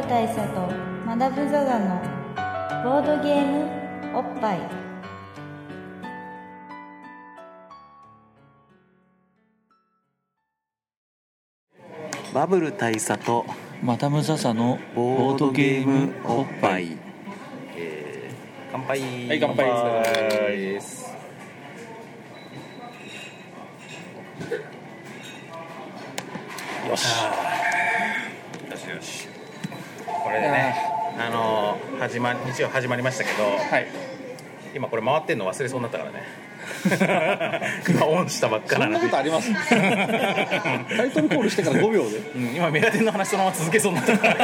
[0.00, 0.66] ル大佐と
[1.06, 2.00] マダム・ザ・ザの
[2.82, 4.60] ボードゲームおっぱい。
[12.32, 13.44] バブル大佐と
[13.82, 16.96] マダム・ザ・ザのボードゲームおっぱい、
[17.76, 19.00] えー、乾杯。
[19.28, 19.66] はい乾杯。
[19.66, 21.14] です。
[26.88, 27.49] よし
[30.30, 30.74] これでね
[31.18, 33.86] あのー始ま日曜始まりましたけどはい。
[34.74, 36.22] 今これ回ってんの忘れそうになったからね。
[37.88, 39.50] 今オンしたばっかそななんのにことあります？
[39.52, 42.18] タイトルコールしてから5秒で。
[42.18, 44.34] うん今メガテンの話そのまま続けそうになったから。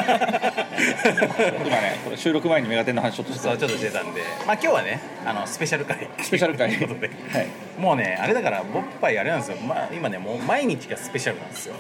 [1.65, 4.21] 今ねこれ収録前にメガテンの話ちょっとしてそうちょっとしてたんで。
[4.47, 6.09] まあ今日はねあのスペシャル回。
[6.21, 6.69] スペシャル回。
[6.71, 7.47] ということで、はい。
[7.79, 11.75] もうねあれだからボッパイあれなんですよ、まあ、今ねもう毎日がスペシャルなんですよ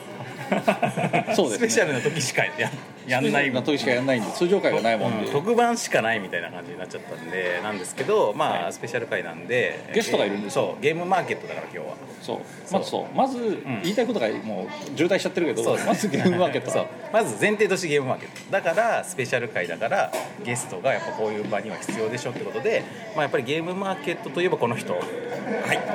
[1.35, 1.69] そうですね。
[1.69, 2.71] スペシャルな時しかや
[3.07, 3.53] やんない。
[3.53, 5.33] な時しかやんないんで通常回がないもんで、うん。
[5.33, 8.73] 特番しかないみたいな感じになっちゃったんでなんですけどまあ、はい。
[8.73, 11.97] スペシャル回なんでゲストがいるんですよそうゲームマーケットだから今日は。
[12.23, 12.39] そう。
[12.73, 13.17] まずそう。
[13.17, 16.87] まず言いたいことがもう渋滞しちゃってるけど、まずゲームマーケットそう。
[17.13, 18.53] まず前提としてゲームマーケット。
[18.53, 20.13] だからスペシャル回だから
[20.45, 24.95] ゲストがやっぱこういう場には必要でしょってことで、まあ、やっぱりゲームマーケットといえばこの人。
[24.95, 25.03] はい。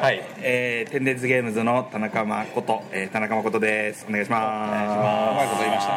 [0.02, 0.24] はい。
[0.40, 4.06] えー、テンデンズゲームズの田中誠、えー、田中誠です。
[4.08, 4.41] お願いしまます。
[4.41, 5.92] うまいこと言いました。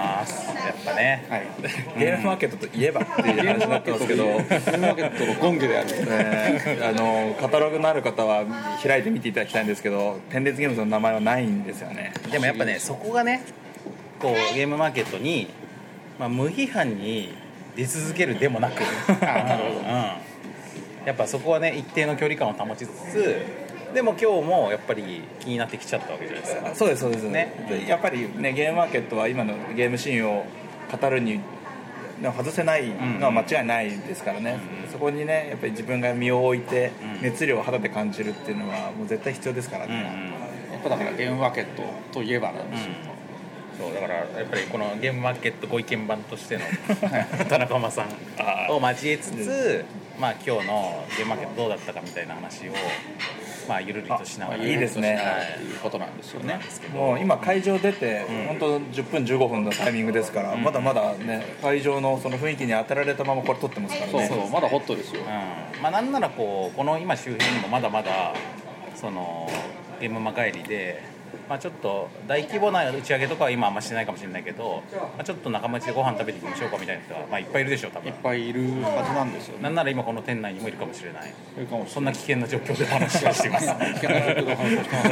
[0.67, 1.47] やっぱね、はい。
[1.69, 5.89] す ゲームマーケットといえばっていう話になってますけど、ゲームマーケットのゴンゲである。
[5.91, 8.45] えーあのカタログのある方は
[8.83, 12.13] 開いてみていただきたいんですけどテンデンズゲームズの名前はないんですよね。
[12.31, 13.43] でもやっぱねそこがね
[14.21, 15.49] こうゲームマーケットに、
[16.19, 17.35] まあ、無批判に
[17.77, 18.81] 出続けるでもなく。
[19.21, 20.13] なるほど、うん、や
[21.13, 23.64] っぱそこはね一定の距離感を保ちつつ
[23.95, 26.75] でも今日もやっぱり気になってきちゃったわけじゃないですか。
[26.75, 27.23] そうですそうです。
[27.29, 27.67] ね。
[27.69, 30.45] でやっぱりねゲームマーケットは今のゲームシーンを
[30.91, 31.41] 語るに
[32.37, 34.59] 外せないのは間違いないですからね、
[34.91, 37.23] そこにねやっぱり自分が身を置いてうん。
[37.23, 39.99] 熱量を肌で感じるっていうのはもう絶対必要ですからうんうん。
[40.01, 41.83] ね、やっぱだからゲームマーケット
[42.13, 42.91] といえばなんですよ、
[43.79, 46.63] そうだからやっぱりこのゲームマーケットご意見番としての
[47.49, 49.85] 田中間さんを交えつつ、
[50.19, 52.73] まあ、今日のゲームマーケットどうだったかみたいな話を、
[53.69, 55.15] まあ、ゆるりとしながらあいいですね。
[55.15, 55.23] は
[55.61, 55.77] い。
[55.77, 56.61] うことなんですよね。
[56.93, 58.47] もう今会場出て、うん。
[58.47, 60.63] 本当10分15分のタイミングですから、うん。
[60.63, 64.29] まだまだね会場のその雰囲気に当てられたままこれ撮ってますからね。
[64.29, 64.51] そうそう。
[64.51, 65.23] まだホットですよ。
[65.23, 65.83] うん。
[65.83, 68.35] まあ、なんならこうこの今周辺にもまだまだ
[68.95, 69.51] その
[70.01, 71.14] ゲームマ帰りで、
[71.49, 78.09] まあ、ちょっと大規模な打ち上げとかは今あんましてないかもしれないけど、まあ、ちょっと仲間内でご飯食べていきましょうかみたいな人は、まあ、いっぱいいるでしょう多分。
[78.09, 79.63] いっぱいいるはずなんですよね。
[79.63, 81.33] なんなら今この店内にもいるかもしれない。
[81.55, 83.67] それかもしそんな危険な状況でお話をしています。
[83.67, 83.75] な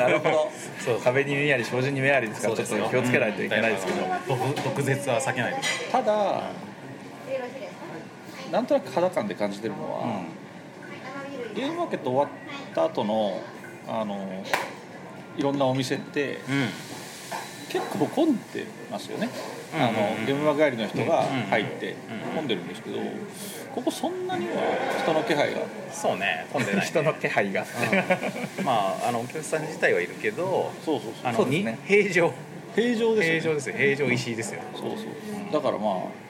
[0.09, 4.11] るほどそう壁に目あり障子に目ありですからちょっと気をつけないといけないですけど、うん
[4.55, 5.61] 毒毒舌は避けないと。
[5.93, 6.43] ただ
[8.51, 10.23] なんとなく肌感で感じてるのは、
[11.55, 12.29] ゲームマーケット終わっ
[12.75, 13.41] た後の
[13.89, 14.45] あの
[15.37, 16.69] いろんなお店ってうん
[17.69, 19.93] 結構混んでますよね、うんあの
[20.27, 22.35] ゲームマ帰りの人がうん入ってうん。
[22.35, 22.99] 混んでるんですけど
[23.75, 24.53] ここそんなには
[25.01, 25.61] 人の気配が。
[25.91, 27.65] そうね混んでない、ね、人の気配が、
[28.59, 28.65] うん。
[28.67, 31.27] まああのお客さん自体はいるけどそうそうそう。
[31.27, 31.73] あのそうですね。
[31.73, 32.33] に平常。
[32.77, 33.77] 平常ですよ、ね、平常ですよ。
[33.77, 34.61] 平常石井ですよ。
[34.75, 35.53] そうそう。
[35.53, 36.22] だからまあ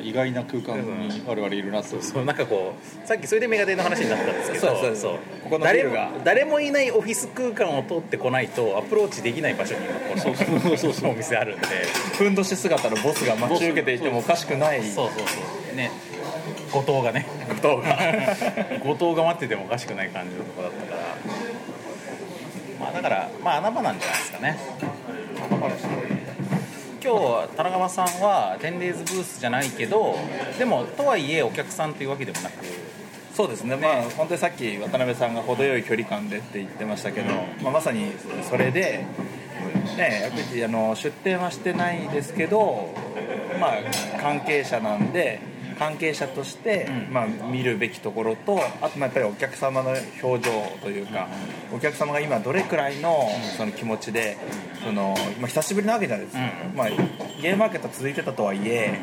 [0.00, 0.76] 意外な空間
[1.08, 2.00] に我々いるなと。
[2.02, 2.74] そうなんかこ
[3.04, 5.18] うさっきそれでメガテンの話になったんですけどそうそうそう。
[5.44, 11.10] ここ誰も誰もいないオフィス空間を通ってこないとアプローチできない場所にこのそうそうそうそう。
[11.12, 11.66] お店あるんで。
[12.18, 14.82] ふんどし姿のボスが待ち受けていてもおかしくない。
[14.82, 15.76] そうそうそう。
[15.76, 15.90] ね。
[16.72, 17.26] 後藤がね。
[17.62, 17.84] 動画
[18.82, 21.02] 後藤が待っててもおかしくない感じのとこだったから。
[22.80, 24.58] まあだからまあ穴場なんじゃないですかね
[27.04, 30.14] 今日田中さんはテンレーズブースじゃないけど
[30.56, 32.64] でもとはいえお客さんというわけでもなく。
[33.34, 37.32] そうですね、まあ本当にさっき渡辺さんが程よい距離感でって言ってましたけど、
[37.62, 38.12] まあ、まさに
[38.42, 39.06] それで、
[39.96, 42.90] ね、やっぱりあの出店はしてないですけど、
[43.58, 45.40] まあ、関係者なんで
[45.82, 47.12] 関係者として、うん。
[47.12, 49.90] まあ、見るべきところとあとまあやっぱりお客様の
[50.22, 50.50] 表情
[50.80, 51.28] というか、
[51.74, 54.36] お客様が今どれくらいのその気持ちで
[54.84, 56.76] その、まあ、久しぶりなわけじゃないですか、うん。
[56.76, 56.88] まあ、
[57.40, 59.00] ゲームマーケット続いてたとはいえ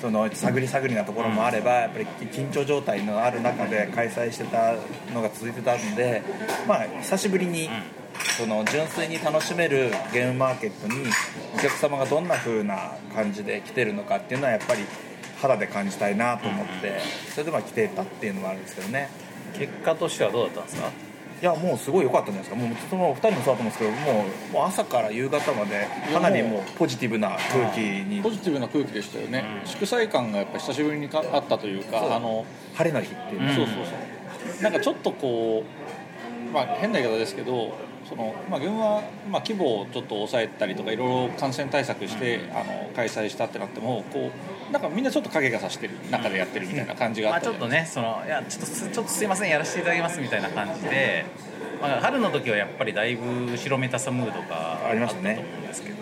[0.00, 4.74] その探り探りなところもあればやっぱり緊張状態のある中で開催してた
[5.12, 6.22] のが続いてたんで、
[6.66, 7.68] まあ、久しぶりに
[8.38, 11.04] その純粋に楽しめるゲームマーケットに
[11.54, 14.80] お客様がどんな風な感じで来てるのかっていうのはやっぱり
[15.40, 17.00] 肌で感じたいなと思って
[17.30, 19.08] それでまあ来てたっていうのもあるんですけどね。
[19.58, 20.88] 結果としてはどうだったんですか？
[21.42, 28.22] いやもうすごい良かったんじゃないですかもうそのお二人もそうだと思うんですけどもうもう朝から夕方までかなりもうポジティブな空気に。
[28.22, 32.44] ポジティブな空気でしたよね、祝祭感がやっぱ久しぶりにかあったというかあの、
[32.74, 34.62] 晴れの日っていうね、そうそうそう。
[34.62, 35.64] なんかちょっとこ
[36.48, 37.74] うまあ変な言い方ですけど
[38.10, 44.32] その、まあ、軍は、まあ、規模をちょっと抑えたりとかいろいろ感染対策して、あの開催したってなってもこ
[44.68, 51.24] うなんかみんなちょっと影がさしてる中でやってるみたいな感じがあったまあちょっとねそのいやちょっとすちょっとすいませんやらせていただきますみたいな感じで、
[51.80, 55.30] まあ、春の時はやっぱりだいぶ後ろめたさムードがありましたね。
[55.30, 56.00] あったと思うんですけど。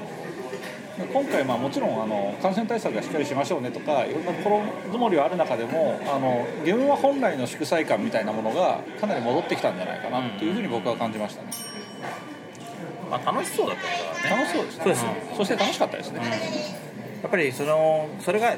[1.12, 4.58] 今回まあもちろんあの感染対策がしっかりしましょうねとかいろんな心
[4.90, 11.50] づもりはある中でもあのゲームは本来の祝祭感みたいなものがかなり戻ってきたんじゃないかなっていうふうに僕は感じましたね
[13.11, 13.89] まあ楽しそうだったか
[14.29, 14.43] らね。
[14.43, 15.06] 楽しそうですねそうです。
[15.37, 16.21] そして楽しかったですね、
[17.23, 18.56] やっぱりそのそれが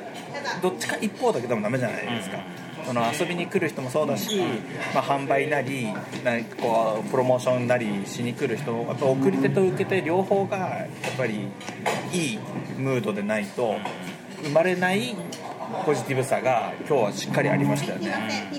[0.63, 2.39] どっちか一方だけでもダメじゃないですか、
[2.87, 4.41] その遊びに来る人もそうだし、
[4.95, 5.89] まあ、販売なり
[6.25, 11.49] なんかこうプロモーションなりしに来る人あと送り手と受け手両方がやっぱり
[12.13, 12.39] いい
[12.77, 13.77] ムードでないと
[14.43, 15.15] 生まれない
[15.85, 18.51] ポジティブさが今日はしっかりありましたよね、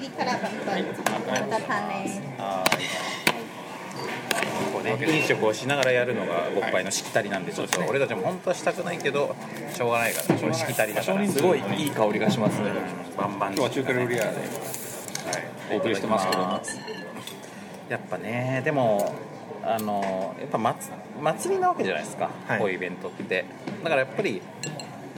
[4.73, 9.35] こうね飲食をしながらやるのがごっぱいのしきたりなんでちょっと俺たちも本当はしたくないけど
[9.73, 12.71] しょうがないからこれしきたりだからすごいいい香りがしますね、
[13.17, 13.53] バンバン。
[13.53, 14.31] 今日は中華料理屋で。
[15.71, 16.61] お送りしてますけども。
[17.89, 19.13] やっぱねでも
[19.63, 22.59] あのやっぱ祭祭りなわけじゃないですか、はい。
[22.59, 23.45] こういうイベントって。
[23.83, 24.41] だからやっぱり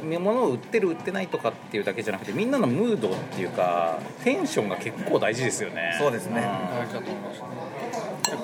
[0.04, 5.96] 物を売ってる売ってないとかっていうだけじゃなくてみんなのムードっていうかテンションが結構大事ですよね。
[5.98, 6.42] そうですね。
[6.42, 7.40] 大事だと思います。
[7.40, 7.73] ねで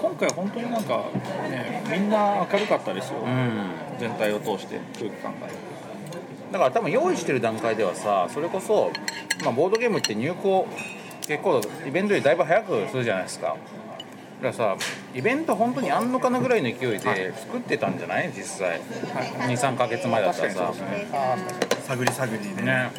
[0.01, 1.03] 今回本当になんか
[1.49, 3.71] ねみんな明るかったですよ、うん。
[3.99, 5.47] 全体を通して空気感が。
[6.51, 8.91] だから多分用意してる段階ではさそれこそ、
[9.43, 10.67] まあ、ボードゲームって入稿
[11.27, 13.55] 結構イベントよりだいぶ早くするじゃないですか。
[14.41, 14.77] だからさ
[15.13, 18.31] イベント本当にあんのかなぐらいの勢いで作ってたんじゃない？
[18.35, 18.79] 実際。
[19.47, 20.71] 23か月前だったらさ。
[20.71, 21.07] ね。
[21.85, 22.63] 探り探りで。
[22.63, 22.89] ね。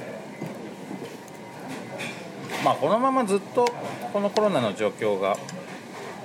[2.63, 3.67] まあこのままずっと
[4.13, 5.39] このコロナの状況が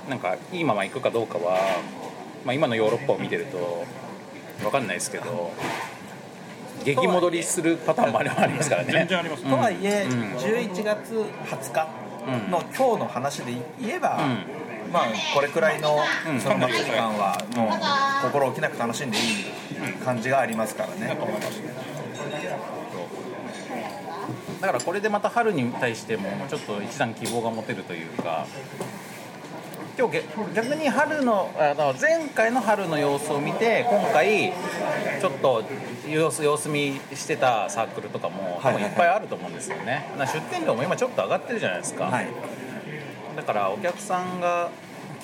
[0.08, 1.58] なんかいいままいくかどうかは、
[2.44, 3.84] まあ、今のヨーロッパを見てると
[4.60, 5.52] 分かんないですけど
[6.84, 8.92] 激戻りするパターンもありありますからね。
[8.92, 9.42] 全然あります。
[9.42, 10.20] ねとはいえ、うん。
[10.36, 11.88] 11月20日
[12.48, 14.20] の今日の話で言えば、
[14.88, 15.98] うまあこれくらいの
[16.30, 16.40] うん。
[16.40, 17.70] その祭り感はもう
[18.30, 19.24] 心置きなく楽しんでいい
[20.04, 21.08] 感じがありますからね、
[24.60, 28.46] だからこれでまた春に対してもちょっと一段希望が持てるというか
[29.98, 34.52] 今日げ逆に春のあの前回の春の様子を見て今回
[35.20, 35.64] ちょっと
[36.06, 42.28] 様子様子見してたサークルとかも多分いっぱいあると思うんですよね、な出店料も今ちょっと上がってるじゃないですか、はい。
[43.36, 44.70] だからお客さんが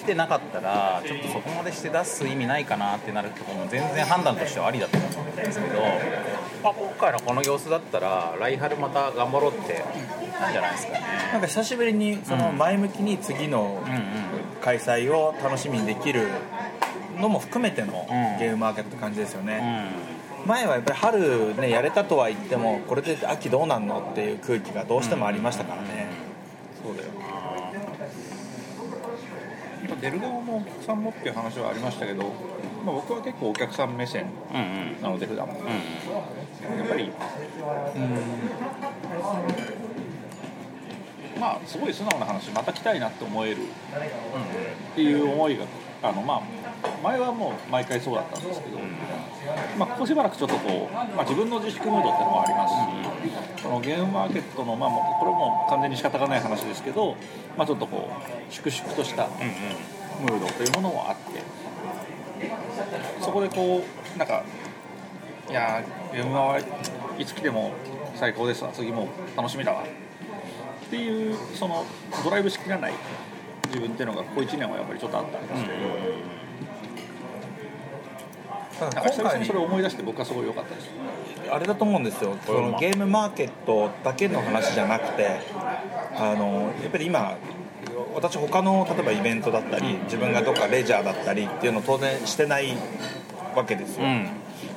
[0.02, 5.80] 来てなかったらちょっとそこまでして出す意味ないかなってなるところも全然判断としてはありだと思うんですけど、
[6.64, 9.84] まあ、今回のこの様子だったら来春また頑張ろうって
[10.40, 11.00] なんじゃないですかね。
[11.32, 14.02] なんか久しぶりにその前向きに次のうんうん
[14.60, 16.26] 開催を楽しみにできる
[17.20, 18.38] のも含めてのうん。
[18.38, 19.88] ゲームマーケットって感じですよね、
[20.44, 26.08] う前はやっぱり春ねやれたとは言ってもこれで秋どうなんのっていう空気がどうしてもありましたからね、
[26.82, 27.21] そうだよ
[30.00, 32.22] 出る側もお客さんもっていう話はありましたけど、
[32.84, 34.60] まあ、僕は結構お客さん目線んうん
[34.96, 35.54] うんなので普段も。
[35.54, 35.66] うん
[36.62, 37.10] やっぱり
[41.40, 45.64] まあすごい素直な話また来たいなって思えるっていう思いが
[46.02, 46.42] あのまあ
[47.02, 48.78] 前はもう毎回そうだったんですけど、
[49.78, 52.74] まあ、ここしばらくちょっとこう、まあ、自分の自粛ムードっていうのもあります
[53.60, 57.16] し、このゲームマーケットの、まあ、これも完全に仕方がない話ですけど、
[57.56, 59.28] まあ、ちょっとこう粛々とした
[60.20, 61.42] ムードというものもあって
[63.20, 63.82] そこでこ
[64.14, 64.44] うなんか
[65.48, 66.60] いやーゲームマは
[67.18, 67.72] いつ来ても
[68.14, 71.84] 最高ですわ次も楽しみだわっていうその
[72.24, 72.92] ドライブしきらない
[73.68, 75.74] 自分っていうのがここ1年はやっぱりちょっとあったんですけど、
[78.90, 80.88] 今回にそれを思い出して僕はすごい良かったです。
[81.50, 82.36] あれだと思うんですよ。
[82.46, 85.40] そのゲームマーケットだけの話じゃなくて
[86.16, 87.36] あのやっぱり今
[88.14, 92.76] 私他の例えばイベントだったり自分がどっかレジャーだったりっていうのを当然してない
[93.54, 94.28] わけですよ、うん。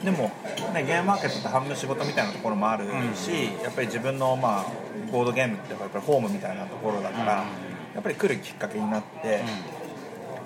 [0.03, 0.31] でも、
[0.73, 2.85] ね、ゲームマーケットって半分仕事みたいなところもある
[3.15, 4.65] し、やっぱり自分の、まあ、
[5.11, 9.43] ボードゲームってやっぱりホームみたいなところだから、やっぱり来るきっかけになって、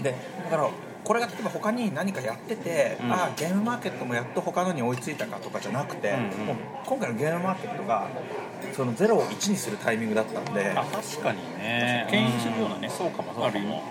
[0.02, 0.70] でだから
[1.10, 3.12] これが例えば他に何かやってて、うん。
[3.12, 6.46] ああゲームマーケットもやっと他のに追いついたかとかじゃなくて、うんうん。
[6.46, 8.08] もう今回のゲームマーケットが
[8.74, 12.06] その0を1にするタイミングだったんであ確かにね。
[12.12, 13.82] 牽引するようなねそうかもそうかも。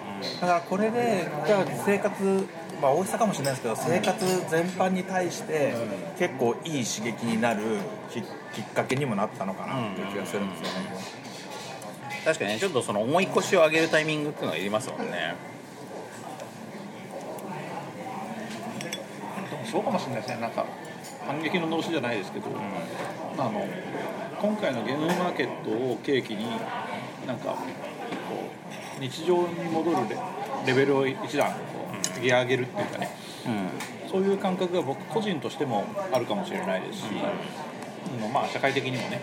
[0.41, 2.49] だからこれでじゃあ生活
[2.81, 5.75] まあ大きさかもしれないですけど生活全般に対して
[6.21, 7.63] 結構いい刺激になる
[8.13, 10.91] ききっかけにもなったのかなっていう気がするんですよね、
[12.25, 15.59] 確かにねちょっとその重い腰を上げるタイミングっていうのがいりますもんね
[19.51, 20.41] でもそうかもしれないですね。
[20.41, 20.65] なんか
[21.27, 22.47] 反撃ののろしじゃないですけど、
[23.39, 23.67] あの
[24.41, 26.47] 今回のゲームマーケットを契機に
[27.27, 27.57] なんかこ
[28.99, 30.17] う日常に戻るレ
[30.67, 31.59] レベルを一段こ
[32.21, 33.11] う上げるっていうかね。
[33.47, 34.11] うん。
[34.11, 37.05] そういう感覚が僕個人としてもあるかもしれないですし、
[38.23, 38.33] うん。
[38.33, 39.21] まあ、社会的にもね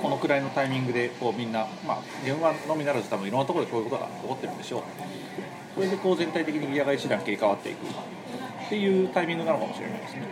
[0.00, 4.82] このくらいのタイミングでこうみんな、まあ、ゲームはのみならず多分いろんなところでこういうことが起こってるんでしょう。
[5.74, 7.78] それでこう全体的にギアが一段切り替わっていく
[8.66, 10.22] っていうタイミングなのかもしれないですね。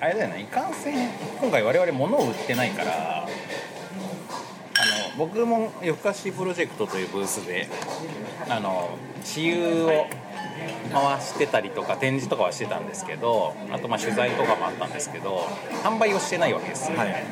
[0.00, 1.10] あれだよねいかんせん
[1.40, 3.28] 今回我々物を売ってないからあの
[5.18, 7.68] 僕も夜更かしプロジェクトというブースで
[8.48, 10.06] あの私有を
[10.90, 15.46] 回してたりとか展示とかはしてたんですけどあとまあ取材とかもあったんですけど
[15.84, 17.22] 販売をしてないわけですよ、はい。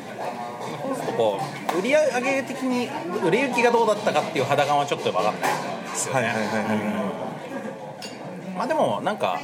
[0.83, 1.39] そうするとこ
[1.75, 2.87] う売り上げ的に
[3.27, 5.51] 売れ行きがどうだったかっていう肌感はちょっと分かんない
[5.89, 7.29] ですよね、はいはいはいはいは
[8.55, 9.39] まあでもなんか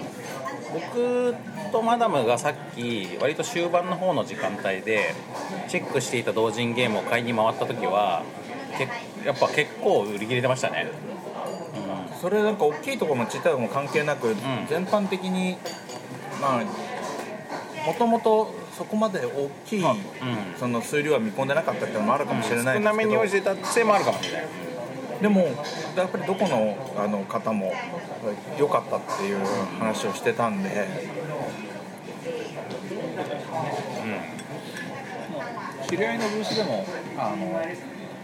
[0.76, 1.36] 僕
[1.72, 5.16] とマダムがさっき割と終盤の方の時間帯で
[5.70, 8.24] チェックしていた同人ゲームを買いに回った時は
[8.78, 8.90] け
[9.26, 10.88] やっぱ結構売り切れてましたね。
[10.88, 14.36] いそれなんか大きいところも小さいところも関係なく、
[14.68, 15.58] 全般的に
[16.42, 16.64] まあ
[17.86, 19.96] もともとそこまで大きい、うん。
[20.60, 24.48] その数量は見込んでなかったっていうのもあるかもしれない少んですけど、なめに応じてたせいもあるかもしれない
[25.22, 25.42] でも
[25.96, 27.72] やっぱりどこのあの方も
[28.60, 29.40] 良かったっていう
[29.80, 30.88] 話をしてたんで、
[35.88, 36.86] 知り合いのブースでも
[37.18, 37.62] あの、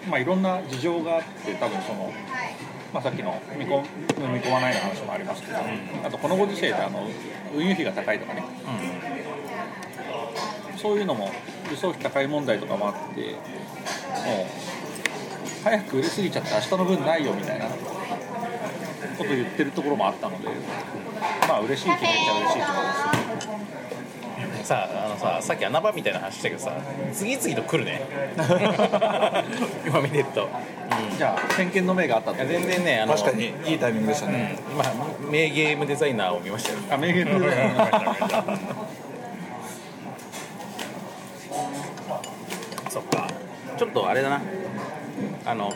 [0.09, 2.11] まあ、いろんな事情があって多分その、
[2.93, 5.57] まあ、さっきの見込見込まないの話もありますけど、
[6.05, 7.07] あとこのご時世であの
[7.55, 8.43] 運輸費が高いとかね。
[10.81, 11.29] そういうのも
[11.69, 14.47] 輸送費高い問題とかもあってもう
[15.63, 20.47] 早く売れすぎちゃって明日の分ないよみたいなこと言ってるところもあったので
[21.47, 26.71] まあ嬉しい気持ちは嬉しい気持ちですさああのささっき穴場みたいな話したけどさ
[27.13, 28.01] 次々と来るね。
[29.85, 30.47] 今見てると、
[31.17, 34.83] じゃあ先見の明があったいやと全然ねあの確かにいいタイミングでしたね、今
[35.29, 36.77] 名ゲームデザイナーを見ましたよ。
[36.91, 37.39] あ名言の
[42.89, 43.27] そっか。
[43.77, 44.41] ちょっとあれだな
[45.45, 45.71] あの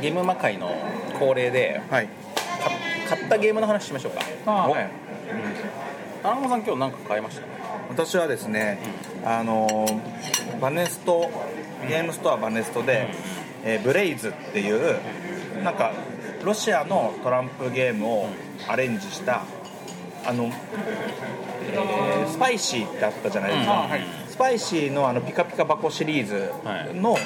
[0.00, 0.70] ゲーム魔界の
[1.18, 2.06] 恒例ではい。
[2.06, 2.12] か
[3.08, 4.20] 買ったゲームの話しましょうか。
[4.46, 4.90] あはい。
[6.22, 7.42] 田中さん今日何か買いました？
[7.88, 8.78] 私はですね、
[9.24, 9.86] あの
[10.60, 11.30] バネスト
[11.88, 13.08] ゲームストアバネストで、
[13.64, 14.98] えーブレイズっていう
[15.62, 15.92] なんか
[16.42, 18.28] ロシアのトランプゲームを
[18.66, 19.44] アレンジした
[20.24, 20.50] あの、
[21.62, 23.90] えースパイシーってあったじゃないですか、うん。
[23.90, 26.52] はいスパイシーのあのピカピカ箱シリーズ
[26.92, 27.16] の、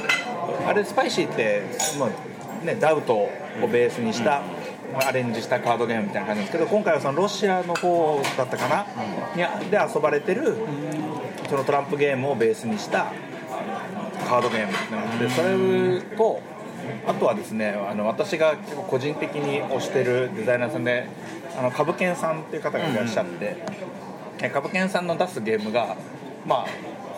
[0.65, 1.61] あれスパイシーって、
[1.99, 3.31] まあね、ダウトを
[3.63, 4.43] ベースにした、
[4.93, 8.87] まあアレンジしたカードゲームみたいな感じですけど今回はそのロシアの方だったかな、
[9.35, 10.57] にあで遊ばれてる
[11.49, 13.13] そのトランプゲームをベースにした
[14.29, 16.41] カードゲームなのでそれと
[17.09, 21.09] あとはですねあの私が結構個人的に推してるデザイナーさんで
[21.59, 23.57] あの株券さんっていう方がいらっしゃって、
[24.43, 25.97] え株券さんの出すゲームが
[26.47, 26.67] まあ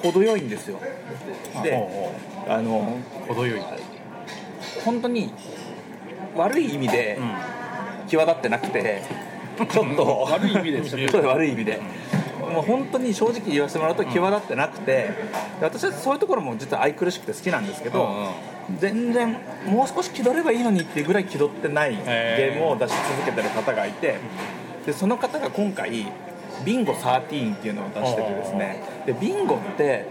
[0.02, 0.80] 程よいんですよ。
[1.62, 1.88] で
[2.48, 3.62] あの程よい
[4.84, 5.32] 本当に
[6.36, 7.18] 悪い意味で
[8.08, 9.02] 際立ってなくて、
[9.70, 11.80] ちょっと 悪い意味でちょっと悪い意味で。
[12.52, 15.14] もう本当に正直言わせてもらうと際立ってなくて、で
[15.62, 18.30] 私はそういうところも実は愛くるしくて好きなんですけど、
[18.78, 24.16] 全然もう少し気取ればいいのにっていうぐらい気取ってないゲームを出し続けてる方がいて
[24.86, 26.06] でその方が今回
[26.64, 28.82] ビンゴ13っていうのを出しててですね。
[29.06, 30.06] でビンゴって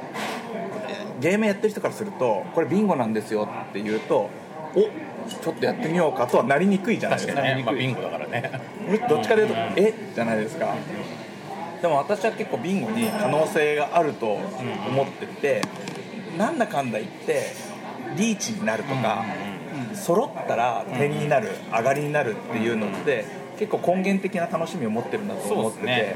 [1.20, 4.30] ゲームやってる人からするとこれビンゴなんですよって言うと
[4.76, 4.82] お
[5.30, 7.42] ちょっとやってみようかとはなりにくいじゃないですか。
[7.42, 8.52] ね、まあ、ビンゴだからね。
[9.08, 9.94] どっちかというとえ？
[10.16, 10.74] じゃないですか。
[11.82, 15.62] でも私は結構ビンゴに可能性があると思ってて
[16.38, 17.54] なんだかんだ言って
[18.16, 19.24] リーチになるとか
[19.94, 23.26] 揃ったら点になる上がりになるっていうのって
[23.62, 26.16] 結構根源的な楽しみを持ってるんだと思っててそうです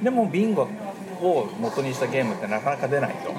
[0.00, 0.68] でもビンゴ
[1.20, 3.32] を元にしたゲームってなかなか出ないと。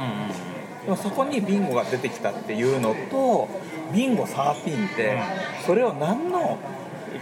[0.83, 3.47] でもそこにビンゴが出てきたっていうのと
[3.93, 5.17] ビンゴ13って
[5.65, 6.57] それを何の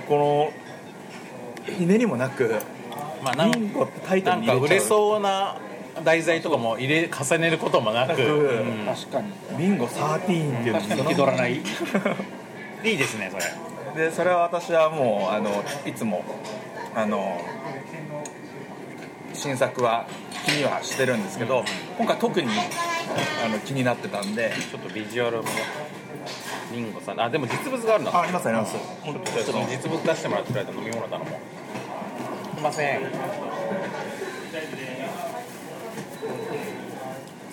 [0.09, 0.51] こ
[1.67, 2.55] のひねりもなく
[3.23, 4.87] まあなんビンゴってタイトなんか売れルに入れちゃう。
[4.87, 5.57] そうな
[6.03, 8.85] 題材とかも入れ重ねることもなく、うん。
[8.87, 9.31] 確かに。
[9.55, 11.57] ビンゴ13っていう確かに気取らない。
[11.57, 11.61] い
[12.93, 13.43] いですねそれ
[13.97, 16.23] でそれは私はもうあのいつも
[16.95, 17.41] あの
[19.33, 20.05] 新作は
[20.45, 21.65] 気にはしてるんですけど
[21.97, 22.47] 今回特に
[23.43, 25.43] あの気になってたんでちょっとビジュアルも
[26.71, 28.73] リンゴさんあでも実物があるのあありますあります。
[28.73, 31.27] ちょっと実物出してもらってくれた飲み物頼もう。
[32.55, 33.01] すいません。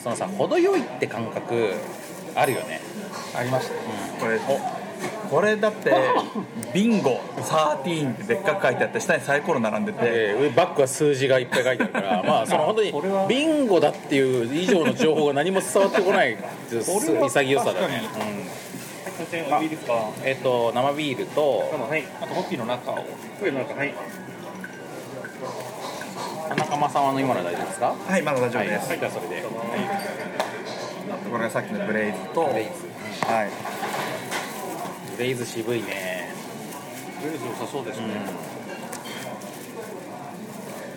[0.02, 1.72] そのさ程よいって感覚
[2.34, 2.80] あるよね。
[3.34, 3.74] ありました。
[4.20, 4.38] これ
[5.34, 5.92] これだって
[6.72, 10.04] ビンゴ13ってでっかく書いてあって下にサイコロ並んでて。
[10.04, 13.26] で上バックは数字がいっぱい書いてあるから まあその本当にこれは。
[13.26, 16.36] ビンゴだっていう以上の情報が何も伝わってこない
[16.70, 18.04] 潔さだね
[20.24, 21.64] えっ、と生ビールと
[22.20, 22.98] あとホッピーの中を。
[26.48, 27.94] 田中間さんは飲み物は大丈夫ですか？
[28.06, 32.70] はいまだ大丈夫です、はい、じゃあそれで、これがさっきのブレイズとブレイズ。
[33.26, 33.48] はい。
[33.48, 33.73] ブ
[35.18, 36.32] レイズ渋いね。
[37.22, 38.06] ブレイズ良さそうですね、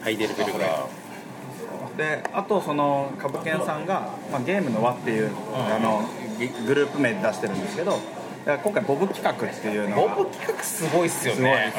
[0.01, 6.07] ハイデルベルガーであとその株券さんが、まあ、ゲームの輪っていう、あの
[6.37, 7.99] ギグループ名で出してるんですけど
[8.45, 11.73] 今回ボブ企画っていうのボがブ企画すごいっすよね。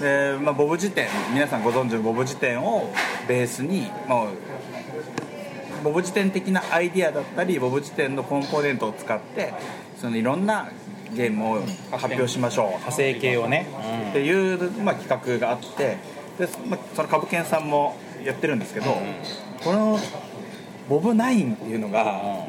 [0.00, 2.92] で、まあ、ボブ辞典皆さんご存知のボブ辞典を
[3.26, 4.26] ベースに、まあ、
[5.82, 9.52] ボブ辞典的なアイディアだったりボブ辞典のコンポーネントを使って
[10.00, 10.70] そのいろんな
[11.14, 12.66] ゲームを発表しましょう。
[12.68, 13.66] 派生系をね、
[14.10, 15.96] っていう、まあ、企画があって
[16.38, 18.96] で、まあ、その株券さんもやってるんですけど、
[19.64, 19.98] この
[20.88, 22.46] ボブナインっていうのが、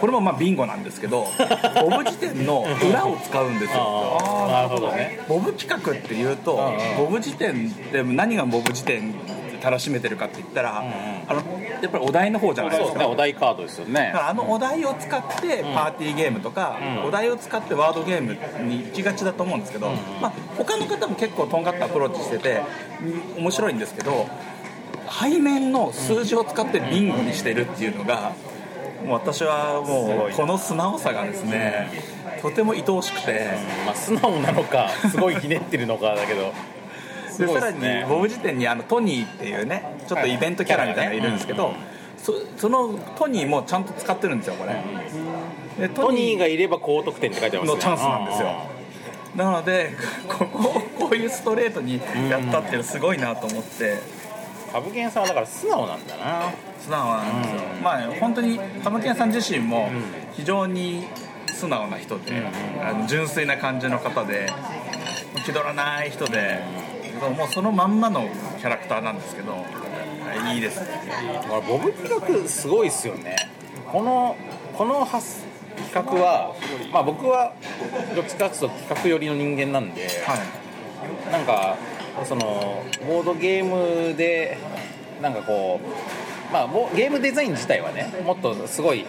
[0.00, 1.26] これもまあビンゴなんですけど
[1.90, 4.18] ボブ辞典の裏を使うんですよ。
[4.20, 5.20] ああなるほどね。
[5.28, 9.14] ボブ企画っていうと、ボブ辞典で何がボブ辞典
[9.60, 11.40] たらしめてるかって言ったら、あの
[11.82, 14.10] やっぱりお題の方じゃないでそうですかお題カードですよね。
[14.12, 17.04] だからあのお題を使ってパーティーゲームとか、うん。
[17.04, 19.90] お題を使ってワードゲームに行きがちだと思うんですけど、
[20.20, 22.62] まあ、他の方も結構とんがったアプローチしてて
[23.36, 24.28] うん面白いんですけど
[25.10, 28.32] 背面の数字を使ってビンゴにしてるっていうのが
[29.04, 31.90] もう私はもうこの素直さがですね
[32.42, 33.50] とても愛おしくて。
[33.84, 36.52] まあ素直なのかすごいひねってるのかだけど
[37.40, 41.74] でさらにボブ辞典にあのトニーっていうねちょっとイベントキャラみたいなのがいるんですけど、
[42.18, 47.74] そそのトニーもちゃんと使ってるんですよこれ、でトニーがいれば高得点って書いてますよ。
[47.74, 48.48] のチャンスなんですよ。
[49.36, 49.94] なので
[50.28, 53.98] ここをこういうストレートにやったっていうのすごいなと思って。
[54.72, 56.52] 株券さんはだから素直なんだな。
[56.78, 57.82] 素直なんですよ、うん。
[57.82, 59.90] まあ本当に玉健さん自身も
[60.32, 61.08] 非常に
[61.48, 62.32] 素直な人で、
[62.80, 64.48] あの純粋な感じの方で
[65.44, 66.60] 気取らない人で、
[67.28, 68.28] もうそのまんまの
[68.58, 69.54] キャラクターなんですけど
[70.54, 70.86] いいですね。
[71.48, 73.36] まあボブ企画すごいっすよね。
[73.90, 74.36] この
[74.72, 75.44] この発
[75.92, 76.54] 企画は、
[76.92, 77.52] まあ、僕は
[78.14, 81.32] どっちかっていうと企画寄りの人間なんで、はい。
[81.32, 81.76] なんか
[82.24, 84.58] そのボードゲームで
[85.22, 89.04] なんかこう、まあ、ボゲームデザイン自体はねもっとすごい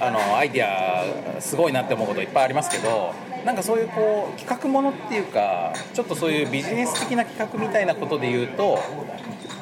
[0.00, 3.14] あのアイディアすごいなって思うこといっぱいありますけど
[3.46, 8.80] なんかそういうこう企画ものっていうかちょっとそういうビジネス的な企画みたいなことで言うと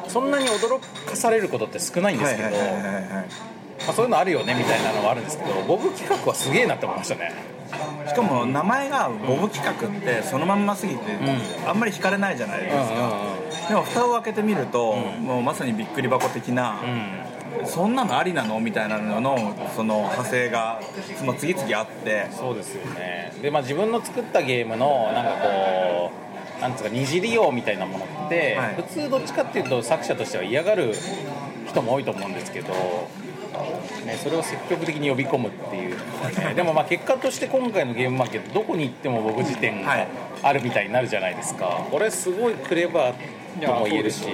[0.08, 2.48] そんなに驚かされることって少ないんですけど、
[3.92, 7.32] そういうのあるよねみたいなのはあるんですけどボブ企画はすげえなって思いましたね。
[8.08, 11.00] しかも名前がボブ企画ってそのまんますぎて
[11.66, 16.80] あんまり惹かれないじゃないですか、でも蓋を開けてみると、もうまさにびっくり箱的な、
[17.64, 18.60] そんなのありなの？
[18.60, 20.80] みたいなののその派生が
[21.38, 22.28] 次々あって。
[22.32, 23.32] そうですよね。
[23.42, 26.12] で、まあ、自分の作ったゲームのなんかこ
[26.58, 28.74] うなんつうか二次利用みたいなものって、はい。
[28.74, 30.92] 普通どっちかっていうと作者としては嫌がる
[31.66, 32.72] 人も多いと思うんですけど、
[34.04, 35.96] ね、それを積極的に呼び込むっていう。
[35.96, 40.08] のはねでもまあ結果として今回のゲームマーケットどこに行っても僕時点がはい。
[40.42, 41.86] あるみたいになるじゃないですか。
[41.90, 44.26] これすごいクレバーとも言えるし、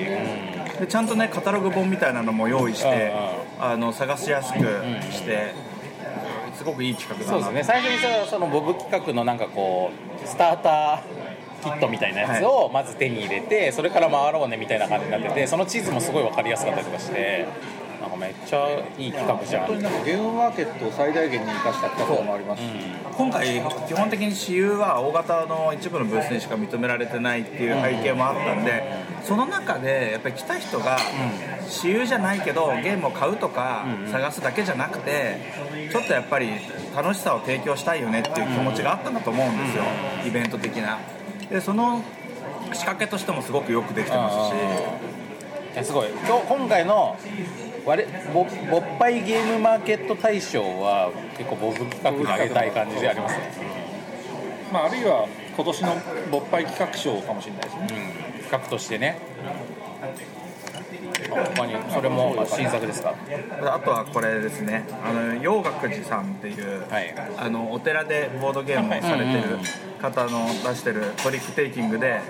[0.80, 3.12] でちゃんとねカタログ本みたいなのも用意して
[3.58, 4.58] うんあの探しやすく
[5.12, 5.54] して
[6.56, 7.80] すごくいい企画だなそうですね。
[7.80, 9.90] 最初にさそのボブ企画のなんかこ
[10.24, 17.46] うスターターキットみたいなやつをまず手に入れて、それから回ろうねみたいな感じになっててその地図もすごい分かりやすかったりとかして
[18.00, 19.66] なんかめっちゃいい企画じゃん。
[19.66, 22.62] 本当になんかゲームマーケットを最大限に生かした企画もあります。
[22.62, 22.66] し、
[23.16, 23.46] 今回
[23.86, 28.82] 基本的に私有は大型の一部のブースにしか認められてないっていう背景もあったんで
[29.22, 30.98] その中でやっぱり来た人が
[31.68, 35.36] 私有じゃないけどゲームを買うとか探すだけじゃなくて
[35.92, 36.48] ちょっとやっぱり
[36.96, 39.82] 楽しさを提供したいよねっていう気持ちがあったんだと思うんですよ。
[40.26, 40.98] イベント的な。
[41.50, 42.02] でその
[42.72, 44.56] 仕掛けとしてもすごくよくできてます
[45.82, 45.84] し。
[45.84, 46.08] すごい。
[46.26, 47.16] 今日今回の
[47.84, 53.52] 我ぼぼっぱいゲームマーケット大賞は結構僕企画にあげたい感じでありますね、
[54.72, 55.96] まあ、あるいは今年の
[56.30, 57.80] 勃発企画賞かもしれないですね。
[57.80, 59.18] うん、企画としてね。
[61.54, 63.14] 他にそれも新作ですか？
[63.62, 64.84] あとはこれですね。
[65.04, 67.14] あの陽岳寺さんっていう、はい。
[67.36, 69.58] あのお寺でボードゲームをされてる
[70.00, 72.20] 方の出してるトリックテイキングで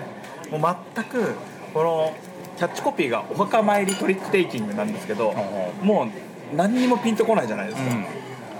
[0.51, 1.35] もう全く
[1.73, 2.13] この
[2.61, 5.33] キャッチコピーが「お墓参りトリックテイキング」なんですけど
[5.81, 8.05] うもう何にもピンとこないじゃないですか、うん。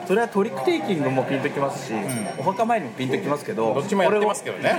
[0.07, 1.93] それはトリックテイキングもピンときますし、
[2.39, 4.75] お墓参りもピンときますけどどっちもやってますけどね。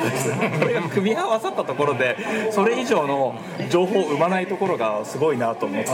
[0.58, 2.16] これが組み合わさったところで
[2.50, 3.36] それ以上の
[3.70, 5.90] 情報を生まないところがすごいなと思って。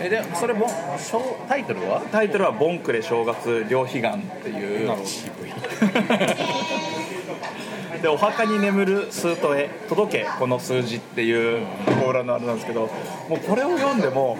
[0.00, 2.00] えでそれも小タイトルは？
[2.10, 4.90] タイトルは「ボンクレ正月両悲願」っていう
[8.02, 11.66] でお墓に眠る数とへ届けこの数字っていう
[12.00, 12.82] コーラのあれなんですけど
[13.28, 14.36] もうこれを読んでも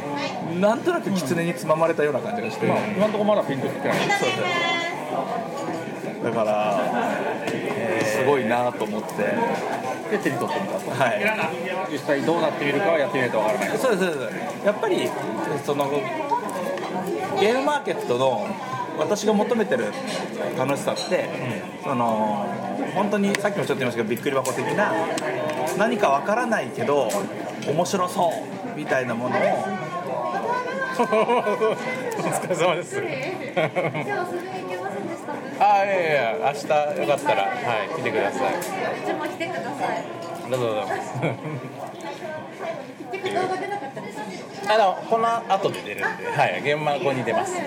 [0.61, 3.99] なんとなく狐につままれたような感じがして、まあ今のところまだピンときてない。
[3.99, 4.69] そうです
[6.23, 6.81] だから、
[8.05, 9.09] すごいなと思って。
[10.11, 10.81] で手に取ってみた。
[10.81, 11.93] とはい。
[11.93, 13.79] 実際どうなってみるかはやってみないとわからない。
[13.79, 14.31] そうですそうで
[14.63, 14.67] す。
[14.67, 15.09] やっぱり
[15.65, 15.89] その
[17.39, 18.47] ゲームマーケットの
[18.99, 19.87] 私が求めてる
[20.57, 21.29] 楽しさって、
[21.83, 22.47] その
[22.95, 24.93] 本当にさっきもちょっと言いましたけどびっくり箱的な
[25.79, 27.09] 何かわからないけど
[27.67, 28.33] 面白そ
[28.75, 29.39] うみたいなものを
[30.99, 33.01] お疲れ様です。
[35.61, 36.67] あいやいや明日
[37.01, 37.51] よかったらは
[37.93, 38.55] い来てください。
[39.05, 40.83] じゃあもう来てくださいどうぞどうぞ。
[43.13, 44.19] 結局動画出なかったです
[44.71, 47.55] あのこの後で出るんではい現場ここに出ます。
[47.55, 47.65] はい。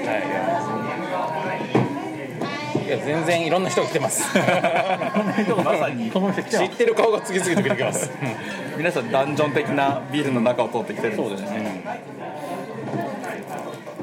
[2.88, 2.90] い。
[2.92, 4.24] や全然いろんな人が来てます。
[4.38, 6.12] まさに。
[6.12, 6.18] 知
[6.64, 8.12] ってる顔が次々と出てきます。
[8.78, 11.42] 皆さんダンジョン的なビルの中を通ってきてるんです。
[11.44, 11.84] ね。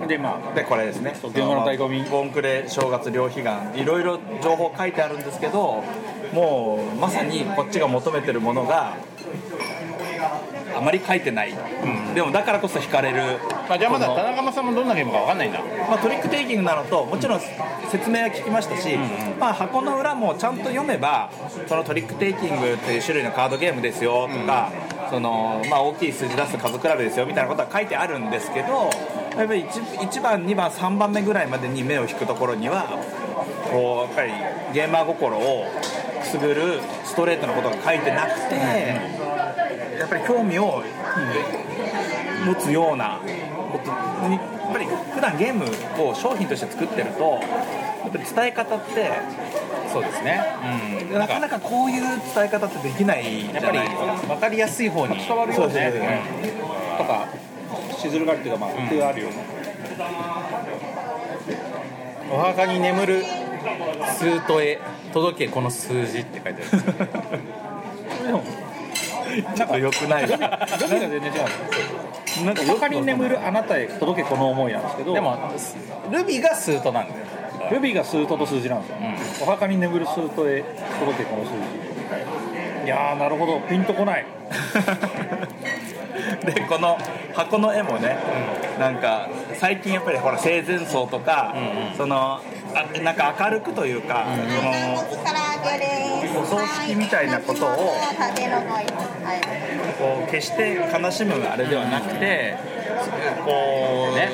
[0.07, 1.15] でまでこれですね。
[1.21, 2.03] そう現場の醍醐味。
[2.09, 5.85] ボンクレ正月両悲願いろいろ情報書いてあるんですけど
[6.33, 8.97] もうまさにこっちが求めてるものが
[10.77, 11.55] あまり書いてない、
[12.15, 13.39] でもだからこそ惹かれる、
[13.69, 17.41] あじゃあまだ田中さんもどんなゲームかわかんないんだまあ、トリックテイキングなのともちろん
[17.91, 18.97] 説明は聞きましたし、
[19.41, 21.31] まあ、箱の裏もちゃんと読めば
[21.67, 24.71] そのトリックテイキングっていう種類のカードゲームですよとか、
[25.11, 28.91] そのまあ、大きい数字出す数比べですよみたいなことは書いてあるんですけど
[29.37, 32.99] やっぱり 1, 1番2番3番目ぐらいまでに目を引くところには
[33.71, 34.33] こうやっぱり
[34.73, 35.67] ゲーマー心を
[36.21, 39.19] くすぐるストレートなことが書いてなくて。
[39.99, 40.83] やっぱり興味を
[42.47, 43.21] 持つような
[43.73, 44.41] ことにや
[44.71, 45.65] っぱり普段ゲーム
[46.03, 49.11] を商品として作ってるとやっぱり伝え方って
[49.93, 50.41] そうですね。
[51.11, 51.19] うん。
[51.19, 53.79] なかなかこういう伝え方ってできないやっぱり
[54.29, 55.17] 分かりやすい方に。
[55.17, 56.23] 伝わるようね
[56.99, 57.29] とか
[57.97, 59.35] しずるがりっていうかまあ工夫あるよね
[62.31, 63.25] お墓に眠る
[64.19, 64.79] 数とへ
[65.13, 66.57] 届けこの数字って書いてある。
[66.57, 66.75] んです
[68.31, 68.43] よ
[69.55, 70.23] ちょっと良くない。
[70.27, 71.17] ルビが全然違
[72.43, 75.37] うなんか他に眠るあなたへ届けこの思いなんですけどでも
[76.11, 77.27] ルビがスートなんだよ。
[77.71, 78.91] ルビーがスートと数字なんです
[79.41, 80.63] よ、お墓に眠るスートへ
[81.01, 81.57] 届けこの数字。
[82.87, 83.61] いやーなるほど。
[83.69, 84.25] ピンとこない。
[86.45, 86.97] でこの
[87.35, 88.17] 箱の絵もね、
[88.79, 91.55] なんか最近やっぱりほら生前葬とか、
[91.97, 92.41] その
[92.75, 97.69] あなんか明るくというか、その唐揚げですお葬式みたいなことを
[99.99, 102.57] こう決して悲しむあれではなくて、
[103.45, 104.31] こうね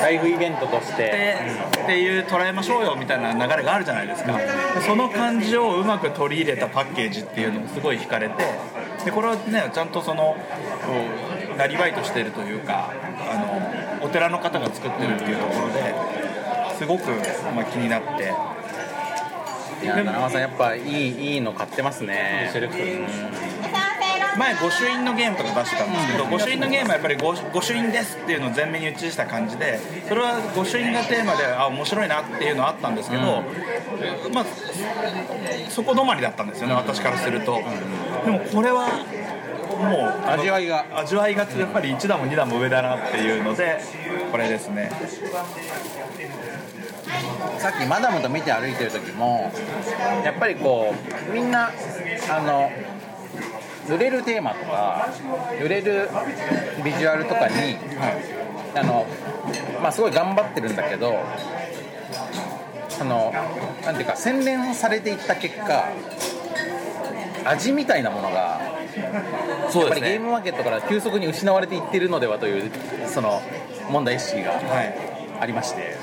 [0.00, 1.36] ライフイベントとしてで
[1.82, 4.38] っていう捉えましょうよみたいな流れがあるじゃないですか。
[4.86, 8.34] その感じをうまく取り入れたパッケージっていうのもすごい惹かれて
[9.04, 10.36] でこれはねちゃんとその
[10.86, 10.92] こ
[11.54, 12.92] うなりわいとしてるというか
[13.30, 16.23] あのお寺の方が作ってるっていうところで
[16.78, 17.10] すごく、
[17.54, 18.32] まあ、気になって。
[19.82, 19.96] いや
[20.30, 22.48] さんやっぱいいいいの買ってますね。
[22.52, 22.80] セレクト
[24.38, 33.22] 前御朱印のゲームとか出してたんですけど御朱印のゲームはやっぱり御御朱印ですっていうのを前面に打ちした感じでそれは御朱印がテーマであ面白いなっていうのはあったんですけど、
[34.32, 34.44] まあ
[35.68, 37.60] そこ止まりだったんですよね私からすると。
[38.24, 38.88] でもこれは
[39.74, 40.84] もう味わいが。
[40.94, 43.80] 味わいがやっぱり1段も2段も上だなっていうので
[44.32, 44.90] これですね
[47.58, 49.52] さっきマダムと見て歩いてる時も
[50.24, 50.94] やっぱりこ
[51.30, 51.70] うみんな
[52.30, 52.70] あの
[53.94, 55.08] 売れるテーマとか
[55.62, 56.08] 売れる
[56.84, 57.76] ビジュアルとかに、
[58.74, 59.06] あの
[59.82, 61.14] まあすごい頑張ってるんだけど
[63.00, 63.32] あの
[63.84, 65.84] なんていうか洗練されていった結果
[67.44, 68.60] 味みたいなものが
[69.74, 72.70] やっぱりゲームマーケットから急速に失われていってるのではという
[73.06, 73.42] その
[73.90, 75.14] 問題意識がはい。
[75.40, 75.96] ありまして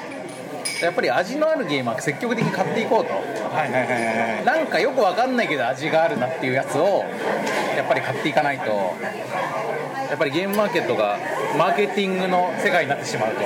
[0.82, 3.14] やっぱり味のあるゲームは積極的に買っていこうと。
[3.14, 7.04] はいはいはいはいなんかよくわかんないけど味があるなっていうやつを
[7.76, 8.96] やっぱり買っていかないと。
[10.10, 11.18] やっぱりゲームマーケットが
[11.58, 13.44] マーケティングの世界になってしまうと。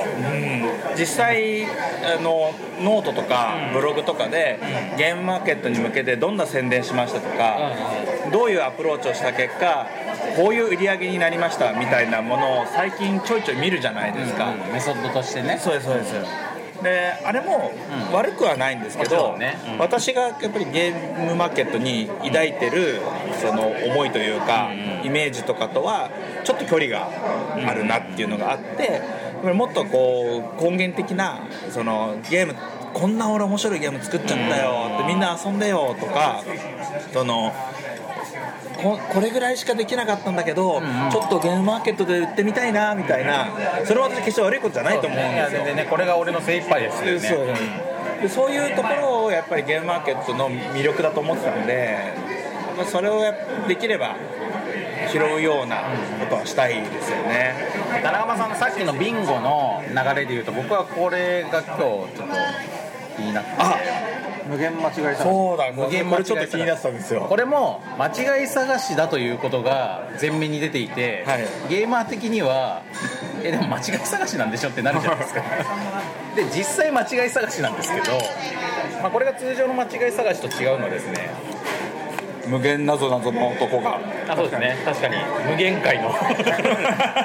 [0.98, 4.58] 実際あのノートとかブログとかで
[4.98, 7.72] ゲームマーケットに向けてどんな宣伝しましたとか
[8.32, 9.86] どういうアプローチをした結果
[10.36, 15.58] こういう売り上げになりましたみたいなものを最近ちょいちょい見るじゃないですか、メソッドとしてね。
[15.58, 16.14] そうですそうです
[16.86, 17.72] であれも
[18.12, 19.58] 悪くはないんですけど、んね。
[19.74, 19.78] うん。
[19.78, 23.00] 私がやっぱりゲームマーケットに抱いてる
[23.40, 24.70] その思いというか、
[25.02, 26.10] イメージとかとは
[26.44, 27.08] ちょっと距離が
[27.68, 29.02] あるなっていうのがあって
[29.52, 32.54] もっとこう根源的なそのゲーム
[32.94, 36.42] こんな俺面白いゲーム作っちゃったよってみんな遊んでよとか
[37.12, 37.52] その
[38.82, 43.48] ここれぐらいしかできなかったんだけど、ちょっとゲームマーケットで売ってみたいなみたいな。
[43.84, 45.58] それは私決して悪いことじゃないと思うんですよ。
[45.58, 47.18] 全然ねこれが俺の精一杯ですよね。
[47.20, 47.46] そう
[48.22, 51.98] でそういうところをやっぱりゲームマーケットの魅力だと思ってたんで
[52.76, 53.20] まあそれを
[53.68, 54.16] できれば
[55.12, 55.82] 拾うような
[56.20, 57.54] ことはしたいですよね。
[58.02, 62.24] 田中さんのさっきのビンゴの流れでいうと僕はこれが今日ちょっと
[63.16, 63.50] 気になって。
[63.58, 63.76] あ
[64.48, 67.26] 無限間違いさそうだ無限これちょっと気になってたんですよ。
[67.28, 71.46] これも間違い探しだということが前面に出ていて、はい。
[71.68, 72.82] ゲーマー的には
[73.42, 75.42] えでも間違い探しなんでしょってなるじゃないですか。
[76.36, 78.12] で実際間違い探しなんですけど、
[79.02, 81.30] まあ、これが通常の間違い探しと違うのはですね
[82.46, 83.98] 無限謎謎の男が。
[84.28, 84.76] あそうですね。
[84.84, 85.16] 確かに。
[85.50, 86.10] 無限界の。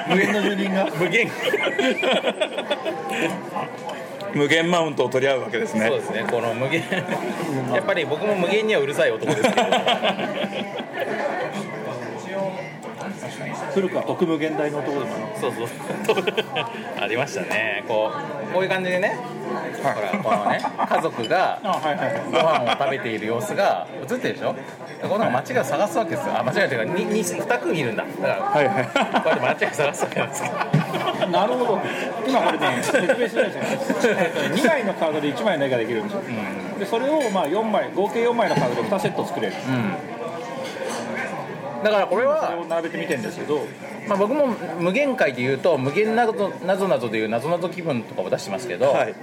[0.08, 0.86] 無限の住人が。
[0.98, 1.30] 無限
[4.34, 5.86] 無限マウントを取り合うわけですね。
[5.88, 6.24] そうですね。
[6.30, 6.82] この無限。
[7.74, 9.66] やっぱり僕も無限にはうるさい男ですけど。
[13.74, 15.06] 古くは特無限大の男でも
[15.40, 15.66] そうそう。
[17.00, 17.84] ありましたね。
[17.88, 18.12] こ
[18.50, 19.16] うこういう感じでね、
[19.82, 21.68] ほらこのね家族がご
[22.38, 24.54] 飯を食べている様子が映ってるでしょ？
[25.08, 26.38] この間違いを探すわけですよ。
[26.38, 27.08] あ間違いというか 2,
[27.46, 28.04] 2, 組いるんだ。
[28.04, 28.84] だからはいはい。
[28.84, 28.90] こ
[29.42, 30.54] うやって間違い探すわけなんですけど
[31.26, 31.80] なるほど。
[32.26, 36.22] 今これね説明してないじゃないですか2枚のカードで1枚の絵ができるんですよ、
[36.78, 39.54] でそれをまあ4枚合計4枚のカードで2セット作れる、
[41.84, 43.66] だからこれそれはを並べてみてるんですけど。
[44.08, 44.48] まあ、僕も
[44.80, 49.14] 無限界で言うと無限なぞなぞなぞでいうなぞなぞ気分とかを出してますけど、はい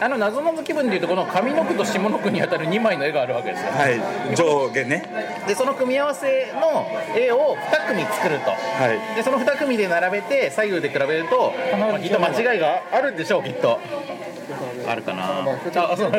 [0.00, 3.70] あのなぞなぞ気分でいうとこの上の句と下の句にあたる2枚の絵があるわけですよ。
[3.70, 4.00] はい。
[4.34, 5.04] 上下ね。
[5.46, 6.86] でその組み合わせの
[7.16, 8.50] 絵を2組作ると。
[8.50, 8.56] は
[9.12, 9.16] い。
[9.16, 13.78] でその2組で並べて左右で比べると、まあ、きっと間違いがあるんでしょうきっと。
[14.88, 15.42] あるかな。
[15.42, 16.12] あそう。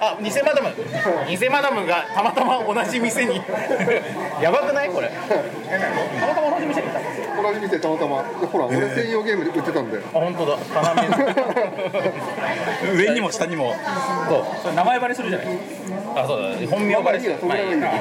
[0.00, 0.70] あ偽マダム。
[1.28, 3.40] 偽マダムがたまたま同じ店に。
[4.42, 4.88] やばくない？
[4.90, 5.08] これ。
[5.08, 6.98] たまたま同じ店にいた。
[6.98, 7.02] あ
[7.44, 10.02] 同じ店たまたまでほら俺専用ゲームで売ってたんだよ。
[10.12, 10.56] 本当だ。
[12.86, 13.74] 要上にも下にも。
[14.28, 14.44] そう。
[14.62, 15.48] それ名前バレするじゃない。
[15.48, 15.58] です
[16.16, 16.48] あそうだ。
[16.68, 17.36] 本名バレしてる。
[17.40, 17.96] それがいいなか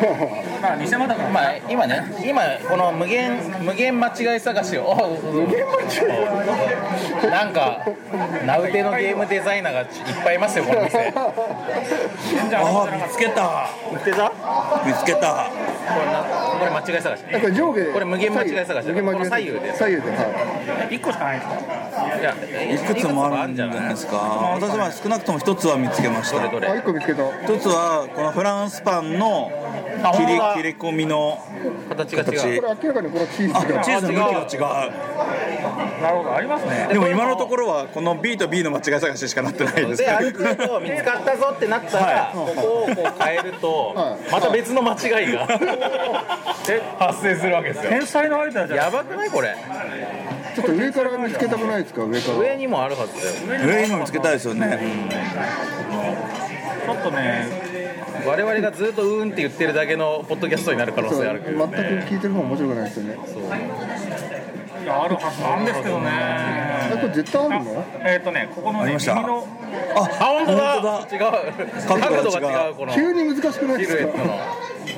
[0.62, 1.30] まあ偽物だから。
[1.30, 4.92] まあ今ね今この無限無限間違い探しを。
[4.92, 7.86] お無限間違いなんか
[8.46, 9.88] 名うてのゲームデザイナーがいっ
[10.24, 11.14] ぱいいますよこの店。
[11.16, 11.32] あ
[12.56, 13.70] あ見つけた。
[13.92, 14.32] 見つけた？
[14.86, 15.50] 見つけた。
[15.84, 16.24] これな
[16.60, 17.24] これ間違い探し。
[17.24, 19.74] これ上下これ無限間違い探し無限間違いこの左右で。
[19.76, 21.64] 左右では1個しかないんですか？
[22.20, 24.18] いやいくつもあるんじゃないですか？
[24.18, 26.38] 私は少なくとも一つは見つけました。
[26.38, 26.68] どれどれ？
[26.68, 27.24] いあ一個見つけた。
[27.44, 29.83] 一つはこのフランスパンのあ
[30.14, 31.40] 切り切り込みの
[31.90, 32.36] 形が違形。
[32.58, 34.92] うこれ明らかにこのチーあズがチーズの向きが違
[36.02, 36.88] なるほどありますね。
[36.90, 44.32] うでも今のところはここの B と B の間違い探ししかなってないですである程度見つかったぞってなったら、ここをこう変えると、はい。
[44.32, 45.48] また別の間違いが
[47.00, 47.90] 発生するわけですよ。
[47.92, 49.56] 天才のアイデアじゃやばくないこれ？
[50.56, 52.04] ちょっと上から見つけたくないですか？
[52.04, 52.38] 上から。
[52.40, 53.66] 上にもあるはずだよ。
[53.66, 54.80] 上にも見つけたいですよね。
[56.86, 57.48] ちょっとね
[58.26, 61.42] 我々がずっとうーんって言ってるだけのポッドキャストになる可能そう全く性ある。
[61.42, 63.18] けどね聞いてる方面白くないですよね
[64.84, 66.10] いやあるはずなんですけどね。
[66.10, 67.86] あこれ絶対あるの？
[68.06, 69.48] えっ、とねここのね右の
[69.96, 70.82] ああ本当だ。
[70.82, 72.92] 本違う角度が違うこの。
[72.94, 74.14] シ急に難しくないですか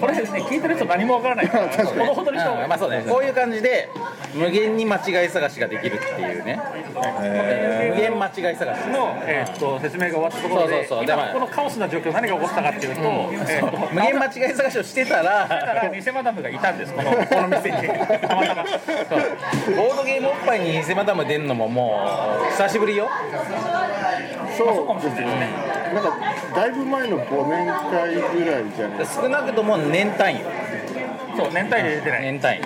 [0.01, 3.05] これね聞いてる人何もわからないからほどほどにした方がいいまあそうね。
[3.07, 3.89] こういう感じで
[4.33, 6.59] 無限に間違い探しができるっていうね。
[7.89, 11.17] 無限間違い探しの、えー、と説明が終わったところでそうそうそう。
[11.17, 17.77] 今このカオスな状況何が起こったかっていうと,、えー、と無限間違い探しをしてたらだから偽マダムがいたんですこのこの店に。
[18.27, 18.65] たまたま。
[18.67, 22.05] そうボードゲームおっぱいに偽マダム出んのもも
[22.47, 23.09] う久しぶりよ。
[24.57, 24.67] そう
[25.01, 25.25] ですね。
[25.93, 26.17] なんか
[26.55, 30.47] だいぶ前の忘年会ぐらいじゃない少なくとも年単位よ。
[31.37, 32.21] そう年単位で出てない。
[32.21, 32.61] 年単位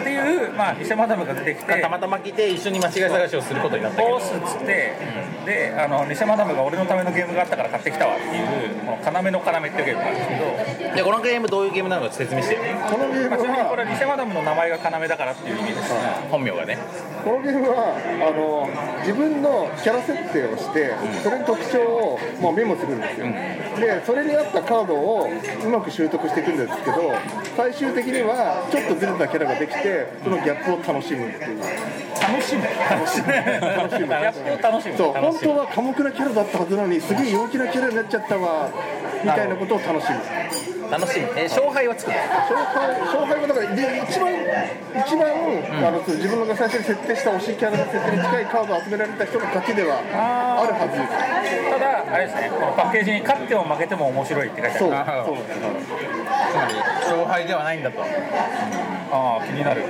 [0.00, 4.16] っていう、まあ、偽マダムが出てきてたまたま来て一緒に間違い探しをすることになったけど。
[4.16, 4.94] ボスっつって、
[5.44, 15.92] であの偽マダムが俺のためのゲームがあったから買ってきたわっていうこの要の要っていうゲームなんですけど、でこのゲームどういうゲームなのか説明してよこのゲームまあ、ちなみにこれはマダムの名前が要だからっていう意味です、
[16.30, 16.78] 本名がね
[17.24, 18.68] このゲームはあの
[19.00, 23.26] 自分のキャラ設定をしてそれの特徴をもうメモするんですよ、
[23.78, 25.28] でそれに合ったカードを
[25.64, 27.14] うまく習得していくんですけど
[27.56, 29.85] 最終的にはちょっとずれたキャラができて
[30.22, 31.60] そのギャップを楽しむっていう。
[31.60, 32.64] 楽しむ。
[32.64, 33.32] 楽しむ。
[33.32, 34.96] 楽しむギャップを楽しむ。
[34.96, 38.70] そう本当は寡黙なキャラだったはずなのにすげえ陽気なキャラになっちゃったわ
[39.22, 40.18] みたいなことを楽しむ。
[40.86, 42.14] 楽しみえ勝敗はつくの？
[42.14, 44.30] 勝敗勝敗はだからで一番
[45.02, 45.26] 一番、
[45.82, 51.02] あの自分が最初に設定した推しキャラの設定に近いカードを集められた人の勝ちではあるはず。
[51.02, 54.96] ただあれですねこのパッケージに勝っても負けても面白いって書いてあそうる
[55.26, 55.58] そうつ
[56.54, 57.98] まり勝敗ではないんだと
[59.10, 59.82] ああ気になる。
[59.82, 59.86] は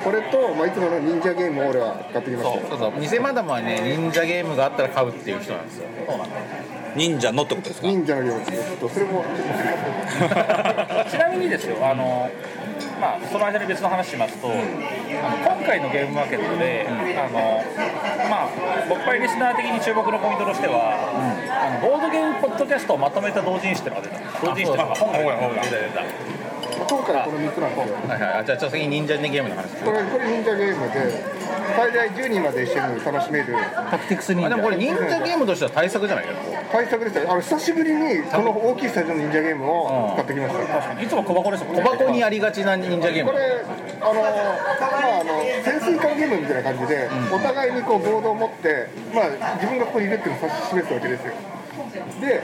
[0.00, 2.68] い、これと、まあ、いつもの忍者ゲームを俺は買ってきました。
[2.68, 5.88] そうそう偽マダムはね忍者ゲームがあったら買うっていう人なんですよ。
[6.96, 7.86] 忍者のってことですか？
[7.86, 8.50] 忍者のゲームです。
[8.50, 9.24] ねちょっとそれも。
[11.10, 12.30] ちなみにですよあの
[13.00, 16.84] まあ、その間に別の話しますと、あの今回のゲームマーケットで、
[17.16, 17.64] あの
[18.28, 18.48] まあ、
[18.88, 20.98] 僕ぱいリスナー的に注目のポイントとしては、
[21.48, 24.18] あのボードゲームポッドキャストをまとめた同人誌っていうのが出た。
[24.44, 25.76] 同人誌ってのが本が出た。
[25.76, 26.02] 出た
[26.88, 28.32] 今回はこの3つなんですよはいはい。
[28.40, 29.76] あじゃあちょっと次忍者ゲームの話。
[29.84, 31.38] これこれ忍者ゲームで
[31.76, 33.54] 最大10人まで一緒に楽しめる。
[33.90, 36.24] タクティクス忍あでもこれ忍者ゲームとしては対策じゃない？
[36.24, 36.32] か
[36.72, 37.30] 対策ですよ。
[37.30, 41.02] あの久しぶりにこの大きいサイズの忍者ゲームを買ってきました。
[41.02, 43.32] いつも小箱ですもん小箱にありがちな忍者ゲーム。
[43.32, 43.44] これ
[44.00, 51.32] あの、まあ、あの潜水艦ゲームみたいな感じで、お互いにこうボードを持って、まあ、自分がここにいるっていうのを指し示すわけですよ。
[52.20, 52.42] で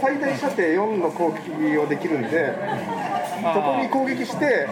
[0.00, 2.54] 最大射程4の攻撃をできるんで
[3.40, 4.68] そこに攻撃して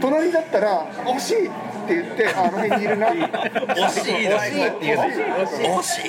[0.00, 1.50] 隣だったら「惜しい!」っ
[1.90, 3.08] て言ってああの辺にいるな。
[3.08, 4.28] 惜しい。
[4.28, 4.68] 惜しい。
[4.68, 4.94] ってい。
[4.94, 4.98] う
[5.78, 6.04] 惜しい。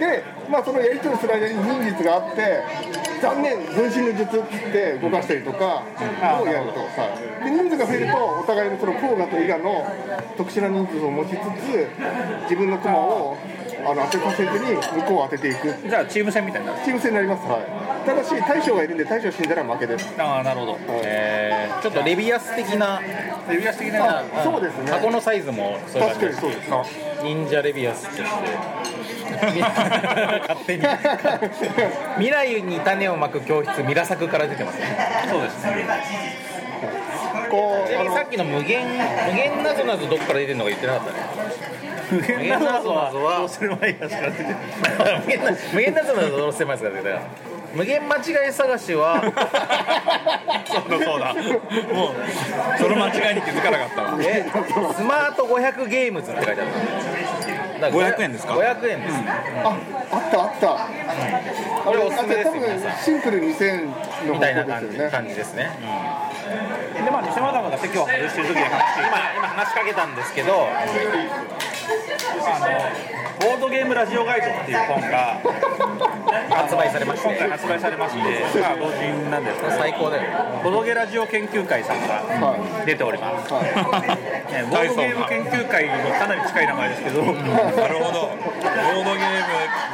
[0.00, 2.62] で、まあ、そのやり取りする間に忍術があって
[3.20, 5.84] 残念分身の術って言って動かしたりとか
[6.42, 6.88] をやると。
[6.96, 7.08] さ
[7.44, 9.86] で人数が増えるとお互いのその甲賀と伊賀の
[10.36, 11.88] 特殊な人数を持ちつつ
[12.44, 13.36] 自分の駒を
[13.90, 15.88] あの当てさせずに向こうを当てていく。
[15.88, 16.84] じゃあチーム戦みたいになる。
[16.84, 20.78] チーム戦になります、はい、ただし大将がいるんで大将死んだら負けです、ああなるほど。
[21.04, 23.00] えーちょっとレビアス的な
[23.48, 24.90] 指輪的なあそうですね。
[24.90, 26.70] 箱のサイズもそう確かにそうです。
[27.22, 28.24] 忍者レビアスとして
[29.60, 30.84] 勝手に。
[32.16, 34.78] 未来に種をまく教室ミラ作から出てます。
[34.80, 34.86] ね
[35.30, 35.86] そうですね
[37.50, 44.44] こうさっきの無限無限なぞなぞどっから出てるのか言ってなかったね無限なぞなぞはどうする前やしか出て
[45.24, 47.22] 無限な無限なぞなぞどうしてますかって言ったら
[47.74, 49.20] 無限間違い探しは。
[50.66, 51.34] そうだそうだ。
[51.34, 52.14] もう
[52.78, 54.18] その間違いに気づかなかったわ。
[54.20, 54.46] え
[54.96, 56.70] スマート500ゲームズって書いてある
[57.80, 59.14] だから500円ですか？500円です、
[59.62, 59.78] あ
[60.10, 63.84] あったあった、これおすすめですよシンプル2000
[64.26, 65.70] のみ方たいな感じ向ですよね感じですね、
[67.04, 68.76] でまあ西マダムが席を外してる時今今
[69.48, 70.66] 話しかけたんですけど
[71.88, 75.40] あのボードゲームラジオガイドっていう本が
[76.50, 77.28] 発売されまして。
[77.28, 80.60] 今回発売されまして、まあ、同人なんですけど最高だよ。
[80.62, 82.24] ボードゲラジオ研究会さんが
[82.84, 83.58] 出ております、ね
[84.70, 87.22] ボードゲーム研究会にかなり近い名前ですけど。
[87.32, 88.20] なるほど。
[88.20, 89.44] ボードゲー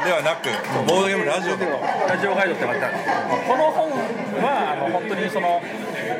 [0.01, 0.49] ムではなく
[0.87, 1.65] ボードゲームラジオと。
[2.09, 3.11] ラジオガイドって書いてあるんです。
[3.47, 3.91] この本
[4.41, 5.61] はあの本当にその、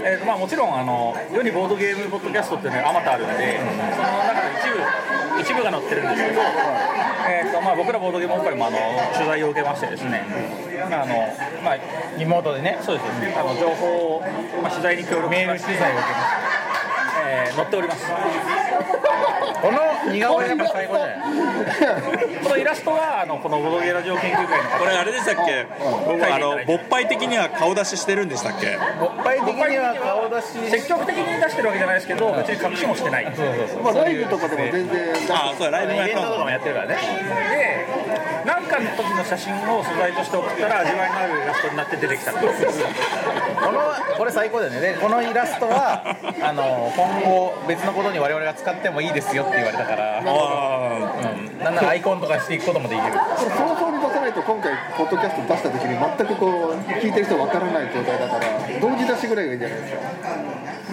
[0.05, 6.41] えーとまあ、もちろんあの世にボードゲームポッドキャストっていうのはあまたあるんでその中で一部一部が載ってるんですけど、
[7.25, 8.77] えーとまあ、僕らボードゲーム本会もあの
[9.17, 10.21] 取材を受けましてですね、
[10.91, 11.15] まああの
[11.65, 11.77] まあ、
[12.19, 14.21] リモートでねそうですあの情報を、
[14.61, 16.45] まあ、取材に協力メール取材を受けまして、
[17.25, 18.05] えー載っております
[19.61, 19.79] この
[20.11, 21.17] 似顔絵やっぱ最高じゃない？
[22.43, 25.65] このイラストはあのこのボードゲラジオ研究会の方これあれでしたっけ？
[25.65, 28.77] あの勃発的には顔出ししてるんでしたっけ？
[28.99, 30.71] 勃発的には顔出し。
[30.71, 33.25] 積極的に出してるわけじゃないですけど別に隠しもしてない。
[33.35, 33.83] そうそうそう。
[33.83, 36.95] まあ、ライブとかでも全然あそうライブもやったのイベントとかもやってるからね。
[36.95, 43.81] で何かの時の写真を素材として送ったら味わいのあるイラストになって出てきたんですこの
[44.17, 44.79] これ最高だよね。
[44.79, 53.11] でこのイラストはあの今後別のことに我々が使ってもいいですよって言われたから、あうん、なんならアイコンとかしていくこともできる。
[53.11, 59.99] これ早々に出さないと今回ポッドキャスト出した時に全くこう聞いてる人わからない状態だから同時出しぐぐらいがいいんじゃないですか。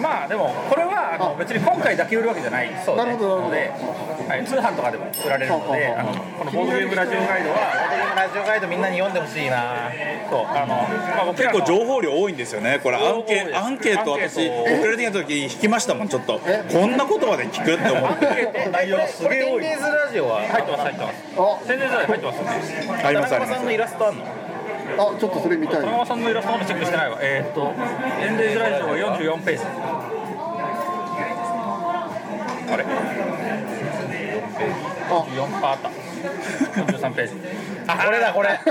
[0.01, 3.71] まあでもこれはあの別に今回だけ売るわけじゃないそうなるほどので、
[4.27, 9.91] はい、通販とかでも売られるのであのこのボードゲームラジオガイドはラジオガイドみんなに読んでほしいな。
[10.29, 10.87] そうあの、
[11.25, 12.97] まあ、結構情報量多いんですよねこれ。
[12.97, 14.13] アンケアンケート。
[14.13, 16.39] 私送られてきた時引きましたもんちょっと。
[16.39, 18.69] こんなことまで聞くって思って。
[18.71, 21.23] 内容がすげえ多いテンデイズラジオは入ってます入ってます。
[21.37, 22.49] あ宣伝材入ってますよね
[23.03, 24.23] あります田あります中さんのイラストあんの？
[24.25, 24.27] あ
[25.19, 25.81] ちょっとそれ見たい。
[25.81, 27.17] 田中さんのイラストまだチェックしてないわ。
[27.21, 27.73] えーっと
[28.21, 29.63] エンデージラジオは44ページ。
[32.73, 32.89] あれ？4
[35.61, 35.89] パーあった
[36.23, 37.33] 43ページ。
[37.87, 38.49] あこれだこれ。
[38.49, 38.69] 味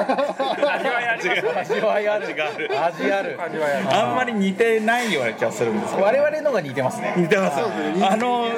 [0.88, 1.72] わいあります。
[1.74, 2.24] 味わいある。
[2.26, 2.70] 味がある。
[2.84, 3.38] 味ある。
[3.42, 5.94] 味わいありますあんまり似てないような気がするんです。
[5.94, 7.14] けど我々のが似てますね。
[7.16, 7.58] 似てます。
[7.60, 8.48] あの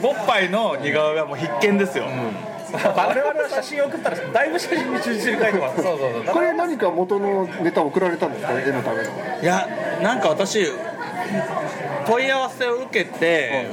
[0.00, 5.82] ボッパイの似顔絵はもう必見ですよ、我々は写真を送ったらだいぶ写真に忠実に書いてます。
[5.82, 6.34] そうそうそう。
[6.34, 8.52] これ何か元のネタ送られたんですか？
[8.60, 9.10] 絵のための。
[9.42, 9.68] いや
[10.02, 10.66] なんか私
[12.06, 13.66] 問い合わせを受けて、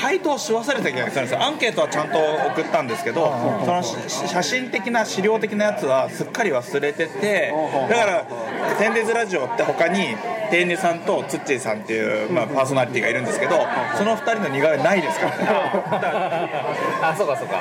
[0.00, 1.42] 回答し忘れた気がするんですよ。
[1.42, 3.32] アンケートはちゃんと送ったんですけど、
[3.64, 3.96] そのし
[4.28, 7.52] 写真的な資料的なやつはすっかり忘れてて、
[7.88, 8.24] だから
[8.78, 10.16] 「テンデイズラジオ」って他に
[10.50, 15.44] テンネさんとツッチーさんっていう、まあ、パーソナリティがいるんですけどその2人の似顔絵ないですからね。
[17.02, 17.60] あそうかそうか。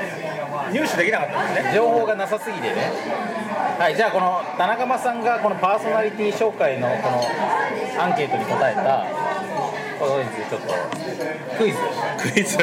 [0.71, 1.71] 入手できなかったんですね。
[1.73, 2.91] 情報がなさすぎてね。
[3.79, 9.05] はいじゃあこの田中間さんがこのパーソナリティ紹介のこのアンケートに答えた
[9.97, 10.73] ちょっと
[11.57, 11.77] クイズ。
[12.33, 12.57] クイズ。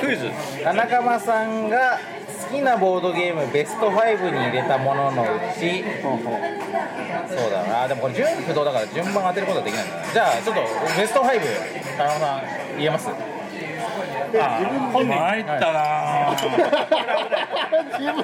[0.00, 0.30] クイズ。
[0.62, 1.98] 田中間さんが
[2.50, 5.26] 好きなボードゲームベスト5に入れたもののう
[5.58, 5.82] ち。
[6.02, 7.88] そうだな。
[7.88, 10.62] でもこれ順不動だから順番当てることはできないんだなじゃあちょっと
[10.96, 11.40] ベスト5
[11.98, 12.42] 田中さん
[12.78, 13.08] 言えます？
[14.92, 16.36] 本人参ったな
[17.98, 18.22] 自分。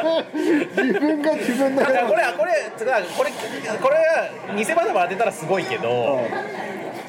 [0.86, 2.06] 自分が自分のだから。
[2.06, 6.20] これはこれつうかこれこれは偽バナバ当てたらすごいけど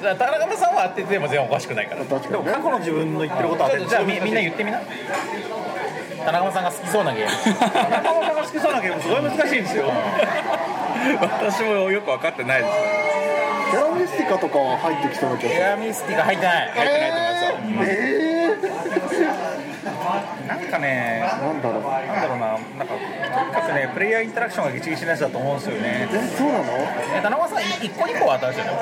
[0.03, 2.03] 田中間さんは当てても全然おかしくないから。
[2.05, 2.51] 確かにね。
[2.51, 4.81] 過去の自分の言ってることはじゃあみみんな言ってみな。
[6.25, 7.31] 田中さんが好きそうなゲーム。
[7.59, 9.91] 田中さんが好きそうなゲームすごい難しいんですよ。
[11.21, 12.73] 私もよく分かってないです。
[13.71, 16.69] キャラミスティカとかは入ってきそうな気がするエアミスティが入ってない。
[16.69, 17.95] 入ってないと思いますよ。
[17.97, 18.32] え
[20.47, 26.07] なんかねー、なんだろうなんだろうななんかとにかくねプレイヤーインタラクションがギチギチなやつだと思うんですよね。
[26.11, 26.63] えそうなの？
[27.17, 28.75] え田中さん1個2個は当たるじゃない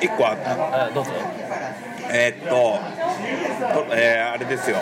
[0.00, 0.84] 1個あった。
[0.86, 1.10] あどうぞ。
[2.08, 2.54] えーっと
[3.74, 4.76] とえーあれですよ。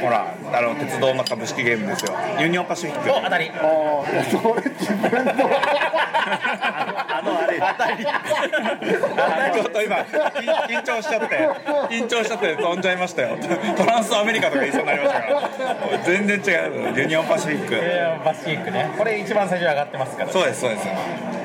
[0.00, 2.14] ほらあの鉄道の株式ゲームですよ。
[2.40, 3.10] ユニオンパシフィック。
[3.10, 3.50] お当たり。
[3.50, 5.32] ああそれ自分の
[7.22, 8.04] あのあれ当たり。
[9.54, 11.48] ちょっと今緊緊張しちゃって
[11.90, 13.36] 緊張しちゃって飛んじゃいましたよ。
[13.76, 16.98] トランスアメリカとか言いそうになりましたから全然違う。
[16.98, 17.74] ユニオンパシフィック。
[17.74, 18.90] エアパシフィックね。
[18.96, 20.30] これ一番最初に上がってますから。
[20.30, 20.86] そうですそうです。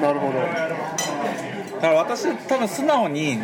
[0.02, 0.88] なるほど。
[1.82, 3.40] だから私多分素直に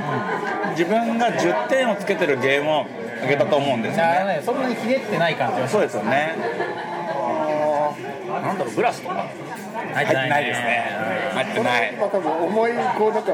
[0.71, 2.86] 自分が10点をつけてるゲームを
[3.23, 6.36] あげたと思うんですよあのねそんなにひねってない感じはそうですよね
[8.41, 9.27] なんだろうグラスとか？
[9.93, 10.86] 入入ってないですね。
[11.34, 11.91] 入ってない。
[11.97, 13.34] まあ多分重いこうなんか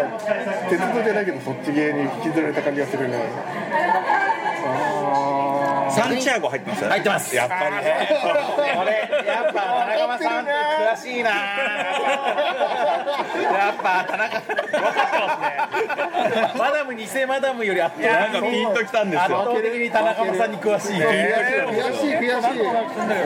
[0.70, 3.16] 鉄道じゃないけどそっち系に引きずられた感じがするね。
[3.18, 4.29] あ
[5.92, 7.36] サンチアゴ入ってます入ってます。
[7.36, 8.08] やっぱりね。
[8.76, 8.92] これ
[9.26, 11.30] やっぱ田中間さんって詳しいな。
[11.30, 11.36] や
[13.72, 14.40] っぱ田中。
[14.40, 14.78] 分かって
[15.20, 21.00] ますねマダム偽マダムより圧倒なんかピンときたんです圧よ倒的に田中間さんに詳しいー
[21.70, 22.62] 悔しい悔しい。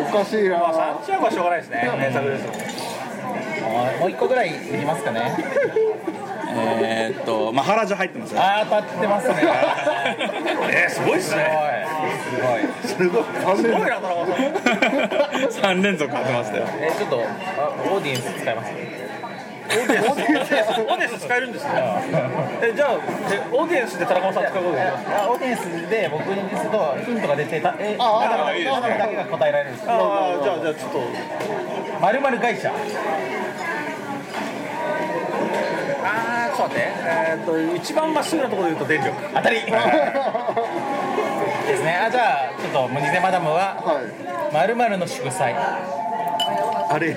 [0.02, 2.54] おかしいなサンチアゴはしょうがないですね名作ですも
[4.06, 5.36] う一個ぐらいいきますかね。
[6.56, 8.42] えーっとマハラジャ入ってますよ。
[8.42, 9.36] あー当たってますね。
[10.72, 11.88] えー、すごいっすね。
[12.30, 13.22] すごい。
[13.22, 13.58] すごい。
[13.58, 15.74] すごいな田中さん。
[15.80, 16.66] 3連続当てましたよ。
[16.80, 18.72] えちょっとあオーディエンス使います
[19.64, 21.72] オーディエンスオーディエンス使えるんですね
[22.62, 22.92] えじゃあ
[23.32, 27.76] えオーディエンスで田中さん使うことできますあオーディエンスで僕にですとヒントが出てた。
[27.80, 28.82] えああだからいいですね。
[28.98, 29.94] だけが答えられるんですあ
[30.40, 31.00] あじゃあじゃあちょっと。
[32.02, 32.72] まるまる会社。
[36.06, 39.16] あーちょっと待ってえーっと一番まっすぐなところで言うと電力。
[39.34, 39.62] 当たり。
[41.68, 41.96] ですね。
[42.06, 44.54] あじゃあちょっとムニゼマダムははい。
[44.54, 45.56] まるまるの祝祭
[46.90, 47.16] あれ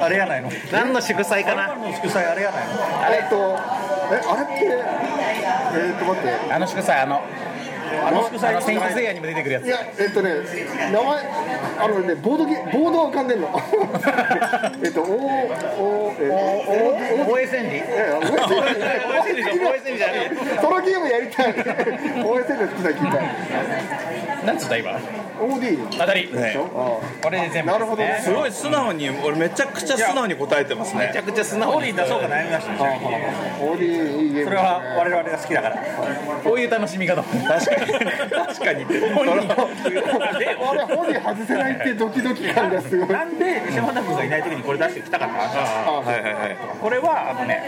[0.00, 0.50] あれやないの？
[0.72, 1.74] 何の祝祭かな？
[1.76, 2.72] の祝祭あれやないの？
[3.04, 3.16] あれ。
[3.16, 3.58] えっと
[4.12, 6.52] えあれってえーっと待って。
[6.52, 7.22] あの祝祭あの
[8.06, 9.66] あの祝祭あのにも出てくるやつ。
[9.66, 10.30] いやえっとね
[10.92, 11.26] 名前
[11.78, 13.48] あのねボードゲボードは浮かんでんの。
[14.82, 16.30] えっとおおえ
[17.28, 17.80] お大江千里い
[18.50, 23.10] やいや OSN 大江千里じゃ大江千里じゃないそのゲームやりたい OSN 好きな聞い
[24.40, 24.76] たなんつった。
[24.76, 24.90] 今
[25.40, 26.56] OD 当たりね
[27.20, 33.82] これで全部なるほどねすごい素直に俺めちゃくちゃ素直に答えてますねめちゃくちゃ素直に出そうか悩みましたね OD
[34.22, 35.76] いいゲームそれは我々が好きだから
[36.44, 45.32] こういう楽しみ方も確かに確かにあれ OD 外せないってドキドキ感がすごいなんで西本君がいない時にこれ出してきたかっあ
[46.00, 47.60] はいはいはいこれはあのね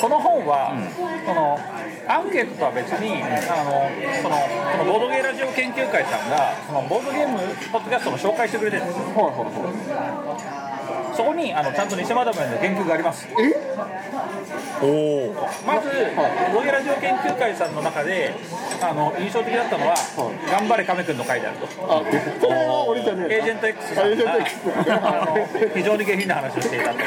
[0.00, 0.70] この本は、
[1.26, 1.58] その
[2.06, 3.26] アンケートとは別にあ
[3.66, 3.90] の
[4.22, 7.38] そのこのボードゲーラジオ研究会さんがそのボードゲーム
[7.72, 8.98] ポッドキャストの紹介してくれてるんです。
[8.98, 10.66] はいは
[11.16, 13.26] そこにあのちゃんと西マダムへの言及があります。
[14.82, 15.34] おお
[15.66, 18.34] まずボードゲーラジオ研究会さんの中で
[18.82, 19.94] あの印象的だったのは
[20.52, 21.66] 「頑張れ亀くん」の回であると。
[21.82, 22.02] あ
[22.38, 23.36] それは俺じゃねえ。
[23.38, 24.16] エージェント X さんが
[25.74, 27.04] 非常に下品な話をしていたとで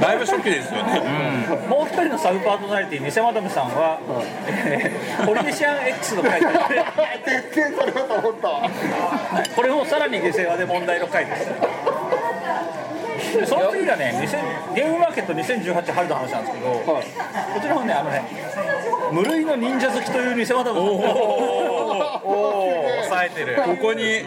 [0.00, 1.00] だいぶ初期ですよね。
[1.68, 3.98] もう一人のサブパーソナリティ偽マダムさんは、
[4.66, 6.46] えーポリネシアン X の回で。
[6.46, 8.70] 絶対それだと思ったわ
[9.54, 11.48] これもさらに下世話で問題の回です
[13.32, 17.02] でその次がね2000ゲームマーケット2018春の話なんですけど、こ
[17.60, 18.22] ちらもねあのね
[19.12, 23.56] 無類の忍者好きという偽マダムさんがお お抑えてる。
[23.56, 24.22] ここに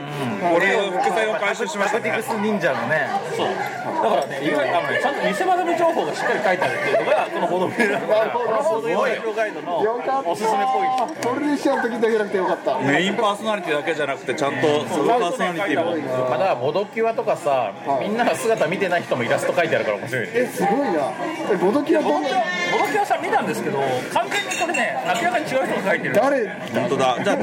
[0.56, 3.48] 俺の伏線を回収しましたねス忍者のねそう。
[3.48, 9.78] だからね意外あのねちゃんと偽マダム情報がしっかり書いてあるっていうのがこのボードゲームなるほどボードゲームラジオガイドの
[10.26, 16.30] おすすめポイントトルネシアの時だけじゃなくてよかったメインパーソナリティだけじゃなくてちゃんとサブパーソナリティも。
[16.30, 18.08] まだボドキュアとかさはい。
[18.10, 20.32] みんなが姿見てない人もイラスト描いてあるから面白いね。
[20.36, 21.12] えすごいな。
[21.52, 23.80] えボドキはどんなボドキャボドキャさん見たんですけど
[24.14, 26.14] 完全にこれね明らかに違う人が書いてる。
[26.14, 26.48] 誰？
[26.74, 27.18] 本当だ。
[27.24, 27.38] じゃあ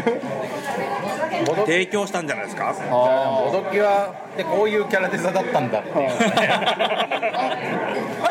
[1.67, 2.75] 提供したんじゃないですか？
[2.91, 6.11] ボドキュアってこういうキャラデザだったんだっていう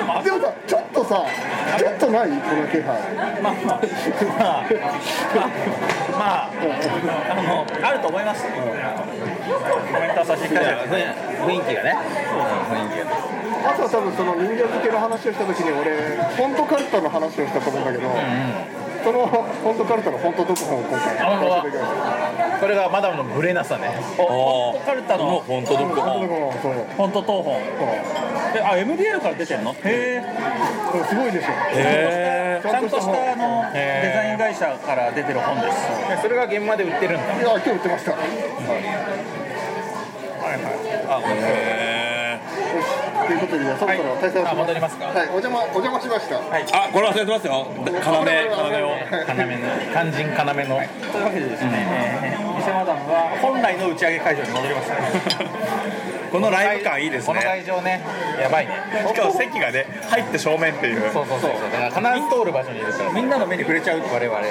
[0.10, 1.26] あでもさちょっとさ
[1.78, 2.30] ちょっとない？
[2.30, 2.86] この気配。
[3.42, 4.64] まあまあまあ
[6.12, 6.52] まあ
[7.32, 8.46] あのあると思います
[9.68, 10.96] コメントは差し控えて
[11.44, 11.98] 雰囲気がね
[12.72, 13.12] 雰囲気が
[13.68, 15.92] あとは多分その人形付けの話をした時に俺
[16.38, 18.08] フォントカルタの話をしたと思うんだけど、
[19.04, 21.18] そのフォントカルタのフォント読本を今回。
[22.60, 23.92] これがマダムのブレなさね。
[24.18, 25.44] おカルタの。
[25.46, 26.02] 本当どこそ
[26.72, 27.12] う本。
[27.12, 27.60] 当当本。
[28.56, 29.76] えあ MDL から出てんの？
[29.84, 30.24] へ
[31.10, 31.52] すごいでしょ。
[31.74, 35.90] へちゃんとしたあのデザイン会社から出てる本です。
[36.08, 37.36] でそれが現場で売ってるんだ。
[37.36, 38.16] いや今日売ってました
[40.54, 40.60] よ
[41.42, 42.40] え
[42.84, 46.40] しということでじゃあそろそろ大切あ戻りますかはいお邪魔お邪魔しました。
[46.40, 46.66] はい。
[46.72, 47.68] あこれ忘れてますよ。
[47.76, 47.94] 要。
[47.94, 48.00] 要。
[48.00, 48.88] を要。
[48.88, 48.96] の
[49.92, 50.46] 肝心要。
[50.46, 51.72] のというわけでですね、
[52.24, 54.98] えー偽マダムは本来の打ち上げ会場に戻りました
[56.32, 58.04] このライブ感いいですこのね会場ね
[58.42, 58.74] やばいね
[59.08, 64.42] しかも席がね入って正面っていうそうそうそうそうだから必ず通る場所にいるからみんなの目に触れちゃう我々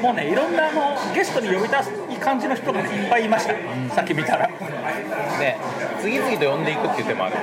[0.00, 1.90] もうねいろんなあのゲストに呼び出す
[2.22, 3.54] 感じの人がねいっぱいいました。
[3.94, 4.48] さっき見たら。
[4.48, 5.56] ね
[6.00, 7.36] 次々と呼んでいくっていう手もある。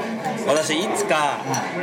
[0.47, 1.37] 私いつか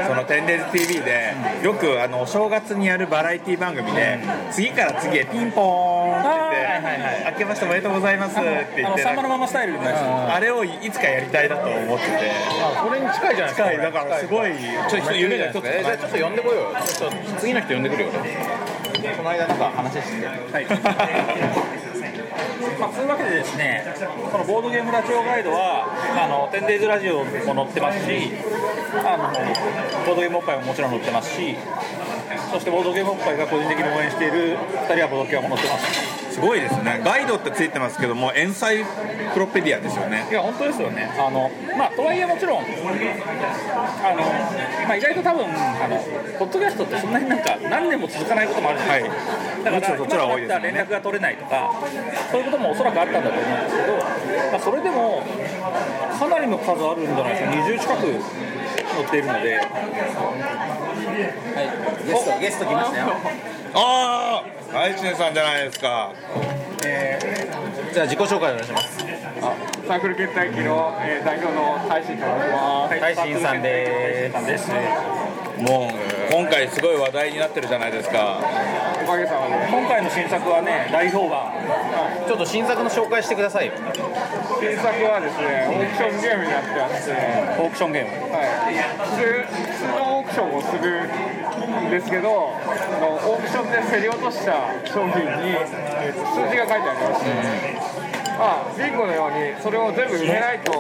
[0.07, 4.19] その「テンデイズ TV」でよくあのお正月にやるバラエティ番組で
[4.51, 9.97] 次から次へピンポーンって言ってはいはいはい「明けましておめでとうございます」って言ってあのさんまのままスタイルのやつ
[10.35, 12.13] あれをいつかやりたいなと思ってて。
[12.61, 13.71] あそれに近いじゃないですか。
[13.71, 13.79] 近い。
[13.79, 14.53] だからすごい
[14.89, 15.65] ちょっと夢が一つ。
[15.67, 18.09] えじゃあちょっと呼んでこよう次の人呼んでくるよ
[19.15, 20.27] この間なんか話して。
[20.27, 20.67] はい。
[22.79, 23.85] まあ、そういうわけでですね、
[24.31, 25.87] このボードゲームラジオガイドは、
[26.17, 28.33] あの、テンデイズラジオも載ってますし、
[29.05, 29.33] あの、
[30.05, 31.57] ボードゲームおっぱいももちろん載ってますし、
[32.51, 34.59] そしてボードゲームおっぱいが個人的に応援している
[34.89, 36.27] 2人はボードキャも載ってます。
[36.37, 38.85] すごいですねガイドってついてますけどもエンサイ
[39.33, 41.09] クロペディアですよねいや、本当ですよね。
[41.19, 42.69] あの、まあ、とはいえもちろん、あの、
[44.87, 45.97] まあ、意外と多分、あの、
[46.39, 49.23] ポッドキャストってそんなになんか何年も続かないこともあるじゃないですか。
[49.65, 51.73] だから、そっちは多いですよね連絡が取れないとか、
[52.31, 55.23] そういうこともおそらくあったんだと思うんですけど、まあ、それでも、
[56.19, 58.56] かなりの数あるんじゃないですか、20近く
[58.97, 59.63] 載っているので、は
[61.63, 62.07] い。
[62.07, 63.07] ゲストゲスト来ましたよ。
[63.75, 66.13] ああ愛知根さんじゃないですか
[67.93, 68.99] じゃあ自己紹介お願いします
[69.87, 73.01] サークル決済機の、えー代表の大臣と申します。
[73.01, 74.69] 大臣さんでさんです。
[75.63, 78.41] もう今回すごい話題になってるじゃないですか
[79.03, 79.67] おかげさまで。
[79.71, 81.53] 今回の新作はね、大評判。
[82.27, 83.73] ちょっと新作の紹介してくださいよ
[84.61, 87.13] 新作はですね、オークションゲームになってまして、
[87.63, 88.11] オークションゲーム。
[88.35, 88.77] はい。
[88.99, 91.09] 普通、普通のオークションをする
[91.91, 92.27] ですけど
[93.01, 97.96] のオークションで競り落とした商品に、数字が書いてありまして、
[98.39, 100.73] あ、ビンゴのようにそれを全部埋めないと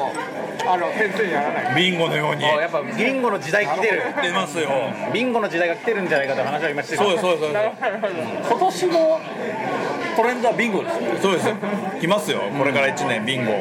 [0.68, 1.74] あの点数にならない。
[1.74, 2.44] ビンゴのように。
[2.44, 4.02] あやっぱビンゴの時代来てる。
[4.22, 4.68] 出ますよ。
[5.12, 7.52] ビンゴの時代が来てるんじゃないかという話は今してるそうですそうです。
[8.48, 9.20] 今年の
[10.16, 11.48] トレンドはビンゴですそうです。
[12.00, 12.40] 来ますよ。
[12.58, 13.52] これから1年ビンゴ。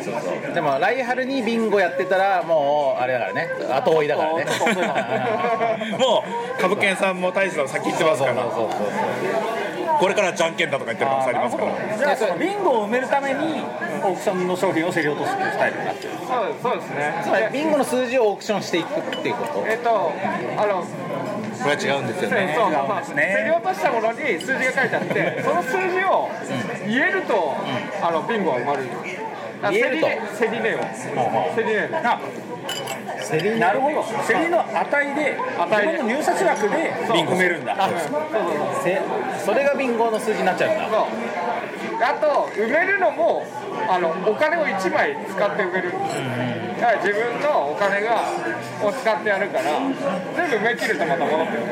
[0.53, 3.49] でも来春にビンゴやってたらもうあれだからね。
[3.71, 4.45] 後追いだからね。
[5.99, 6.23] も
[6.57, 8.35] う株券さんも大使さん先行ってますから。
[8.35, 8.75] そうそうそ
[9.61, 9.64] う
[9.99, 11.97] これからじゃんけんだとか言ってる可能性ありますから。
[11.97, 13.61] じゃあそのビンゴを埋めるために
[14.03, 16.47] オークションの商品を競り落とすっていうスタイルになってるそう。
[16.47, 17.21] ですそうですね。
[17.23, 19.65] つまりビンゴの数字をオークションしていくっていうこと。
[19.67, 19.89] えっ、と
[20.57, 22.71] あのこれは違うんですよそうねそう。
[22.71, 26.29] そう競り落としたものに数字が書いてあってその数字を
[26.87, 27.55] 言えると、
[28.01, 28.83] あのビンゴは埋まる。
[29.63, 30.07] あ言えると。
[30.39, 30.79] 競り値を
[31.55, 31.75] 競り
[32.66, 34.03] 値あなるほど。
[34.28, 35.91] 競りの値で値で。
[35.91, 37.32] 自分の入札額でビンゴ。
[37.34, 37.76] 埋めるんだ。
[39.43, 40.89] それがビンゴの数字になっちゃうんだ。
[40.89, 41.07] そう。
[42.03, 43.45] あと埋めるのも
[43.89, 45.91] あのお金を1枚使って埋める。
[46.80, 48.22] だから自分のお金が
[48.84, 49.63] を使ってやるから
[50.36, 51.63] 全部埋め切るとまた戻ってくる。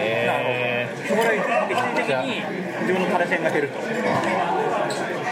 [0.00, 2.42] へそこで敵的に
[2.82, 3.76] 自分の垂れ線が減ると。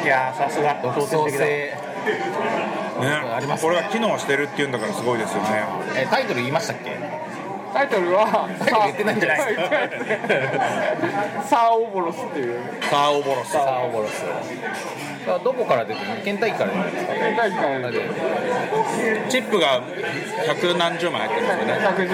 [0.05, 0.81] いやーさすが。
[0.83, 1.39] 独創性。
[1.39, 5.65] ねありますこれが機能してるっていうんだからすごいですよね。
[5.97, 6.97] えタイトル言いましたっけ？
[7.75, 9.39] タイトルはタイトル言ってないんじゃない。
[11.45, 12.61] サーオーボロスっていう。
[12.89, 13.53] サーオボロス。
[13.53, 14.25] サーオボロス。
[15.29, 16.17] あどこから出てるの？
[16.25, 17.13] 県大会から出てるんですか？
[17.15, 18.01] 県大会で
[19.29, 19.83] チップが
[20.47, 21.73] 百何十枚入ってるんですよね。
[21.75, 22.07] 110枚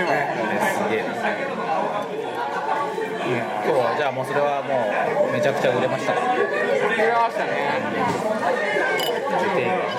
[0.75, 0.89] す。
[0.91, 1.03] げえ。
[1.03, 1.07] な
[3.65, 4.91] 今日はじゃあもうそれはも
[5.29, 6.13] うめちゃくちゃ売れました。
[6.13, 6.45] か売れ
[7.13, 7.51] ましたね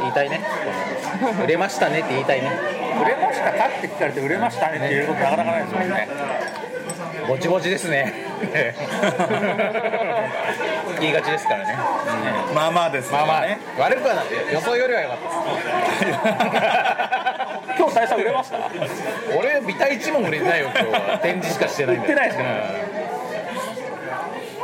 [0.02, 0.42] 言いたいね。
[1.44, 2.50] 売れましたねって言いたいね。
[3.02, 6.08] 売れましたかって聞かれて売れましたねっていうことなかなかないですもんね。
[7.28, 8.12] ぼちぼちですね。
[11.00, 11.78] 言いがちですからね。
[12.54, 13.42] まあまあですまあまあ。
[13.42, 14.26] ね悪くはない。
[14.52, 15.18] 予想よりは良かっ
[16.00, 16.20] たです。
[17.80, 18.58] 今日大佐売れました？
[19.38, 21.18] 俺ビタ1も売れてないよ今日は。
[21.20, 22.14] 展示しかしてないんだよ。
[22.14, 22.44] 売ってないですか？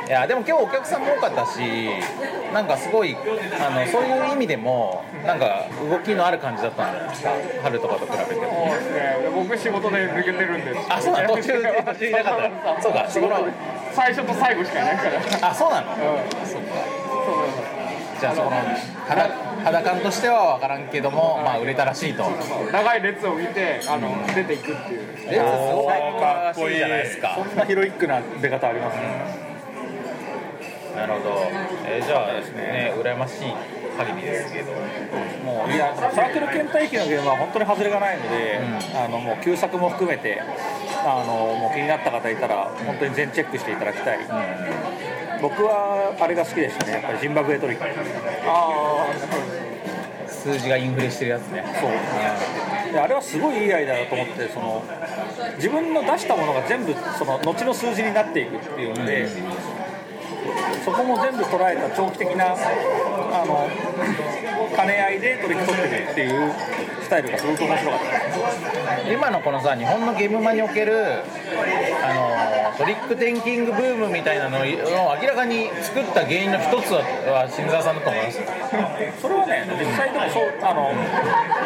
[0.09, 1.59] いやでも今日お客さんも多かったし
[2.51, 7.29] なんかすごいあのそういう意味でもなんか動きのある感じだったんじゃないですか
[7.61, 8.69] 春とかと比べても。
[8.71, 9.29] そうですね。
[9.35, 10.79] 僕仕事で抜けてるんです。
[10.89, 11.35] あそうなの？
[11.35, 12.41] 途中で途中いなかっ
[12.75, 12.81] た。
[12.81, 13.53] そうか仕事で
[13.93, 15.03] 最初と最後しかいないか
[15.41, 15.51] ら。
[15.51, 15.87] あそうなの？
[15.93, 15.97] うん。
[16.43, 16.73] そうか。
[18.19, 18.57] じゃあそこの
[19.07, 19.29] 肌
[19.63, 22.23] 肌感としては分からんけどもまあ売れたらしいと。
[22.71, 25.01] 長い列を見てあの出ていくっていう。
[25.29, 25.87] レッツすごい
[26.19, 26.77] かっこいい。
[26.77, 27.37] じゃないですか。
[27.37, 29.48] そんなヒロイックな出方ありますね
[30.95, 31.47] なるほど、
[31.85, 33.53] えーじゃあですね羨ましい
[33.97, 34.71] 限りですけど。
[35.45, 38.59] もういやサークル倦怠期のゲームは本当に外れがないので、
[38.95, 40.41] あのもう旧作も含めて
[41.05, 44.19] あのもう気になった方いたら本当に全チェックしていただきたい、
[45.41, 47.83] 僕はあれが好きでしたねやっぱりジンバブエトリック。
[48.45, 49.07] あ
[50.27, 51.63] 数字がインフレしてるやつね。
[51.81, 51.91] そう。
[52.93, 54.83] であれはすごいいいアイデアだと思ってその
[55.57, 59.27] 自分の出したものが全部その後の数字になっていくっていうので、
[60.85, 63.69] そこも全部捉えた長期的なあの
[64.75, 66.53] 兼ね合いで取り取ってるっていう
[67.03, 69.11] スタイルがすごく面白かった。
[69.11, 71.23] 今のこのさ日本のゲームマにおける
[72.03, 78.39] あのトリックテンキングブームみたいなのを明らかに作った原因の一つはは新沢さんだと思います？
[79.21, 80.93] それはね実際でもそうあの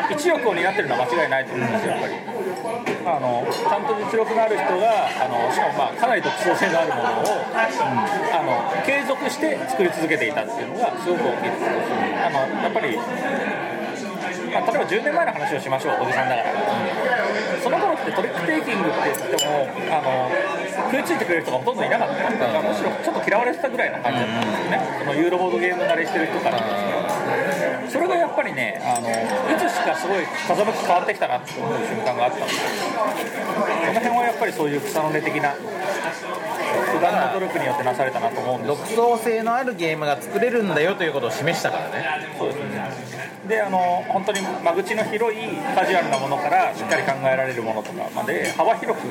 [0.10, 2.14] 一翼を担ってるのは間違いないと思うんですよやっぱり
[2.64, 11.66] あのちゃんと実力のある人があのしかもまあかなり独創性のあるものを、あの継続して作り続けていたっていうのがすごく大きいです
[12.24, 12.98] あのやっぱり
[14.54, 17.24] まあ、例えば10年前の話をしましょうおじさんだから、うん
[17.64, 20.28] その頃ってトリックテイキングって言ってもあの
[20.92, 22.28] 食いついてくれる人がほとんどいなかった、
[22.60, 26.60] むしろちょっと嫌われてたぐらいな感じだったんですよね、そのユーロボードゲーム慣れしてる人から
[27.90, 29.14] それがやっぱりねあのい
[29.60, 38.96] つしかすごい風向き変わってきたなって思う瞬間があったんでその辺はやっぱりそういう草の根的な普段の努力によってなされたなと思うんです。
[38.96, 42.06] 独創性のあるゲームが作れるんだよということを示したからね。
[42.38, 43.24] そうですね。
[43.48, 45.40] であの本当に間口の広い
[45.76, 49.06] カジュアルなものからしっかり考えられるものとかまで幅広く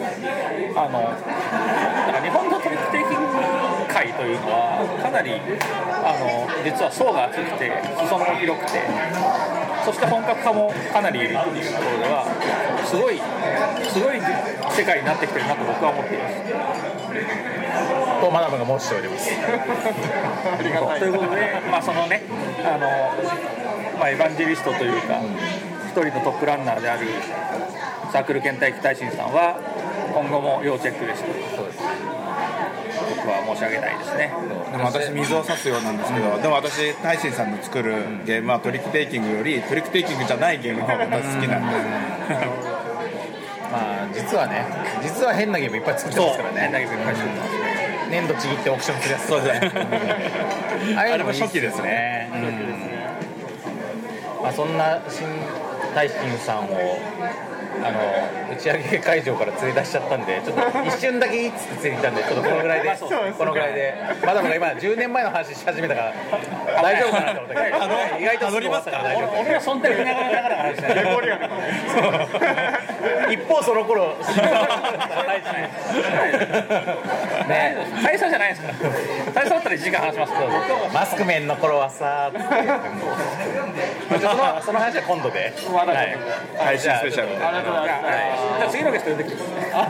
[0.75, 2.93] あのだから日本のトリック
[3.93, 7.71] 界というのはかなりあの実は層が厚くて
[8.01, 8.81] 裾野も広くて
[9.85, 12.25] そして本格化もかなりいるっていうところでは
[12.87, 13.21] すごい
[13.85, 14.19] すごい
[14.73, 16.93] 世界になってきてるなと僕は思っています。
[18.23, 19.31] とマダムが申しております。
[19.35, 22.23] ありがたいということで、まあ、そのね
[22.65, 22.87] あの、
[23.99, 25.21] まあ、エヴァンジェリストというか
[25.91, 27.09] 一人のトップランナーである
[28.13, 29.59] サークル倦怠期大臣さんは
[30.15, 31.25] 今後も要チェックです。
[31.25, 31.79] とそうです
[33.15, 34.33] し上げたいですね。
[34.73, 41.77] でも私水を差すようなんですけど、でも私大臣さんの作るゲームはトリックテイキングよりトリックテイキングじゃないゲームの方が好きなんで
[43.71, 44.67] まあ実はね
[45.03, 46.61] 実は変なゲームいっぱい作ってますからね。
[46.61, 47.63] 変なゲームいっぱい作ってますね。
[48.11, 49.71] 粘土ちぎってオークションするやつそうですね。
[50.97, 52.29] あれも初期ですね、
[54.43, 55.27] まあ、そんな新
[55.95, 56.99] 大臣さんを
[57.81, 62.97] あの打ち上げ会場から連れ出しちゃったんでちょっと一瞬だけいいっつって連れてきたんでちょっとこのぐらいで
[63.39, 63.95] このぐらいで。
[64.25, 67.77] まだまだ今10年前の話し始めたから大丈夫かなと思ったけど。
[68.21, 69.41] 意外とすぐ終わったから大丈夫。
[69.41, 70.95] 俺はそんなに見ながらながら話しない
[73.31, 74.17] 一方その頃。
[77.49, 77.77] ね。
[78.03, 78.69] 大佐じゃないですか。
[78.69, 78.75] ら
[79.33, 80.33] 大佐だったら1時間話します。
[80.33, 80.49] けど
[80.93, 82.31] マスクメンの頃はさ。
[84.13, 86.17] そのその話は今度で、まだはい、
[86.59, 87.45] 配信スペシャルで。
[87.45, 88.03] ありがとうございます
[88.59, 89.89] じゃあ次のゲスト呼んできてくださいは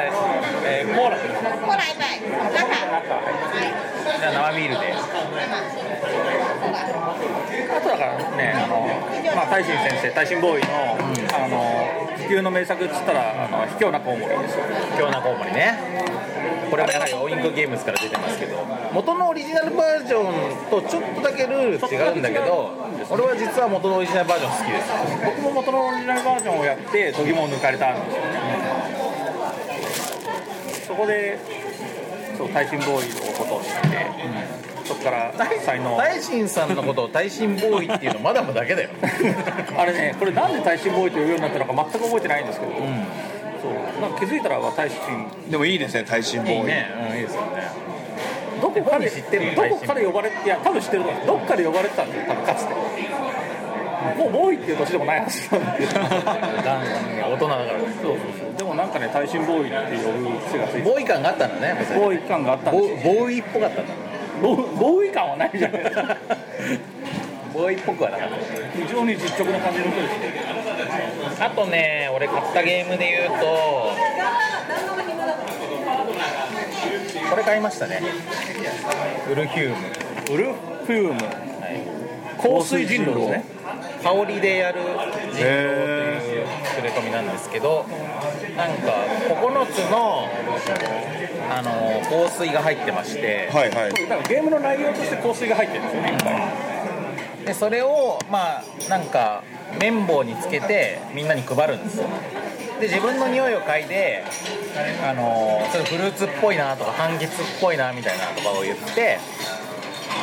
[0.00, 0.02] い、
[0.64, 1.16] えー、コーラ。
[1.16, 2.22] コーラ一杯中。
[4.18, 4.94] じゃあ生ビールで
[6.66, 8.86] あとだからね、あの
[9.34, 10.96] まあ、大臣先生、大臣ボーイの、
[11.36, 14.64] あの不朽の名作っつったら、あの卑怯なコウモリですよ。
[14.98, 16.26] 今日なコウモリね
[16.70, 22.74] これはやはりオインクゲームズから出てますけど元のオリジナルバージョンとちょっとだけルール違うんだけど
[23.08, 24.90] 俺は実は元のオリジナルバージョン好きです
[25.24, 29.06] 僕も元のオリジナルバージョンをやって、度肝を抜かれたんですよね。
[30.86, 31.38] そこで、
[32.36, 34.06] そう大臣ボーイのことを知って、
[34.86, 35.32] そこから
[35.64, 35.96] 才能。
[35.96, 38.90] 大臣さんのことを大臣ボーイっていうのマダムだけだよ。
[39.76, 44.00] あれね、これなんで大臣ボーイと呼ぶようになったのか全く覚えてないんですけど、そう。
[44.00, 44.98] なんか気づいたら大臣
[45.50, 46.56] でもいいですね大臣ボーイ。
[46.58, 47.86] いいね、うん、いいですよね。
[48.60, 51.26] どこかで知ってるどこかで呼ばれていや多分知ってると思う。
[51.26, 52.74] どっかで呼ばれてたんですよ多分かつて。
[54.16, 57.64] もうボーイっていう年でもないはずなんでそう大人だから。
[57.64, 57.70] ね
[58.02, 58.56] そうそう。
[58.56, 60.82] でもなんかね大衆ボーイって呼ぶ癖がついて。
[60.82, 64.05] ボーイ感があったんだねボーイ感があったんボーイっぽかったんだ
[64.42, 66.16] ボーボーイ感はないじゃないですか
[67.54, 68.36] ボーイっぽくはなかった。
[68.78, 70.08] 非常に実直な感じの人で
[71.36, 73.46] すあとね俺買ったゲームで言うと
[77.30, 78.00] これ買いましたね。
[79.30, 79.76] ウルヒューム。
[80.34, 81.18] ウルフューム。
[82.40, 83.44] 香水人狼ですね。
[84.02, 87.84] 香りでやる人狼という触れ込みなんですけど
[88.56, 88.92] なんか
[89.28, 90.28] 9つの
[91.50, 93.50] あの香水が入ってまして。
[93.52, 93.90] はいはい。
[93.92, 99.44] だからゲームの内容として香水が入ってるんですよねいっぱいでそれをまあなんか
[99.78, 102.08] 綿棒につけてみんなに配るんですよ。
[102.80, 104.24] で自分の匂いを嗅いで
[105.02, 107.30] あのちょっとフルーツっぽいなとか柑橘っ
[107.60, 109.18] ぽいなみたいなとかを言って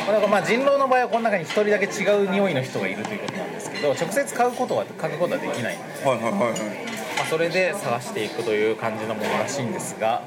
[0.06, 6.60] だからまあ人狼の場合はこの中に1人だけ違う匂いの人がいるということなんですけど直接買うことは嗅ぐことはできないんで、はいはいはいはい。
[7.16, 10.22] まあ、それで探していくという感じのものらしいんですが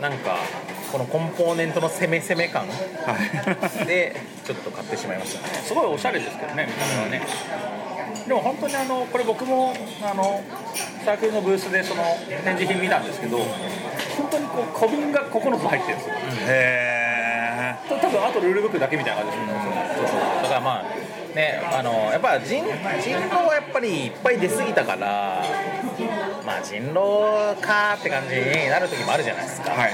[0.00, 0.36] なんか
[0.92, 2.66] このコンポーネントの攻め攻め感
[3.86, 5.46] でちょっと買ってしまいました。
[5.48, 7.22] ねすごいおしゃれですけどね見た目はね。
[8.26, 10.42] でも本当にあのこれ僕もあの
[11.04, 12.02] サークルのブースでその
[12.44, 16.14] 展示品見たんですけど本当にこう小瓶が9つ入ってるんですよ。
[16.48, 19.58] へ多分あとルールブックだけみたいな感じですよ。
[19.96, 20.84] そうそうだからまあ
[21.36, 22.64] ねあのやっぱ人
[23.00, 25.44] 人狼はやっぱりいっぱい出過ぎたから
[26.44, 29.92] まあ人狼かって感じになる時もあるじゃないですか,、はい。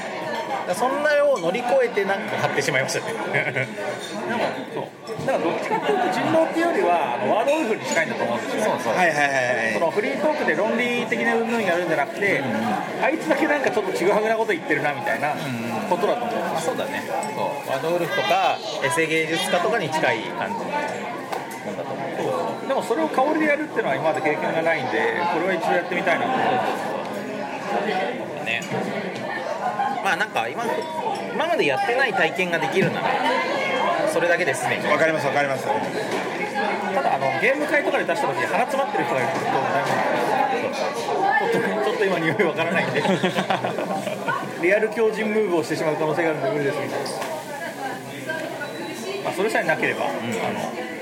[0.74, 3.66] そんなを乗り越えてなんか買ってしまいましたね。
[4.74, 5.26] そう。
[5.26, 8.94] だからどっちかっていうと人狼っていうよりはあのワードウルフに近いんだと思うんですよそうそう。
[8.96, 9.24] はいはいは
[9.70, 12.40] いそのフリートークで論理的な運動やるんじゃなくて、
[13.02, 15.34] あいつだけなんかちょっとちぐはぐなこと言ってるなみたいな
[15.88, 17.02] ことだと思うんですあそうだね。
[17.34, 17.70] そう。
[17.70, 20.64] ワードウルフとかエセ芸術家とかに近い感じ
[22.70, 26.30] でもそれを香りでやるっていうのは今まで経験がないんでこれは一度やってみたいなと。
[26.30, 26.38] 思
[28.30, 28.62] ってね。
[30.06, 30.62] まあなんか今
[31.34, 33.10] 今までやってない体験ができるなら
[34.06, 35.66] それだけですねわかりますわかります。
[35.66, 39.40] ただあのゲーム会とかで出した時に鼻詰まってる人がいると
[41.50, 43.02] ちょっとちょっと今匂いわからないんで。
[44.62, 47.08] リアル強靭ムーブをしてしまう可能性があるんで無理ですみたいな、
[49.24, 50.99] まあ、それさえなければ、あの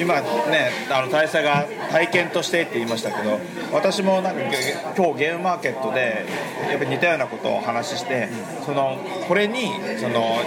[0.00, 3.38] 今ねあの大佐が体験としてって言いましたけど
[3.70, 6.24] 私もなんかゲ今日ゲームマーケットで
[6.70, 8.28] やっぱり似たようなことをお話しして、
[8.64, 8.96] その
[9.26, 10.38] これにその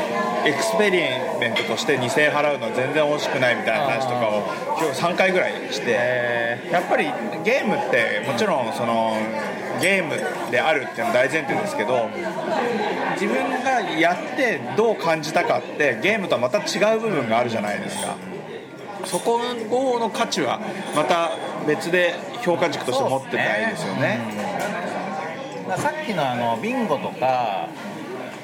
[0.46, 1.00] エクスペリ
[1.40, 4.44] メントとして2000円払うのは全然惜しくないみたいな話とかを
[4.80, 5.92] 今日3回ぐらいして
[6.72, 7.06] やっぱり
[7.44, 9.18] ゲームってもちろんその
[9.82, 10.16] ゲーム
[10.52, 12.10] であるっていうのは大前提ですけど
[13.20, 18.16] 自分がやってどう感じたかってゲームとはまた違う部分があるじゃないですか。
[19.14, 19.40] そこ
[20.00, 20.60] の価値は
[20.96, 21.38] また
[21.68, 24.18] 別で評価軸として持ってたいですよね。
[25.68, 27.70] まあ、さっきのあのビンゴとか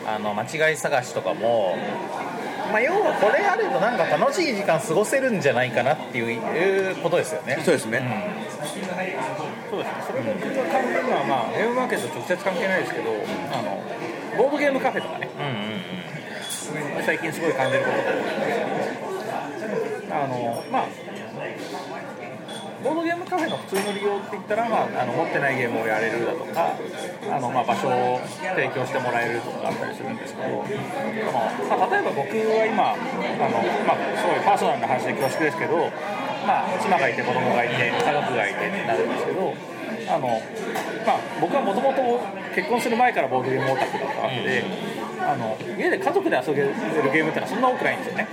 [0.05, 1.75] あの間違い探しとかも、
[2.71, 7.55] まあ、要はこれあればなんか楽しい時間過ごせるんじゃないかなっていうことですよね。
[7.65, 7.99] そうですね、
[9.71, 9.97] そうですね。
[10.05, 13.09] それも僕が感じるのは、まあ、ゲームマーケット直接関係ないですけど
[13.51, 13.81] あの
[14.37, 15.29] ボードゲームカフェとかね。
[15.35, 17.03] うんうんうん。
[17.03, 19.08] 最近すごい感じることが多い
[20.11, 20.87] あのまあ
[22.83, 26.71] ボードゲームカフェの普通の利用って言ったら、まあ、あの持ってないゲームをやれるだとか
[27.27, 28.19] あの、まあ、場所を
[28.55, 32.97] 提供してもらえるとかあったりするんですけど、まあ、例えば僕は今あ
[33.51, 35.91] の、まあ、すごいパーソナルな話で恐縮ですけど、
[36.47, 39.53] まあ、妻がいて子供がいて家族がいてってなるんですけど
[40.07, 40.39] あの、
[41.03, 42.23] まあ、僕はもともと
[42.55, 44.63] 結婚する前からボードゲームオタクだったわけで。
[45.29, 46.73] あの家で家族で遊べる
[47.11, 48.27] ゲームってのはそんな多くないんですよね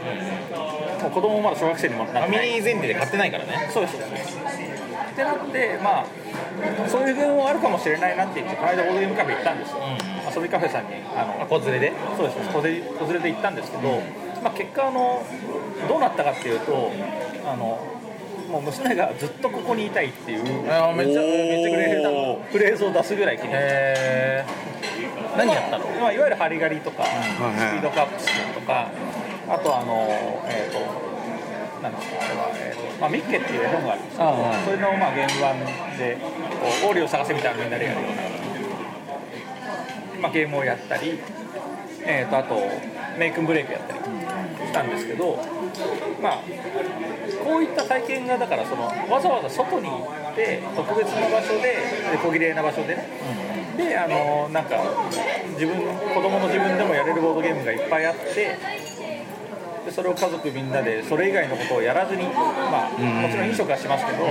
[1.07, 3.71] もう子供もまだ小学生にもなってファミリー前提で買ってないからね。
[3.73, 4.37] そうですそうです。
[4.37, 6.07] ってなってまあ
[6.89, 9.79] そういうゲームもあるかもしれないなって言ってこの間ボードゲームカフェ行ったんですよ、
[10.37, 11.93] 遊びカフェさんにあのあ子連れで？
[12.17, 12.53] そうです。
[12.53, 14.03] 子連れ子連れで行ったんですけど、
[14.43, 15.23] まあ、結果あの
[15.89, 16.91] どうなったかっていうと
[17.47, 17.79] あの
[18.51, 20.41] もう娘がずっとここにいたいっていう
[20.73, 24.45] あめっちゃめっちゃくれたおーフレーズを出すぐらい気に入って
[25.37, 25.87] 何やったの？
[26.01, 28.91] まあ、いわゆるハリガリとか、いスピードカップスとか、
[29.49, 30.09] あとあの、
[30.49, 30.79] えっ、と、
[31.83, 34.35] なんですか、あれは、えーとまあ、ミッケっていう絵本があるんですけど、
[34.65, 35.61] それのまあ原版
[35.97, 36.27] で、こ
[36.85, 38.23] う、オーリーを探せみたいなみんなでやるような、
[40.23, 41.19] まあ、ゲームをやったり、
[42.03, 42.57] えーと、あと、
[43.19, 45.39] メイクンブレイクやったりしたんですけど、
[46.21, 46.39] まあ、
[47.45, 51.77] こういった体験が、だからその、わざわざ外に行って、特別な場所で、
[52.11, 53.07] で小綺麗な場所でね、
[53.77, 54.77] であのなんか
[55.53, 58.57] 自分子供の自分でもやれるボードゲームがいっぱいあって
[59.87, 64.27] でそれを家族みんなでそれ以外のことをやらずに、まあ、もちろん飲食はしますけど、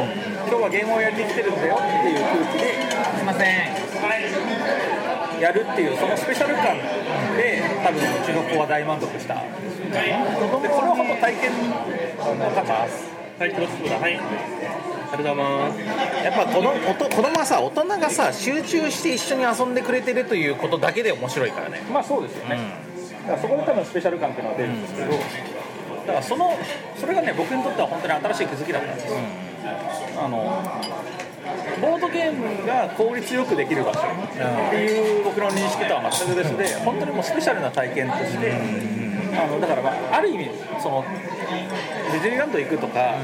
[0.52, 2.76] 今日はゲームをやりに来てるんだよっていう空気で
[3.16, 3.50] すいません。
[5.40, 6.78] やるっていうそのスペシャル感
[7.38, 9.36] で多分うちの子は大満足した。
[9.36, 9.48] でこ
[10.62, 14.00] れは本当体験の価値ですはい、クロスだ。
[14.00, 14.18] はい。
[14.18, 15.80] ありがとうございます。
[16.24, 21.82] やっぱ子供子供はさ大人がさ集中して一緒に遊んでくれてるということだけで面白いからね。
[21.92, 22.95] まあそうですよね、だ
[23.26, 26.58] からそこで多分スペシャル感っていうのは出るんですけど、だからその
[27.00, 29.14] それがね僕にとっては本当に新しい気づきだったんです、
[30.18, 30.62] あの
[31.82, 38.54] ボードゲームが効率よくできる場所っていう僕の認識とは全く別で本当にもうスペシャルな体験として、
[39.38, 40.50] あのだから、まあ、ある意味
[40.82, 41.06] その
[41.46, 43.16] ディズニーランド行くとか、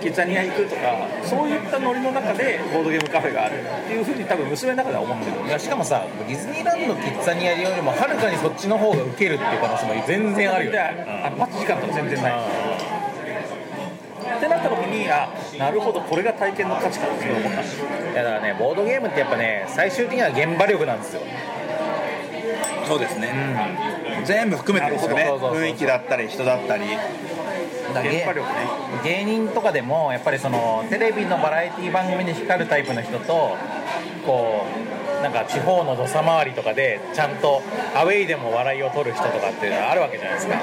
[0.00, 0.82] キッザニア行くとか
[1.24, 5.46] そういったノリの中でボードゲームカフェがあるっていうふうに多分娘の中では思ってる。
[5.46, 12.32] いやしかもさディズニーランドキッザニアよりもはるかにそっちの方がウケるっていう可能性も全然あるよであの待ち時間とか全然ない。
[14.36, 17.48] ってなった時にあなるほどこれが体験の価値かって思った。
[17.48, 21.22] んですよいやだからねボードゲームってやっぱね最終的には現場力なんですよ。
[22.86, 23.32] そうですね、
[24.26, 25.24] 全部含めてですよね。
[25.24, 26.84] 雰囲気だったり人だったり
[28.02, 28.26] ね
[29.02, 33.56] 芸人とかでもやっぱりそのテレビのバラエティ番組で光るタイプの人と
[34.26, 34.66] こ
[35.18, 37.62] うなんか地方の土佐回りとかでちゃんと
[37.94, 40.60] アウェイでも笑いを取る人とかっていうのはあるわけじゃないですか、は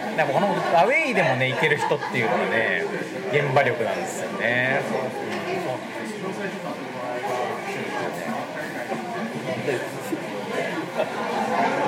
[0.00, 0.46] いでもこの
[0.78, 2.84] アウェイでもねいける人っていうのがね
[3.32, 4.80] 現場力なんですよね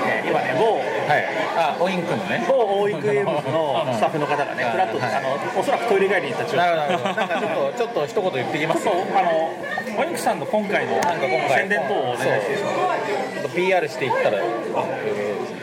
[0.04, 1.24] ね今ね某はい。
[1.56, 2.44] あオインクのね。
[2.48, 6.56] 某大育英文のスタッフの方がねフラットであのおそらくトイレ帰りに行った中。
[6.56, 8.88] なんかちょっとちょっと一言言ってきます。
[8.88, 9.52] あの
[9.98, 14.38] オインクさんの今回のなんか今回宣伝等をお願いして PR していったら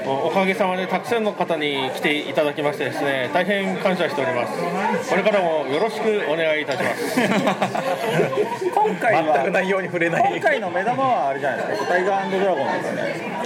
[0.06, 5.10] おかげさまでたくさんの方に来ていただきましてですね大変感謝しております。
[5.10, 7.20] これからもよろしくお願いいたします。
[8.74, 10.32] 今回は全く内容に触れない。
[10.34, 13.02] 今回の目玉はあれじゃないですかタイガードラゴンですね。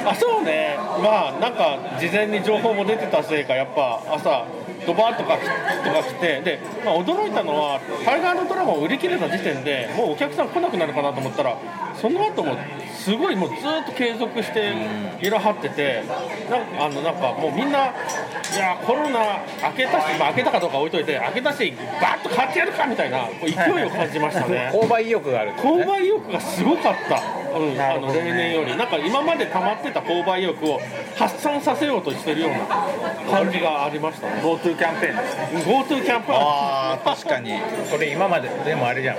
[0.05, 0.78] あそうね。
[1.03, 4.45] まあなんか事前に情報も出てたせいかやっぱ朝
[4.86, 5.38] ドバーッとか
[5.84, 11.58] 人が来てで、まあ、驚いたのはタイガードラゴン売り切れた時点でもうお客さん来なくなるかなと思ったら
[12.00, 12.56] その後も
[12.93, 14.74] すごいもうずっと継続して
[15.22, 16.04] いらはってて
[16.50, 19.39] なんかあのなんかもうみんないやコロナ
[19.72, 24.72] 明けたし、まあ、明けたかどうか置いといて明けたしバッと買ってやるかみたいな勢いを感じましたね。
[24.76, 28.76] 購買意欲がある購買意欲がすごかった、うんあの例年より。
[28.76, 30.80] なんか今まで溜まってた購買意欲を
[31.16, 34.41] 発散させようとしてるような感じがありましたね。
[34.43, 35.48] GoTo キャンペーンですね。
[35.66, 36.38] GoTo キャンペーン。
[36.38, 37.54] ああ確かに。
[37.89, 39.18] これ今まででもあれじゃん。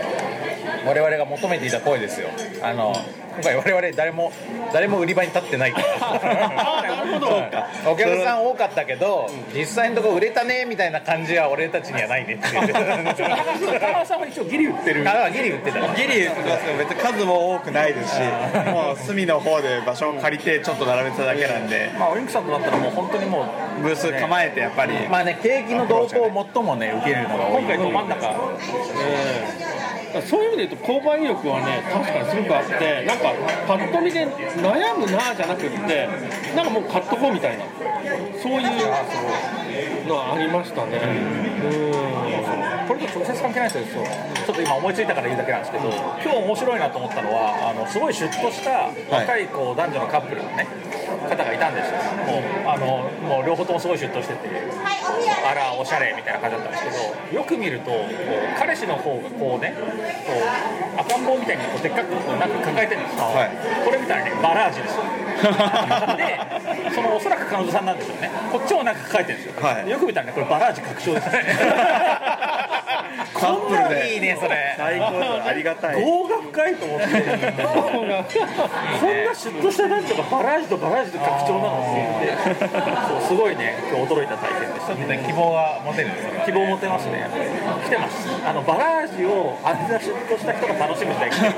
[0.87, 2.29] 我々が求めていた声ですよ
[2.69, 2.93] あの
[3.39, 4.32] 今回我々誰も
[4.72, 5.72] 誰も売り場に立ってない。
[5.72, 5.86] から
[6.78, 7.28] あなるほど。
[7.93, 12.34] お客さん多かったけど実際のところ売れたねみたいな感じは俺たちにはないね。
[12.34, 15.09] って言って高田さんは一応ギリ売ってる。
[15.09, 15.95] あギリ売ってた。
[15.95, 18.20] ギリ言ってますけど別に数も多くないですし
[18.72, 21.93] もう隅の方で場所を借りてちょっと並べてただけなんで。
[21.97, 23.47] まあオインクさんとなったらもう本当にも
[23.78, 25.09] うブース構えてやっぱり。
[25.09, 27.62] まあね景気の動向を最もね受けるのが多い。
[27.62, 28.34] 今回ど真ん中。
[30.26, 33.28] そういう意味で言うと購買意欲はね確かにすごくあってなんか
[33.66, 36.09] パッと見で悩むなじゃなくって
[36.55, 37.64] なんかもう買っとこうみたいな
[38.41, 38.68] そういう。
[40.07, 40.99] のはありましたね。
[42.89, 44.03] これと直接関係ないですよ。
[44.47, 45.89] ちょっと今思いついたから言うだけなんですけど
[46.24, 50.66] 今日面白いなと思ったのはあのすごいシュッとした若いこう男女のカップルのね
[51.29, 52.01] 方がいたんですよ。
[52.24, 54.49] もうあのもう両方ともすごいシュッとしてて
[55.45, 56.99] あらおしゃれみたいな感じだったんです
[57.29, 58.09] けどよく見るとこう
[58.59, 63.24] 彼氏の方がこうねこう赤ん坊みたいにこうでっかくこうなんか抱えてるんですよ、
[63.85, 65.05] これ見たらねバラージですよ
[65.39, 66.39] で
[66.95, 68.30] そのおそらく彼女さんなんでしょうね。
[68.53, 69.91] こっちもなんか抱えてるんですよ、はい。
[69.91, 71.45] よく見たらねこれバラージ確証ですね
[73.34, 74.14] カップルで。
[74.14, 74.74] いいねそれ。
[74.76, 75.04] 最高
[75.44, 76.00] ありがたい。
[76.00, 77.11] 業が深いと思ってこ
[78.02, 83.26] んなシュッとした男女がバラージとバラージと拡張なのって。
[83.26, 83.76] すごいね。
[83.90, 85.24] 今日驚いた体験でしたね。
[85.26, 86.30] 希望が持てるんですよ。
[86.46, 87.28] 希望持てますね
[87.84, 88.28] 来てます。
[88.46, 91.30] あのバラージをあんなシュッとした人が楽しむ時代。
[91.30, 91.54] 来てる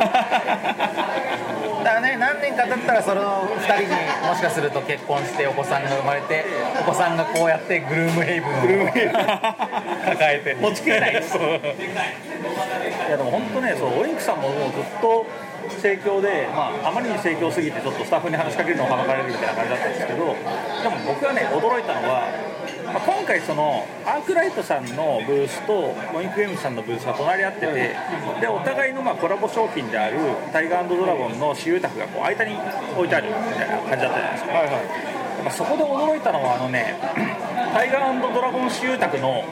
[1.80, 3.88] だからね何年か経ったらその2人に
[4.28, 6.44] もしかすると結婚してお子さんが生まれて
[6.78, 8.50] お子さんがこうやってグルームヘイブン
[8.82, 8.86] を
[10.04, 10.54] 抱えて。
[10.60, 15.26] 持ちきれないですいやでも本当ねそうオインクさんももうずっと
[15.78, 20.34] 盛況で、まあ、あまりに盛況すぎてちょっとスタッフに話しかけるのをはばかれるみたいな感じだったんですけどでも
[21.06, 22.28] 僕はね驚いたのは、
[22.92, 27.96] まあ、今回そのアークライトさんのブースとオインクゲームズさんのブースが隣り合ってて
[28.40, 30.18] でお互いのまあコラボ商品である
[30.52, 32.56] タイガードラゴンの私有宅がこう間に
[32.96, 36.96] 置いてあるみたいな感じだったじゃないですか、やっぱそこで驚いたのはあのね
[37.72, 39.44] タイガードラゴン私有宅の、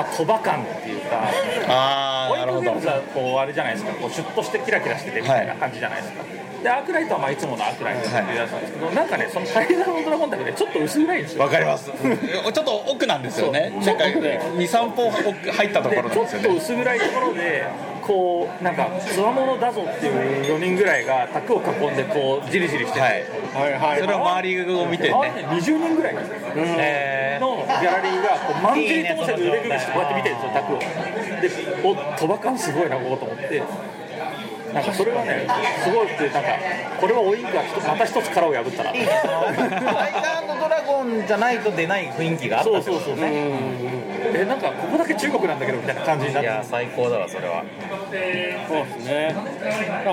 [0.00, 1.28] まあ、鳥羽感っていうか
[1.68, 2.72] ああなるほど。
[3.14, 6.24] こうあれじゃないですかこうシュッとしてキラキラしててみたいな感じじゃないですか、
[6.62, 11.42] でアークライトはまあいつものアークライトっていうやつなんですけど、なんかねそのタイガードラゴンだけでちょっと薄暗いんですよ。
[11.42, 11.90] わかります。
[11.90, 13.72] ちょっと奥なんですよね。
[13.82, 14.20] そうなんか
[14.58, 17.66] 23歩奥入ったところなんでちょっと薄暗いところで
[18.02, 23.24] こうなんかつわものだぞっていう4人ぐらいが卓を囲んでこうじりじりしてて、はい。
[23.54, 24.00] はいはい。
[24.00, 25.14] それを周りを見てね。
[25.14, 26.20] あれね20人ぐらいの
[26.78, 30.78] えギャラリーがこうまんじり通せて腕組みしてこうやって見てるんですよ卓を。
[31.40, 33.62] でお鳥羽感すごいなここと思って
[34.72, 35.46] なんかそれがね
[35.84, 36.48] すごいってなんか
[37.00, 38.92] これはオインクがまた一つ殻を破ったな。
[38.92, 44.00] タイガードラゴンじゃないと出ない雰囲気があったってことね。
[44.32, 47.64] えなんかここだけ中国なんだけどみたいな感じになっていや最高だわそれは。
[48.10, 49.34] そうですね、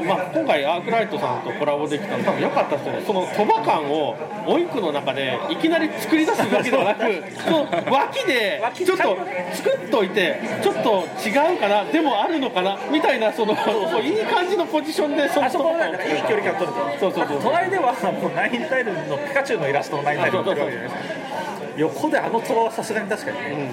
[0.06, 4.16] まあ、今回、アークライトさんとコラボできたの、多分良かったですよね、その鳥羽感を
[4.48, 9.18] オインクの中でいきなり作り出すわけではなく、 その脇でちょっと
[9.54, 13.54] 作っといて、ちょっと違うかな、でもあるのかなみたいな、その
[14.02, 23.72] いい感じのポジションで、そのあそこいい距離感取るとそうそうそう隣ではもうナインタイルのピカチュウのイラストのナインタイルが売ってるわけじゃないですか横であの虎はさすがに確かにね、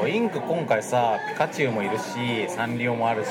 [0.00, 3.28] オインク今回さピカチュウもいるしサンリオもあるし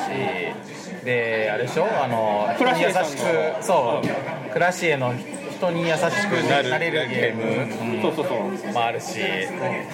[1.05, 1.85] であれでしょ？
[1.85, 4.51] あの優しくそう。
[4.51, 5.13] クラシエの
[5.61, 6.03] 人に優しく
[6.49, 8.01] なれるゲーム。
[8.01, 9.19] そうそうそう、もあるし。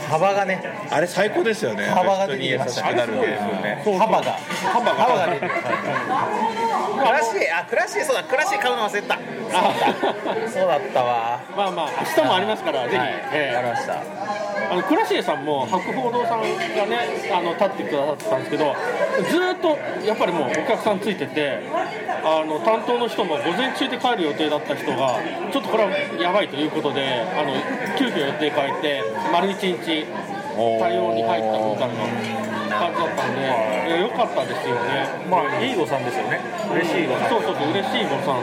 [0.09, 0.63] 幅がね。
[0.89, 1.87] あれ最高ですよね。
[1.87, 3.83] 幅が出てきました人に優しくなるゲームね。
[3.99, 4.31] 幅が。
[4.31, 4.93] 幅が。
[4.95, 9.19] 幅が出てるクラシエあクラシエそうだクラシエ買うの忘れてた。
[10.49, 11.41] そうだったわ。
[11.55, 13.55] まあまあ、明日もありますから、ぜひ、はいええ。
[13.55, 14.47] わかりました。
[14.69, 16.51] あのクラシエさんも博報堂さんがね
[17.31, 18.75] あの立ってくださってたんですけど
[19.29, 21.61] ずーっとやっぱりもうお客さんついてて
[22.23, 25.19] あの担当の人も午前中で帰る予定だった人が
[25.51, 27.53] ちょっとこれはやばいということであの
[27.97, 30.05] 急遽予定変えて丸一日
[30.79, 31.95] 対応に入ったみたいな
[32.77, 35.07] 感じだったんでいや良かったですよね。
[35.29, 36.39] まあいい誤算ですよね。
[36.71, 38.41] 嬉しい誤算そうそうそう嬉しい誤算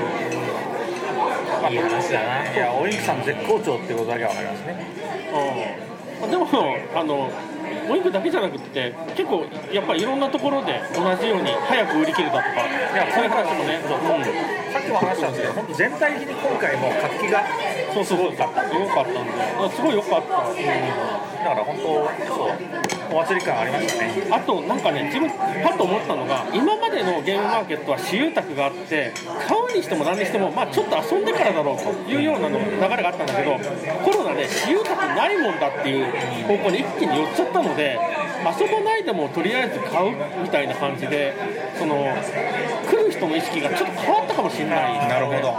[1.70, 2.52] いい話だな。
[2.52, 4.86] いやオインクさん絶好調ってことだけは分かりますね。
[6.22, 6.30] うん。
[6.30, 6.46] でも
[6.94, 7.30] あの
[7.88, 12.84] オインクだけじゃなくって結構やっぱりいろんなところで同じように早く売り切れたとか。
[12.94, 13.98] いやそういう話もねそう
[14.72, 17.44] さっきも話したんですけど本当全体的に今回も活気が
[17.92, 22.54] そうそうそう良かったんであすごい良かった、だから本当そう
[23.12, 24.26] お祭り感ありましたね。
[24.30, 25.36] あとなんかね自分パ
[25.70, 29.12] ッと思ったのが今までのゲームマーケットは私有宅があって
[29.46, 33.52] 買うにしても何にしてもまあちょっと遊んでからだろうというようなの流れがあったんだけど
[34.02, 36.06] コロナで私有宅ないもんだっていう
[36.48, 37.98] 方向に一気に寄っちゃったので
[38.44, 41.34] 遊ばないでもとりあえず買うみたいな感じで
[41.78, 42.06] その
[42.88, 45.08] 来る人の意識がちょっと変わったかもしれない。
[45.08, 45.54] なるほど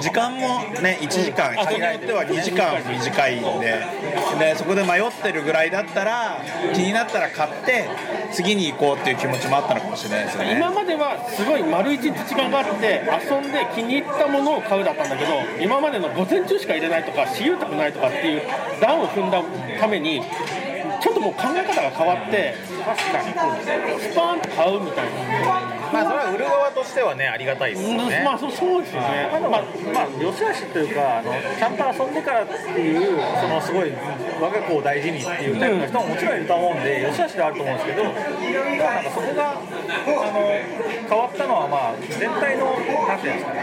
[0.00, 3.84] 時間もね1時間あ人によっては2時間短いんで
[4.38, 6.40] でそこで迷ってるぐらいだったら
[6.74, 7.88] 気になったら買って
[8.32, 10.56] 次に行こうっていう気持ちもあったのかもしれないですよね。
[10.56, 18.42] 今まではすごい丸一日時間があって遊んで気に入ったものを買うだったんだけど今までの午前中しか入れないとか私有宅ないとかっていう
[18.80, 19.42] 段を踏んだ
[19.80, 20.22] ために
[21.00, 25.80] ちょっともう考え方が変わって確かにスパーンと買うみたいな。
[25.90, 29.28] まあそれは売る側としてはねありがたいですよね、まあそうそうですよね。
[29.32, 33.92] まあ、まあ、まあ、良し悪しというかあのちゃんと遊んでからっていうそのすごい
[34.40, 40.46] 我が子を大事にっていうタイプの人ももちろんいると思うんで良し悪しではあると思うんですけどなんかそこがあの
[41.08, 42.70] 変わったのはまあ全体の
[43.08, 43.60] なんていうんですかね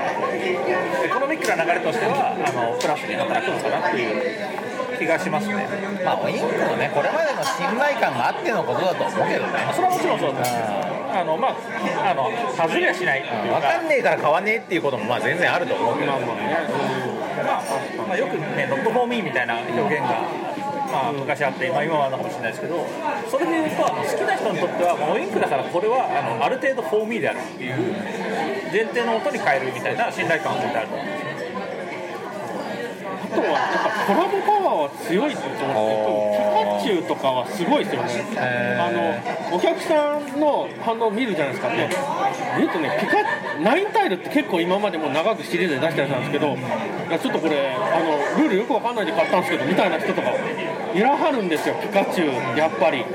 [1.06, 4.67] エコノミックな流れとしてはあのプラスに働くのかなっていう
[4.98, 5.68] 気がしますね。
[6.04, 9.72] まあオインクのねこれまでの信頼感があってのことだと思うけどね。
[9.74, 13.22] それはもちろんそうですあのまああの外れはしない。
[13.22, 16.58] っていう分かんねえから買わねえっていうこともまあ全然あると思うけど、まあまあね、
[17.44, 20.22] まあ、まあ、よくね、ノットフォーミーみたいな表現が、
[20.92, 22.86] まあ、昔あって、まあ、今はあるのかもしれないですけど、
[23.30, 27.76] それで言うと、好きな人にとっては、もうウインクだから、これはあのある程度フォーミーであるっていう
[28.72, 31.37] 前提のもとに変えるみたいな信頼感は絶対あると思うんですよ。
[33.30, 38.78] とはやっぱコラボパワーは強いと思ってピカチュウとかはすごいですよね。
[38.80, 41.70] あのお客さんの反応を見るじゃないですか。
[41.74, 41.90] ね
[42.58, 43.24] 見るとねピカ
[43.60, 50.32] ナインタイルって結構今までも長くシリーズで出してたんですけどいやちょっとこれあのルールよくわかんないで買ったんですけどみたいな人とか
[50.94, 51.76] いらはるんですよ。
[51.82, 53.06] ピカチュウやっぱり。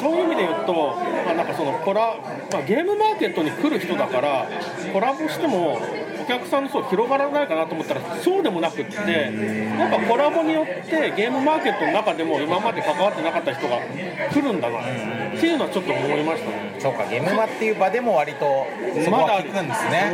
[0.00, 0.74] そういう意味で言うと、
[1.24, 2.16] まあ、なんかそのコラ、
[2.52, 4.48] まあ、ゲームマーケットに来る人だから
[4.92, 5.78] コラボしても
[6.28, 13.80] 客さんの層広がらないかなと思ったらそうでもなくってやっぱコラボによってゲームマーケットの中でも今まで関わってなかった人が
[14.30, 14.82] 来るんだなっ
[15.40, 16.76] ていうのはちょっと思いましたね。
[16.78, 18.66] そうかゲームマっていう場でも割と
[19.04, 20.12] そこは聞くんですね、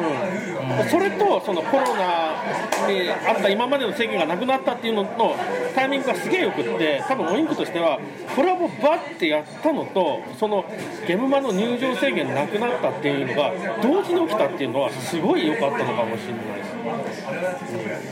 [0.80, 0.88] うん。
[0.88, 2.34] それとそのコロナ
[2.88, 5.36] にあった今までの制限がなくなったっていうのの
[5.74, 7.98] タイミングがすげえよくって多分オインクとしては
[8.34, 10.64] コラボバッてやったのとその
[11.06, 13.52] ゲームマの入場制限なくなったっていうのが
[13.82, 16.74] 同時に起きたっていうのはすごい良かったのかもしれないです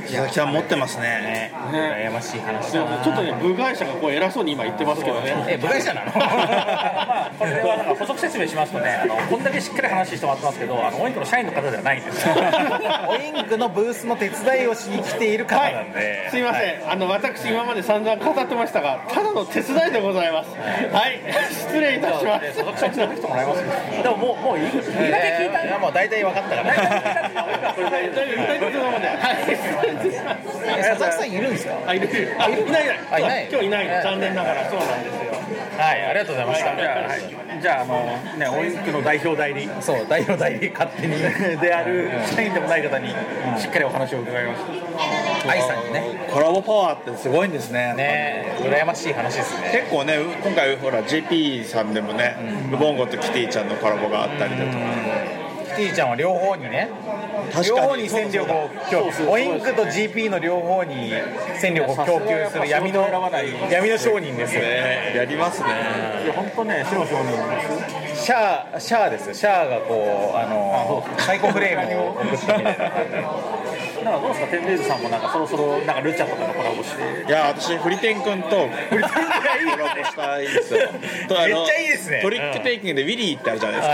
[0.03, 1.53] 佐々木さん持ってますね。
[1.70, 5.47] 羨ましい話ちょっとね部外者がこう偉そうに今言ってますけどね。
[5.49, 6.12] え部外者なの？
[6.12, 12.34] まあ、これはなんか補足説明しますとね、あのこんだけしっかり話してもらってますけど、あのオインクの社員の方ではないんですよ。
[13.09, 20.51] オインクのブースの手伝いをしに来ている方なんで、すいません、あの私今まで散々語ってましたがただの手伝いでございます。
[20.93, 21.20] はい。
[21.51, 22.59] 失礼いたします。
[22.59, 24.03] 所属者に連れてきてもらいますよ。
[24.03, 24.82] でももう、もういい、いいだけ
[25.40, 25.62] 聞いた。
[25.62, 28.10] んいやもう大体分かったから はい。
[28.10, 28.34] とい。
[28.34, 29.18] うことなのではい。
[29.48, 31.38] え佐々木さんい。
[31.38, 32.00] るんですかあい。
[32.00, 32.08] る
[32.38, 32.52] あい。
[32.52, 32.66] ない。
[32.66, 32.70] い。
[32.72, 32.98] ない。
[33.10, 33.22] あい。
[33.22, 33.48] ない。
[33.50, 33.68] 今日い。
[33.70, 34.02] ない。
[34.02, 35.32] 残念ながらそうなんですよ
[35.78, 36.02] はい。
[36.04, 36.46] ありがとうござい。
[36.46, 41.16] ました、じゃあ、あ、あの、ね、オインクの代表代理そう代表代理勝手に
[41.60, 42.82] である社員でもない。
[42.82, 43.08] 方に、
[43.58, 44.44] しっかりお話を伺い。
[44.44, 44.60] まし
[45.44, 45.50] た。
[45.50, 47.48] 愛さんにねコラボパワーってすごい。
[47.48, 49.12] んですねね羨ましい。
[49.12, 52.36] 話ですね結構ね今回ほら JP さんでもね、
[52.72, 54.78] ウボンゴとキティちゃんのコラボがあったりだとか、
[55.72, 56.88] キティちゃんは両方にね
[57.66, 59.26] 両方に戦力を供給。
[59.28, 61.12] オインクと GP の両方に
[61.58, 63.08] 戦力を供給する闇の
[63.70, 64.54] 闇の商人です。
[64.54, 65.12] よね。
[65.16, 65.68] やりますね。
[66.24, 67.24] いや、本当ね、白証人
[68.06, 68.24] です。
[68.24, 69.28] シャーシャーです。
[69.28, 72.14] よシャーがこうあのサイコフレームを
[74.04, 77.24] ななんかどうですか、テンレイズさんもなんかそろそろなんかルチャとかとコラボして。
[77.26, 78.68] いや私フリテン君とコラ
[79.94, 80.86] ボしたいですよめ
[81.26, 81.46] っちゃ
[81.80, 83.88] いいですねトリックテイキングでウィリーってあるじゃないです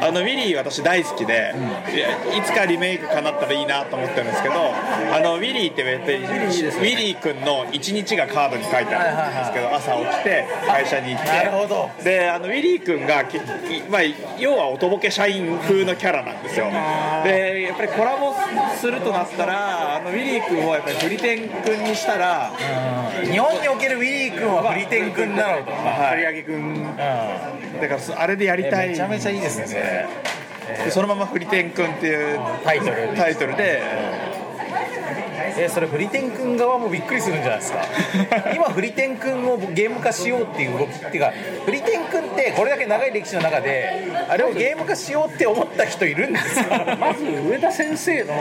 [0.00, 1.54] か、あのウィリー私大好きで、
[1.92, 11.28] いやいつかリメイクかなったらいいなと思ってるんですけどあのウィリーって別にウィリー君の一日がカードに書いてあるんですけど朝起きて会社に行って。
[11.28, 11.90] なるほど。
[12.02, 13.24] であのウィリー君が
[13.90, 14.00] まあ、
[14.38, 16.66] 要はおとぼけ社員風のキャラなんですよ。
[17.24, 18.34] でやっぱりコラボ
[18.76, 22.52] するとなったらあのウィリー君をやっぱりフリテン君にしたら
[23.22, 26.10] 日本におけるウィリー君はフリテン君なのと、はい。
[26.10, 26.96] 刈り上げ君。
[27.80, 30.08] だからそあれでやりたいめちゃめちゃいいですね
[30.90, 33.08] そのままフリテン君っていうタイトル。
[33.16, 33.82] タイトルで。
[35.58, 37.80] えそれフリテン君側もびっくりするんじゃないですか？
[38.54, 41.32] 今フリテン君をゲーム化しようっていう動きっていうか
[41.64, 43.90] フリテン君ってこれだけ長い歴史の中で
[44.28, 46.96] あれをゲーム化しようって思った人いるんですか？
[47.00, 48.34] まず上田先生の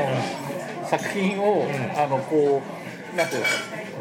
[0.87, 1.67] 作品を、
[1.97, 2.61] あのこ
[3.13, 3.47] うなんていうの？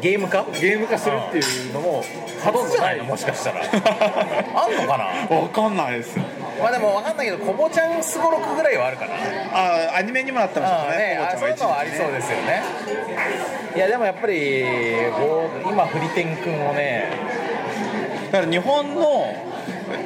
[0.01, 0.45] ゲーム化？
[0.59, 2.03] ゲーム化するっていうのも
[2.43, 3.61] ほとんどないもしかしたら。
[4.55, 4.97] あんのか
[5.29, 5.35] な？
[5.35, 6.17] わかんないです。
[6.59, 9.13] まあでも分かんないけどコボちゃんすごろくぐらいはあるかな。
[9.53, 12.63] あアニメにもなってましたねねあそういうのはありそうですよね。
[13.75, 14.63] いやでもやっぱり
[15.65, 17.09] 今フリテン君をね。
[18.31, 19.33] だから日本の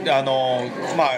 [0.10, 0.62] あの
[0.98, 1.10] まあ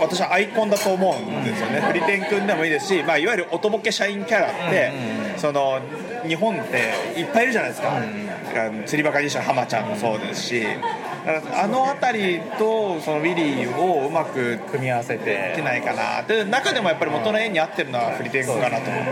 [0.00, 4.92] 私はアイコンだと思うんですよね、フリテン君でもいいですし、まあ、いわゆるおとぼけ社員キャラって、
[5.36, 5.80] その
[6.26, 10.66] 日本っていっぱいいるじゃないですか、あの釣りバカにした浜ちゃんもそうですし、
[11.24, 16.22] あの辺りとそのウィリーをうまく組み合わせでてきないかな。
[16.22, 19.10] で中でもやっぱり元の絵に合ってるのはフリテン君かなと思って。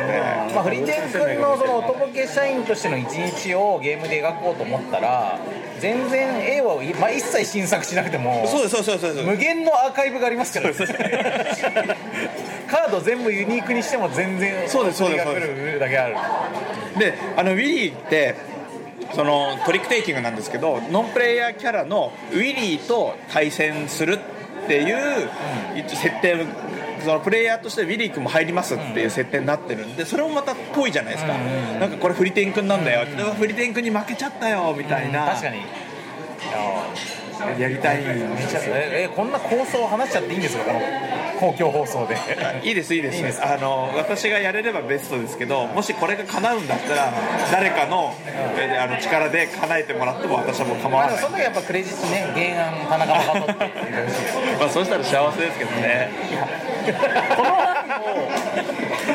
[0.55, 5.39] まあ、フリテン君のそのおとぼけ社員としての一日をゲームで描こうと思ったら
[5.79, 9.27] 全然絵を、まあ、一切新作しなくてもそうですそうですそうです。
[9.27, 11.97] 無限のアーカイブがありますからね。
[12.69, 16.17] カード全部ユニークにしても全然そうですそうですが来るだけある。
[16.99, 18.35] であのウィリーって
[19.15, 24.19] そのトリックテイキングなんですけどノンプレイヤーキャラのウィリーと対戦する
[24.65, 25.29] っていう
[25.89, 26.47] 設定
[27.01, 31.33] そのプレイヤーとしてウィリー君も入りますっていう設定になってるんでそれもまたっぽいじゃないですか、
[31.79, 33.07] なんかこれフリテン君なんだよ、
[33.37, 35.59] フリテン君に負けちゃったよみたいな、確かに。
[35.59, 35.63] い
[37.41, 38.03] ややりたい。
[38.03, 40.65] めちゃええこんな構想を話しちゃっていいんですか？
[40.65, 40.81] この
[41.41, 42.17] 公共放送で。
[42.63, 43.43] いいですいいです。
[43.43, 47.13] あの私がやれればベストですけどもしこれが叶うんだったら
[47.51, 48.15] 誰かの
[48.59, 51.15] えあの力で叶えてもらっても私はもう構わない。
[51.15, 56.11] もその時やっぱクレジットね原案田中誠って言ってほしいですまあそうしたら幸せですけどね。
[57.37, 58.29] この案も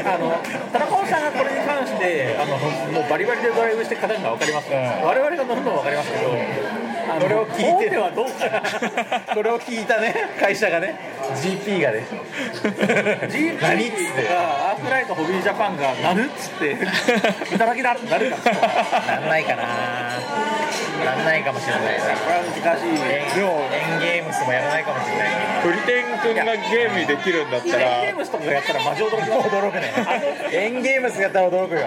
[0.06, 0.38] あの
[0.72, 2.58] 田中さんがこれに関してあの
[2.92, 6.32] もうバリバリでドライブして勝てるのは分かります、我々が乗るのは分かりますけど
[7.20, 7.72] これを聞いて。
[7.88, 8.62] 大手はどうかな
[9.36, 10.96] これを聞いたね会社がね。
[11.36, 12.06] GP がね。
[13.30, 13.60] GP
[14.30, 16.74] がアークライトホビージャパンがなるっつって。
[17.56, 18.38] いただきだってなるか。
[19.08, 19.64] なんないかな。
[21.06, 29.94] なんないかもしれないですねこれは難しいでもエンゲームスもやらないかもしれないフリテン君がゲームにできるんだったゲらームスとかがやったらマジ驚きます驚くね
[30.52, 31.86] エンゲームスやったら驚くよ。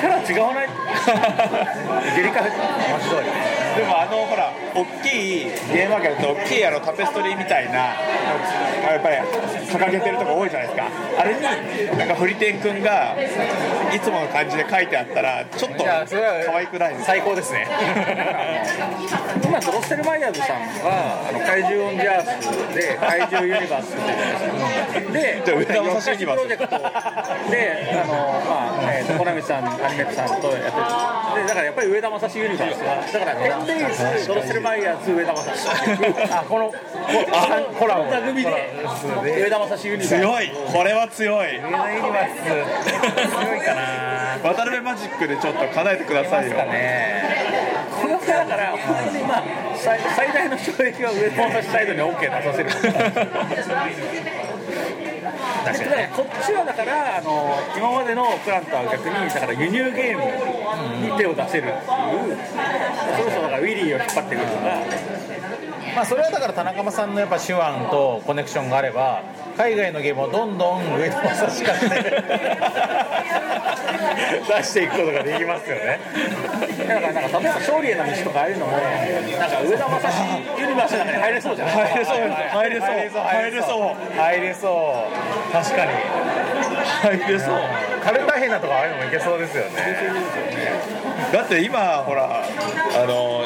[0.00, 0.68] キャラ違わない？
[2.16, 2.50] ゲリカ文
[3.00, 9.16] 字通りでもあのほら大きいゲームマーケット大きいあのタペストリーみたいなやっぱり
[9.68, 10.88] 掲げてるとこ多いじゃないですか。
[11.18, 13.16] あれになんかフリテン君が
[13.92, 17.06] いつもの感じで書いてあったらちょっと可愛くないですか？
[17.06, 17.66] 最高ですね。
[19.44, 28.14] 今ドロッセルマイヤーズさんはあの怪獣オンジャースで怪獣ユニバースっていうじゃないですかで上田正史ユニバースプロジェクトであの
[28.48, 30.64] まあえーとコナミさんアニメットさんとやって
[31.36, 31.42] る。
[31.42, 35.68] でだからやっぱり上田正史ユニバースはだからテンデイズドッセルマイヤーズ上田正史
[36.32, 36.72] あこの
[37.32, 38.50] あコラボコラボ組で
[39.42, 47.22] 上田正史ユニバース強いこれは強い上田ユニバース強いかな渡辺マジックでちょっと叶えてくださいよね
[47.90, 49.42] このだから本当にまあ
[49.76, 52.70] 最最大の衝撃は上田正史サイドに OK 出させる
[55.24, 62.36] だからこっちはだからあの今までのプランとは逆にだから輸入ゲームに手を出せるっていう、
[63.16, 65.24] そろそろだからウィリーを引っ張ってくるとか。
[65.94, 69.22] まあそれはだから田中間さんのやっぱ手腕とコネクションがあれば
[69.56, 71.88] 海外のゲームをどんどん上田正史からね
[74.48, 76.00] 出していくことができますよね。
[76.86, 85.08] だからなんか例えば勝利への道とかああいうのもなんか上田正史ユニバースの中に入れそうじゃない入れそう入れそう入れそう入れそ
[85.48, 85.92] う確かに。
[87.02, 87.58] 入れそう。
[88.04, 89.70] カルタヘナとかああいうのもいけそうですよね
[91.34, 93.42] だって今ほらあの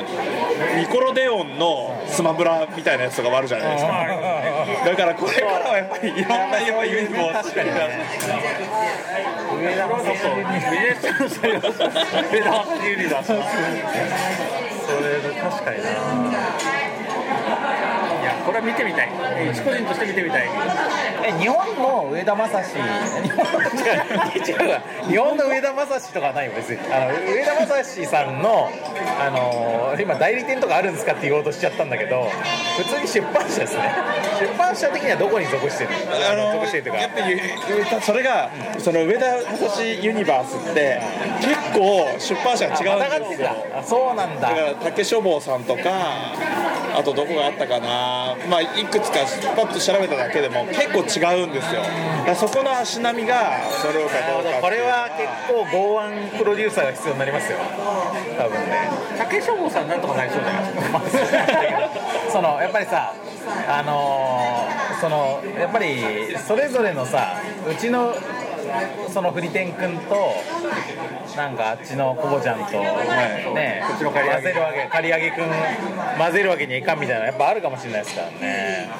[0.78, 3.90] ニコロデオンのスマブラみたいなやつとかもあるじゃないですか。
[4.84, 7.70] だからこれからはやっぱりいろんなやっぱユニバース確かに
[14.84, 15.78] それ確かに
[18.48, 19.10] これは見てみたい。
[19.52, 20.48] 一個人として見てみたい。
[21.22, 22.76] え日本の上田正史。
[22.76, 24.80] 日本違う違うわ。
[25.06, 26.78] 日本の上田正史とかはないよ別に。
[26.90, 28.70] あの上田正史さんの
[29.20, 32.24] あの今代理店とかあるんですかって言おうとしちゃったんだけど
[32.78, 33.92] 普通に出版社ですね。
[34.40, 35.90] 出版社的にはどこに属してる
[36.32, 37.00] あの属してるというか。
[37.00, 41.02] やっぱりそれがその上田正史ユニバースって
[41.42, 44.48] 結構出版社が違うんですよあそうなんだ。
[44.50, 45.82] だから竹書房さんとか
[46.96, 48.36] あとどこがあったかな。
[48.50, 49.18] まあいくつか
[49.54, 51.82] パッと調べただけでも結構違うんですよ。
[51.82, 54.52] だからそこの足並みが揃うかどう。
[54.52, 57.58] かこれは結構剛腕プロデューサーが必要になりますよ。
[58.38, 58.90] 多分ね。
[59.18, 61.00] 竹書房さんなんとかなりそうじゃないですか。
[62.32, 63.12] そのやっぱりさ
[63.68, 67.36] あのーそのやっぱりそれぞれのさ
[67.70, 68.12] うちの
[69.12, 70.32] そのフリテン君と
[71.36, 74.42] なんかあっちのコボちゃんと、ねこっちの刈り上げ。
[74.42, 75.46] 混ぜるわけ刈り上げ君
[76.18, 78.90] 混ぜるわけにはいかんみたいなのやっぱあるかもしれないですからね。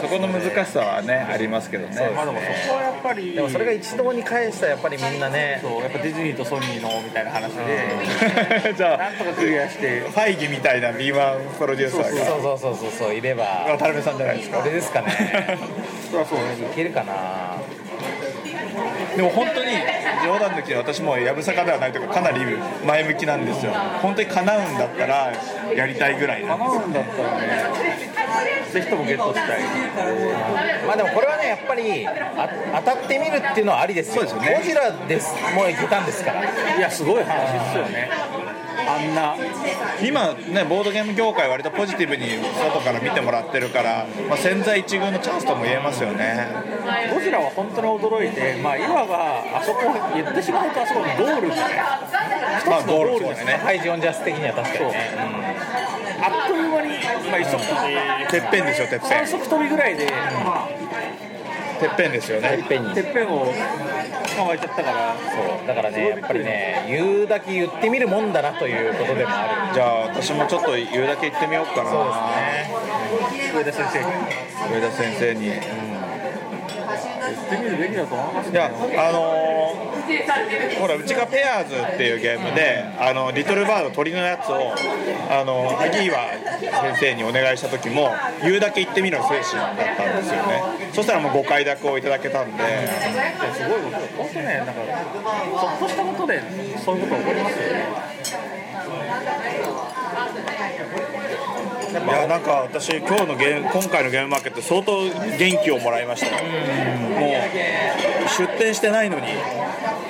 [0.00, 2.12] そこの難しさはねありますけどね。
[2.14, 14.58] まあでもそこはやっぱりでもそれが一堂に返したらやっぱりみんなねそうやっぱディズニーとソニーのみたいな話で、 じゃあなんとかクリアしてファイギみたいな B1 プロデューサーがそうそうそうそうそういれば渡辺さんじゃないですか。
[14.60, 15.08] 俺ですかね。
[16.10, 17.56] そりゃそうでいけるかな
[19.16, 19.70] でも本当に
[20.24, 22.44] 冗談抜きで私もやぶさかではないというかかなり
[22.84, 23.72] 前向きなんですよ。
[24.02, 25.32] 本当に叶うんだったら
[25.74, 27.46] やりたいぐらいなんです叶うんだったらね
[28.70, 29.60] ぜひともゲットしたい。
[30.86, 32.48] まあでもこれはねやっぱりあ
[32.84, 34.26] 当たってみるっていうのはありですよ。
[34.26, 34.58] そうですよね。
[34.58, 36.76] ゴジラですもういけたんですから。
[36.76, 38.10] いやすごい話ですよね
[38.86, 39.36] あんな。
[40.02, 46.46] 今ねボードゲーム業界割とポジティブに外から見てもらってるから、まあ、千載一遇のチャンスとも言えますよね。
[47.12, 49.80] ゴジラは本当に驚いて、まあ、いわばあそこ
[50.14, 51.62] 言ってしまうとあそこのゴールがね
[52.68, 53.52] まあゴールですすね。
[53.54, 54.90] ハイジオンジャス的には確かに。
[54.92, 55.56] ね
[56.18, 56.88] あっという間に、
[57.28, 59.08] まあ、一足飛びてっぺんですよてっぺん。
[59.08, 60.10] 三足飛びぐらいで
[61.78, 62.48] てっぺんですよね。
[62.56, 62.94] てっぺんに。
[62.94, 63.52] てっぺんを
[64.36, 65.16] 捕まえちゃったから。
[65.16, 65.66] そう。
[65.66, 69.74] だからねやっぱりね言うだけ言ってみるもんだなということでもある。
[69.74, 71.90] じゃあ私もちょっと言うだけ言ってみようかな。
[73.56, 74.06] 上田先生に。
[74.74, 76.05] 上田先生に、言ってみるべきだと思
[76.96, 78.66] いますいや
[79.08, 79.86] あのー
[80.80, 84.72] ほらうちがペアーズっていうゲームであのリトルバード鳥のやつを
[85.30, 86.16] あの萩岩
[86.94, 88.10] 先生にお願いした時も
[88.42, 90.62] 言うだけ言ってみろ精神だったんですよね。
[90.92, 92.62] そしたらもうご快諾をいただけたんで。
[93.54, 96.42] すごいこと本当ねなんかちょっとしたことで
[96.84, 97.84] そういうこと起こりますよね
[102.04, 106.32] いやなんか私今日のゲーム今回のゲームマーケット相当元気をもらいましたよ。
[107.18, 107.30] もう
[108.28, 109.26] 出店してないのに。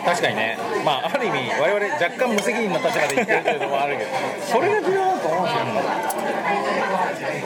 [0.05, 0.59] 確かにね。
[0.85, 4.11] まあある意味我々若干無責任な立場で言ってるというのもあるけど。
[4.41, 5.61] それが重要だと思うんですよ。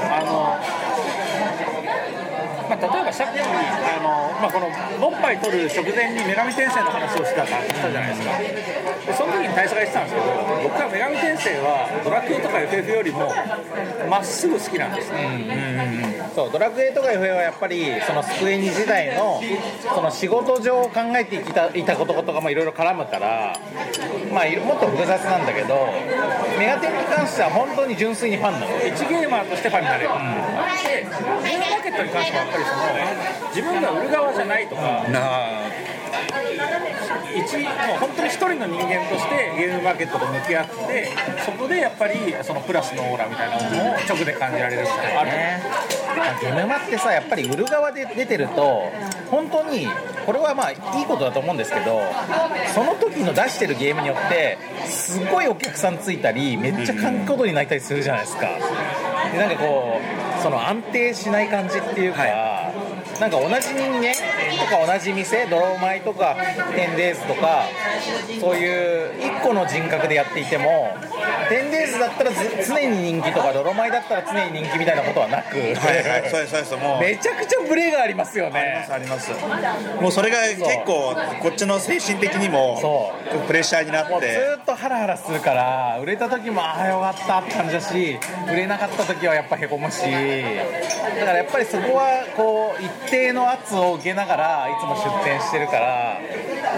[0.02, 0.59] あのまあ、
[2.80, 3.44] 例えばさっきあ
[4.00, 8.38] の、まあ、このボッパイ取る直前に女神転生の話をしたしたじゃないですか。
[9.06, 10.26] でその時に大佐が言ってたんですけど
[10.62, 13.32] 僕は女神転生はドラクエとか FF よりも
[14.08, 15.12] まっすぐ好きなんです。
[15.12, 19.42] ね、そうドラクエとか FA はやっぱりそのスクエニ時代の
[19.94, 23.58] その仕事上考えてきたいたこととかもいろいろ絡むから
[24.32, 25.88] まあもっと複雑なんだけど
[26.58, 28.66] メガテンに関しては本当に純粋にファンなの。
[28.80, 31.04] 1ゲーマーとしてファンになれる、で
[31.42, 35.70] ゲームマーケットに関してはやっぱりその自分が売る側じゃないとかな
[37.34, 41.08] 一もう本当に一人の人間としてゲームマーケットと向き合って
[41.44, 45.62] そこでやっぱりそのプラスのオーラみたいなものを直で感じられるってある、ね
[46.40, 48.82] ゲームマってさやっぱり売る側で出てると
[49.30, 49.86] 本当に
[50.26, 52.00] これはまあいいことだと思うんですけど
[52.74, 58.48] その時の出してるゲームによってすごいお客さんついたりめっちゃ観光度になったりするじゃないですか。
[59.32, 60.00] でなんかこ
[60.38, 62.24] うその安定しない感じっていうか、
[63.20, 64.14] なんか同じ人間
[64.58, 66.36] とか同じ店ドロマイとか
[66.74, 67.64] テンデーズとか
[68.40, 70.96] そういう1個の人格でやっていても
[71.50, 76.76] テンデーズだったらず常に人気とかドロマイだったら常に人気みたいなことはなく、はいはいそうですそうです。
[76.76, 77.00] もう。
[77.00, 78.86] めちゃくちゃブレがありますよね。
[78.88, 79.32] あります
[80.00, 83.12] もうそれが結構こっちの精神的にもそ
[83.46, 84.14] プレッシャーになって。
[84.14, 88.18] ーっとハラハラするから売れた時もああよかったって感じだし
[88.48, 90.02] 売れなかった時はやっぱへこむし。
[90.02, 96.20] だからやっぱりそこはこう一定の圧を受けながらいつも出店してるから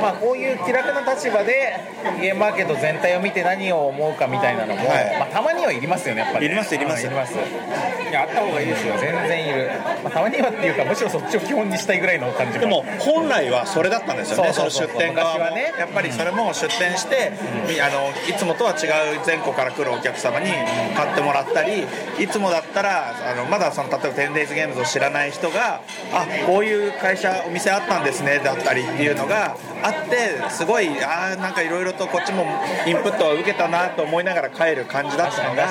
[0.00, 1.78] まあこういう気楽な立場で
[2.20, 5.18] ゲームマーケット全体を見て何を思うかみたいなのも、はい。
[5.18, 6.46] まあ、たまにはいりますよねやっぱり。
[6.46, 7.06] いりますいります。
[7.06, 7.34] うんいります。
[7.34, 8.94] いやあった方がいいですよ。
[8.98, 9.70] 全然いる、
[10.02, 14.52] まあ、たまにはっていうかむしろそっちを基本にしたいぐらいの感じでも本来はそれだったんですよね。
[14.52, 15.72] その出店側はね。
[15.78, 17.32] やっぱりそれも出店して、
[17.80, 18.86] あのいつもとは違
[19.16, 20.50] う全国から来るお客様に
[20.94, 21.84] 買ってもらったり
[22.18, 25.80] いつもだったらあのまだその例えば 10days ゲームズを知らない人が
[26.12, 32.44] あこういう会社お店あったんですねだったりっていうのがあってすごいあーなんかいろいろとこっちも
[32.86, 35.64] インプットを受けたなと思いながら帰る感じだったのが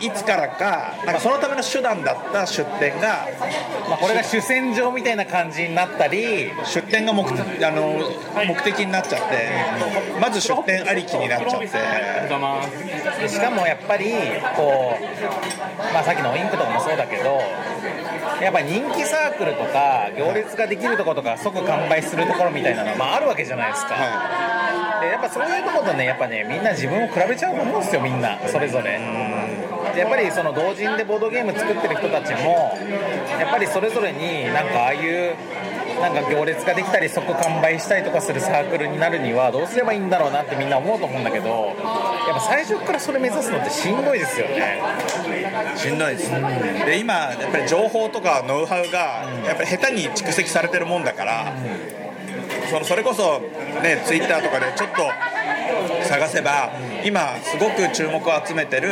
[0.00, 3.28] いいつからかなんかそのための手段だった出店が
[3.88, 7.98] まあ、これが主戦場みたいな感じになったり出店が目的あの
[8.46, 9.48] 目的になっちゃって
[10.20, 11.68] まず出店ありきになっちゃって。
[13.18, 14.12] でしかもやっぱり
[14.56, 17.40] こう、まあ、さっきのインクとかもそうだけど
[18.40, 23.94] やっぱ人気サークルとか行列ができるところとか即完売するところみたいなのは、まあ、あるわけじゃないですか、
[25.00, 29.00] でやっぱそういうところとねやっぱねみんな自分を比べちゃうと思うんですよみんなそれぞれ。
[29.94, 32.76] でやっぱりその同人でボードゲーム作ってる人たちも
[33.38, 35.34] やっぱりそれぞれになんかああいう
[36.00, 44.80] なんか行列ができたり即完売したりとかするサークルになるにはどうすればいいんだろうなってみんな思うと思うんだけどやっぱ最初からそれ目指すのってしんどいですよね。
[45.76, 51.52] しんどいです、で今やっぱり情報とかノウハウがやっぱり下手に蓄積されてるもんだから、
[52.68, 53.40] そのそれこそ
[53.82, 55.02] ねツイッターとかでちょっと
[56.04, 56.70] 探せば
[57.04, 58.88] 今すごく注目を集めてる、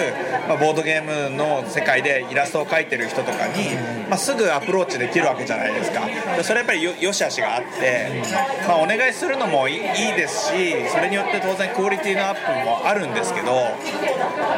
[0.49, 3.75] まあボードゲームの世界でイラストを描いてる人とかに、
[4.09, 6.07] まあ、すぐアプローチできるわけじゃないですか。
[6.37, 8.23] でそれやっぱりよよしあしがあって、
[8.67, 9.81] まあ、お願いするのもいいい
[10.15, 13.47] ですしそれによって当然クオリティのアップもあるんですけど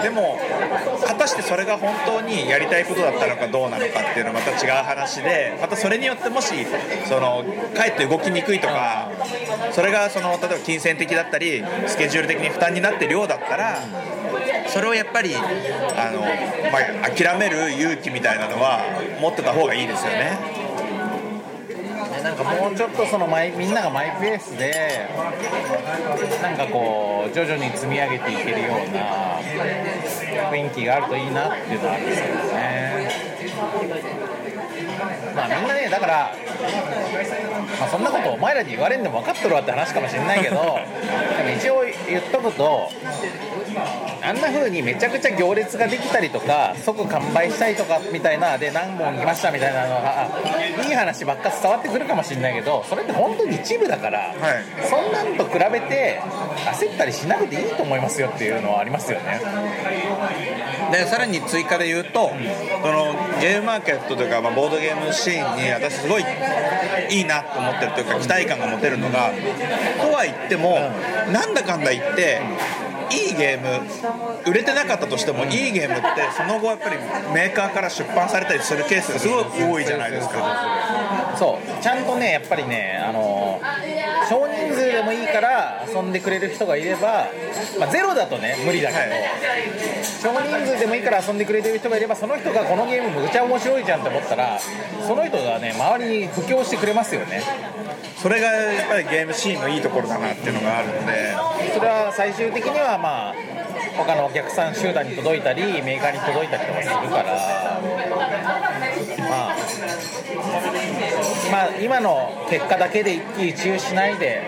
[0.02, 0.38] でも
[1.06, 6.54] 果たしてそれが本当にやりたいことだったのかどうなのかっていうのはまた違う話でまたそれによってもし
[7.06, 7.44] その
[7.74, 9.10] かえって動きにくいとか
[9.72, 13.78] それがその例えば金銭的だったりスケジュール的に負担になってるようだったら
[14.68, 15.40] それをやっぱりあ
[16.12, 16.20] の、
[16.70, 18.80] まあ、諦める勇気みたいなのは
[19.20, 20.67] 持ってた方がいいですよね。
[22.22, 25.08] なんかもうちょっとそのマイみんながマイペースで
[26.42, 29.40] なんかこう徐々に積み上げていけるような
[30.50, 33.28] 雰囲気があるといいなっていうのはあるんですけどね。
[35.34, 36.34] まあみんなねだから、
[37.78, 40.76] まあ、そんなことお前らに言われんでも分かっとるわって話かもしれないけどでも
[41.56, 42.90] 一応言っとくと
[44.22, 50.28] あんな風にめちゃくちゃ行列ができたりとか即完売したりとかみたいなで何本来ましたみたいなのが
[50.86, 54.34] いい話ばっか伝わってくるかもしれないけどそれって本当に一部だから、
[54.88, 56.20] そんなんと比べて
[56.72, 59.40] 焦ったりしなくていいと思いますよっていうのはありますよね。
[60.92, 62.30] でさらに追加で言うと、
[62.82, 66.24] そのゲームマーケットというか、まあ、ボードゲームシーンに私すごい
[67.10, 69.30] いいなと思ってるというか期待感が持てるのが
[70.00, 70.78] とは言っても、
[71.32, 72.40] なんだかんだ言って
[73.10, 73.86] いいゲーム
[74.50, 76.06] 売れてなかったとしてもいいゲームって
[76.36, 76.96] その後やっぱり
[77.34, 81.17] メーカーから出版されたりするケースがすごい多いじゃないですか。
[81.38, 81.82] そう。
[81.82, 83.60] ちゃんとねやっぱりねあの
[84.28, 87.28] 少人数でもいいから遊んでくれる人がいれば、
[87.78, 89.00] まあ、ゼロだとね無理だけど、
[90.22, 94.58] 少人数でもいいから遊んでくれてる人がいればその人がこのゲームむちゃ面白いじゃんって思ったら
[95.06, 97.42] その人がね周りに布教してくれますよね。
[98.16, 101.48] それがやっぱりゲームシーンのいいところだなっていうのがあるので。
[101.72, 103.34] それは最終的にはまあ
[103.98, 107.36] 他のお客さん集団に届いたりメーカーに届いたりとかするから。
[111.50, 114.42] まあ今今の結果だけで一喜一憂しないで。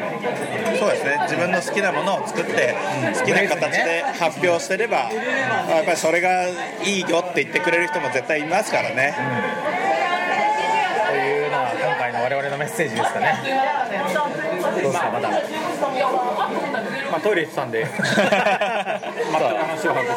[0.78, 1.18] そうですね。
[1.22, 2.76] 自分の好きなものを作って
[3.18, 5.10] 好きな形で発表してれば、
[5.68, 6.52] まあやっぱりそれがい
[6.84, 9.14] いよって言ってくれる人も絶対いますからね、
[11.08, 13.34] というのが今回の我々のメッセージですかね。
[14.62, 15.30] どうですかまだ
[17.10, 17.86] まあ、トイレ行ってたんで。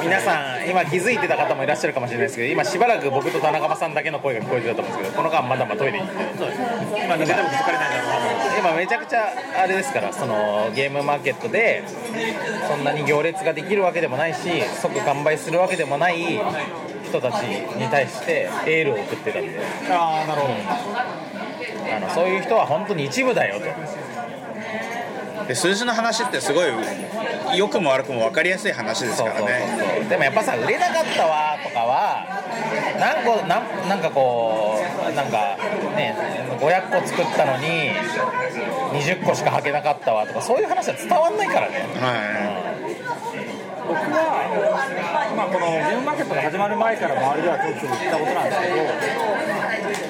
[0.04, 6.24] 皆さん今気づいてた方もいらっしゃるかもしれないですけど今しばらく僕と田中さんだけの声が聞こえてたと思うんですけどこの間まだまだトイレに行って。
[7.06, 8.08] 今抜けても気づかれないだろう
[8.50, 9.34] な今めちゃくちゃ
[9.64, 11.84] あれですからそのゲームマーケットで
[12.68, 14.40] そんなに行列ができるわけでもないし
[14.82, 16.40] 即完売するわけでもない
[17.06, 19.60] 人たちに対してエールを送ってたんで。
[19.90, 20.54] ああなるほど。
[21.96, 23.66] あのそういう人は本当に一部だよと
[25.48, 26.68] で数字の話ってすごい
[27.58, 30.06] 良くも悪くも分かりやすい話ですからね。
[30.10, 32.26] でもやっぱさ売れなかったわとかは
[33.00, 35.58] 何個なんなんかこうなんか
[35.96, 36.16] ね
[36.60, 37.92] 500個作ったのに
[38.94, 41.88] 20個しか履けなかったわとかそういう話は伝わんないからね、
[43.88, 48.76] 僕は、まあ、このゲームマーケットが始まる前から周りではちょっと言ったことなんですけど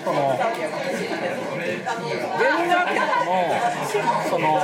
[0.05, 0.38] その
[1.78, 4.62] ゲームマーケットのその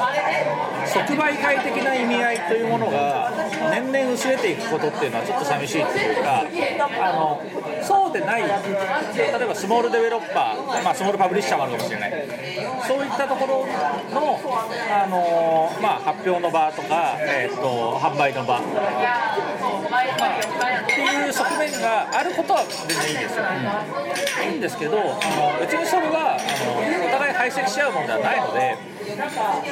[0.85, 3.31] 即売会的な意味合いというものが
[3.71, 7.41] 年々薄れていくことっていうのはちょっと寂しいっていうかあの
[7.83, 12.13] そうでない例えばスモールデベロッパー、まあ、スモールパブリッシャーもあるかもしれない。
[12.87, 13.67] そういったところ
[14.13, 14.39] の
[14.89, 19.35] あの、まあ、発表の場とか、えー、と販売の場、まあ、
[20.83, 23.45] っていう側面があることは全然いいですよ、
[24.49, 26.81] いいんですけどあの別にそれはあの
[27.19, 28.77] 互い排斥し合うものではないので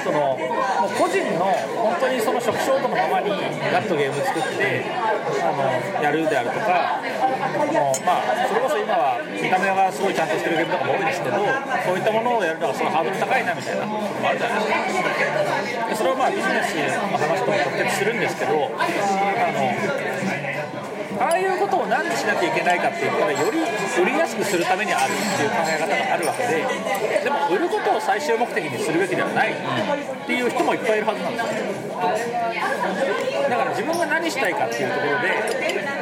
[0.04, 1.48] そのもう個人の
[1.80, 3.32] 本当にその食衝動のままに
[3.72, 15.88] ガッとゲーム作ってあのやるであるとかあの、まあ、それこそ今は見た目がすごいちゃんとしてるゲームとかも多いですけどそういったものをやるのはそのハードル高いなみたいなのもあるじゃないですか。
[15.88, 18.84] でそれはまあビジネスの話とも直結するんですけどあ
[19.56, 20.17] の
[21.20, 26.66] ああいうことを何でしなきゃいけないかって言ったらより売りやすくするためにあるっていう考え方があるわけで
[27.24, 29.56] でも売ることを最終目的にするべきではないっ
[30.26, 31.88] ていう人もいっぱいいるはずなんですよ
[33.50, 35.42] だから自分が何したいかっていうところで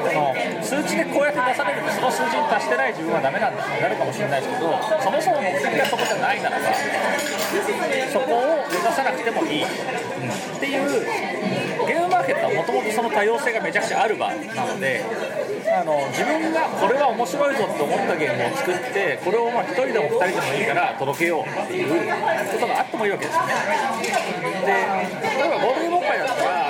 [0.05, 6.65] その数値でこうやって出されるとその数字に達してない自分はダメなんだってなるかもしれないですけどそもそも目的がそこじゃないならば
[8.11, 9.67] そこを目指さなくてもいい、っ
[10.59, 15.03] ていうームマーケットはもともとその多様性がめちゃくちゃある場なので
[15.65, 23.53] あの自分がこれは面白いぞって思ったゲームを作ってこれをまあ1人でも2人でもいいから届けようっていうことがあってもいいわけですよね。
[24.65, 26.64] で例えばボールデンボンパイだったら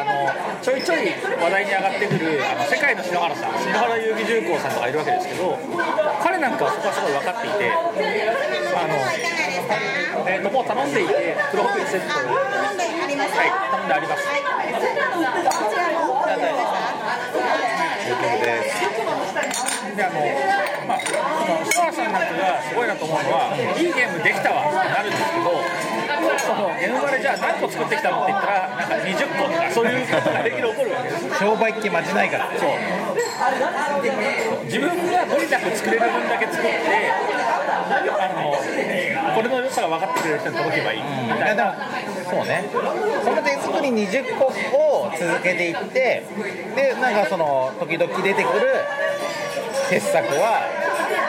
[0.62, 5.58] ちょいちょい話題に上がってくるあの世界の篠原さん篠原遊戯重工さんとかいるわけですけど
[6.24, 8.96] 彼なんかはそこはすごい分かっていてあの、
[10.30, 13.34] えー、ともう頼んでいてプロフィールセットを頼んであります。
[13.34, 13.52] かはい。
[13.86, 14.16] 頼ん
[19.96, 20.20] であの、
[20.88, 25.95] まあ、篠原さんなんかがすごいなと思うのは、いいゲームできたわってなるんですけど、
[26.46, 28.90] そのゲームバレじゃあ何個作ってきたのって言ったら、なん。
[28.90, 31.40] か20個とか、そういうことができる起こるわけです。
[31.40, 32.70] 商売っ気まじないからそう
[34.66, 36.70] 自分が無理なく作れる分だけ作って、
[37.90, 41.76] あのこれの良さが分かってくれる人に届けばいいみたいな。
[42.30, 42.64] そうね
[43.24, 46.24] その手作り20個を続けていって
[46.76, 47.16] でなん。
[47.16, 48.68] かその時々出てくる
[49.90, 50.68] 傑作は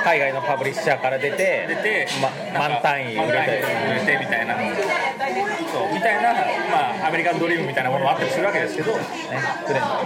[0.07, 3.59] 海外のパブリッシャーから出て出て、ま満単位売れて。
[3.91, 6.33] 売れてみたいな、そうみたいな、
[6.71, 9.03] まあ、アメリカンドリームみたいなものもあったりするわけですけど、ね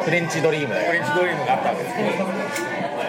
[0.03, 2.25] フレンチドリームフレンチドリームがあったわけですけど、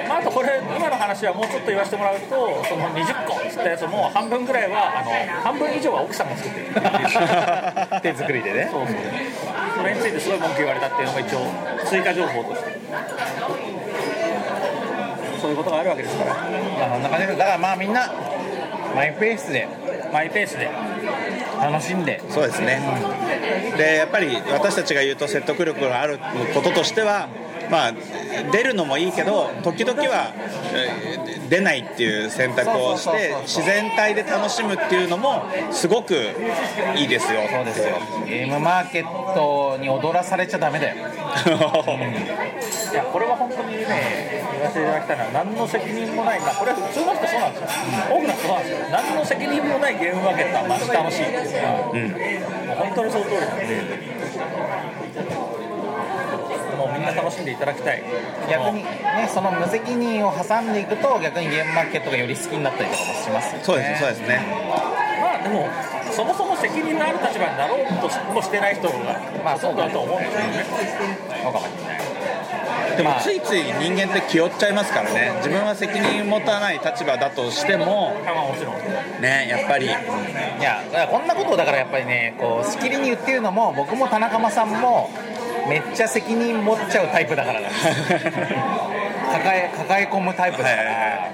[0.10, 2.28] まあ、あとこれ、今の話はもうちょっと言わせてもらうと、
[2.68, 5.12] その20個っつったやつも半分ぐらいは、あの
[5.48, 6.68] 半分以上は奥さんが作ってる。
[8.04, 8.68] 手作りでね。
[8.70, 8.96] そうそう。
[9.78, 11.40] それについてすごい文句言われたっていうのが一応、
[11.88, 13.71] 追加情報として。
[15.42, 18.12] そういうことがあるわけですから、まあそんな感じでだからまあみんな
[18.96, 19.68] マイペースで
[20.14, 20.70] マイペースで。
[21.62, 22.20] 楽しんで。
[22.30, 22.82] そうですね、
[23.78, 26.20] でやっぱり私たちが言うと説得力がある
[26.56, 27.30] こととしては、
[27.70, 27.92] まあ、
[28.52, 30.34] 出るのもいいけど時々は
[30.74, 36.16] えー出ないっていう選択をして自然体で楽しむっていうのもすごく
[36.96, 38.00] いいですよそうですよ。
[38.26, 40.96] ゲームマーケットに踊らされちゃダメだよ。
[40.96, 41.00] い
[42.96, 46.40] やこれは本当にね言わせていただきたいのは何の責任もない。
[46.40, 47.68] まあこれは普通の人そうなんですよ。
[48.16, 48.88] 多くの人そうなんですよ。
[48.90, 53.76] 何の責任もないゲームマーケットはマジ楽しいっていうのは、もう本当にその通りなんで、
[57.02, 58.04] みんな楽しんでいただきたい。
[58.50, 63.64] 逆にねその無責任を挟んでいくと逆にゲームマーケットがより好きになったりとかもしますよね。
[63.64, 64.40] そうですそうですね。
[65.20, 65.68] まあでも
[66.14, 68.96] そもそも責任のある立場になろうともしてない人が
[69.44, 70.30] まあそうだと思うんで。
[70.30, 70.66] すよね
[71.44, 72.02] そうかもしれない
[72.98, 75.32] でもついつい人間って気負っちゃいますからね。
[75.38, 78.14] 自分は責任持たない立場だとしても
[79.22, 79.86] ねやっぱり。
[79.86, 85.10] いやこんなことをだからやっぱりねこうしきりに言ってるのも僕も田中間さんも
[85.70, 87.62] めっちゃ責任持っちゃうタイプだから
[89.32, 91.32] 抱え抱え込むタイプだから、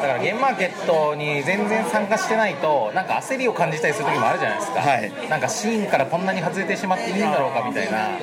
[0.00, 5.12] だからゲームマーケットに全然参加してないとなんか焦りを感じたりする時もあるじゃないですか、はい。
[5.28, 8.14] なんかシーンからこんなに外れてしまっていいんだろうかみたいな、うん。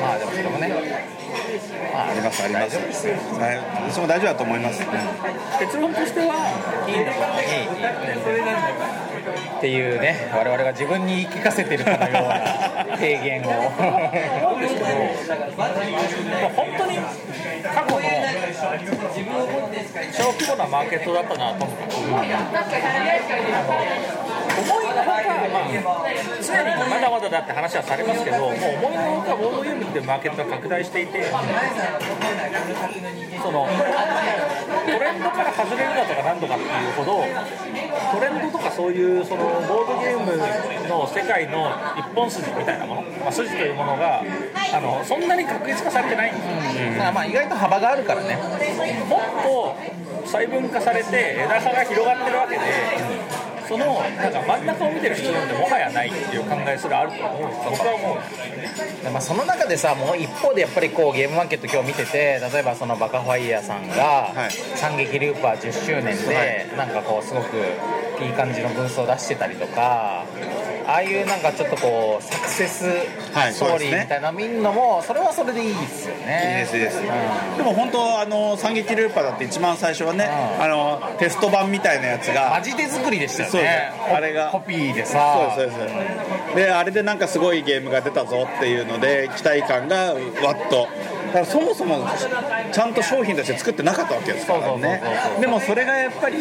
[0.00, 0.68] まあでもそれもね。
[0.68, 0.76] ま
[1.94, 2.76] あありますあります。
[2.76, 3.56] 大丈夫ですよはい
[3.90, 4.82] 私も大丈夫だと思います、
[5.58, 6.26] 結論としては
[6.86, 7.12] いいんだ。
[7.12, 8.68] と思う
[9.58, 13.44] っていうね我々が自分に言い聞かせてるかのような提言を。
[16.54, 16.96] 本当に
[17.62, 18.00] 過去の
[20.12, 22.28] 小規模なマーケットだったなと思って、思い
[25.66, 31.24] 常にまだまだだって話はされますけど、もう思いのほかボードゲームっていうマーケットが拡大していて、
[33.42, 37.24] そのトレンドから外れるだとかなんとかっていうほど、
[38.12, 40.36] トレンドとかそういうそのボードゲーム
[40.88, 44.22] の世界の一本筋みたいなもの、まあ、筋というものが
[44.72, 46.90] あのそんなに確立化されてないんですよ。
[46.92, 49.76] だからまあ意外と幅があるからねもっと
[50.24, 52.60] 細分化されて枝葉が広がってるわけで
[53.68, 58.18] そのなんか真ん中を見てる人なんてもはやないっていう考えすらあると思うんです僕は思う
[59.12, 64.50] まあ、その中でさもう一方でやっぱりこうゲームマーケット今日見てて例えばそのバカファイヤーさんがはい。
[64.76, 67.56] 三撃ルーパー10周年でなんかこうすごく
[68.22, 70.24] いい感じのブースを出してたりとか
[70.88, 72.86] ああいうなんかちょっとこうサクセス
[73.34, 73.52] はい。
[73.52, 76.60] ストーリーみたいなの見るのもそれはそれでいいですよね。
[76.62, 77.02] いいですいいです、
[77.58, 80.24] でも本当あの三撃ルーパーだって一番最初はね、
[80.56, 80.64] うん。
[80.64, 83.92] あのテスト版みたいなやつがマジ手作りでしたよね。
[84.14, 85.52] あれがコピーでさ。
[85.54, 85.92] そうですそうで
[86.52, 86.56] す。
[86.56, 90.88] であれでなんかすごいゲームが出たぞっていうので期待感がわっと
[91.28, 92.06] だからそもそも
[92.72, 95.02] ちゃんと商品として作ってなかったわけですからね。
[95.40, 96.36] でもそれがやっぱり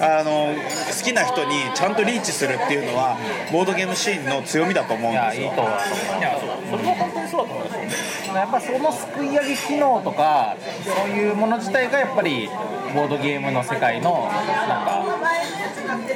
[0.00, 3.16] あの好きな人にちゃんとリーチするっていうのは
[3.52, 5.48] ボードゲームシーンの強みだと思うんいやですよ。
[5.48, 5.72] いいと思う
[6.18, 8.34] いやそうそれは本当にそうだと思いますよ。
[8.36, 12.50] やっぱそのすくい上げ機能とかそういうもの自体がやっぱり
[12.94, 14.28] ボードゲームの世界の
[14.68, 15.02] なんか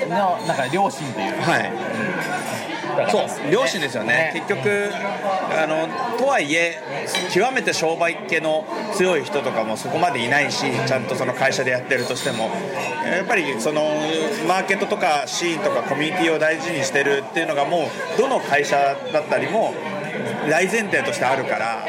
[0.09, 1.51] のなんか良心というか。
[1.52, 1.72] はい
[3.10, 4.30] そう良心ですよね。
[4.34, 4.90] 結局
[5.50, 5.88] あの
[6.18, 6.82] とはいえ
[7.32, 8.64] 極めて商売系の
[8.94, 12.50] 強い人とかもそこまでいないしちゃんとその会社でやってるとしても
[13.04, 13.82] やっぱりその
[14.46, 18.76] マーケットとかシーンとかコミュニティを大事にしてるっていうのがもうどの会社
[19.12, 19.74] だったりも
[20.48, 21.84] 大前提としてあるから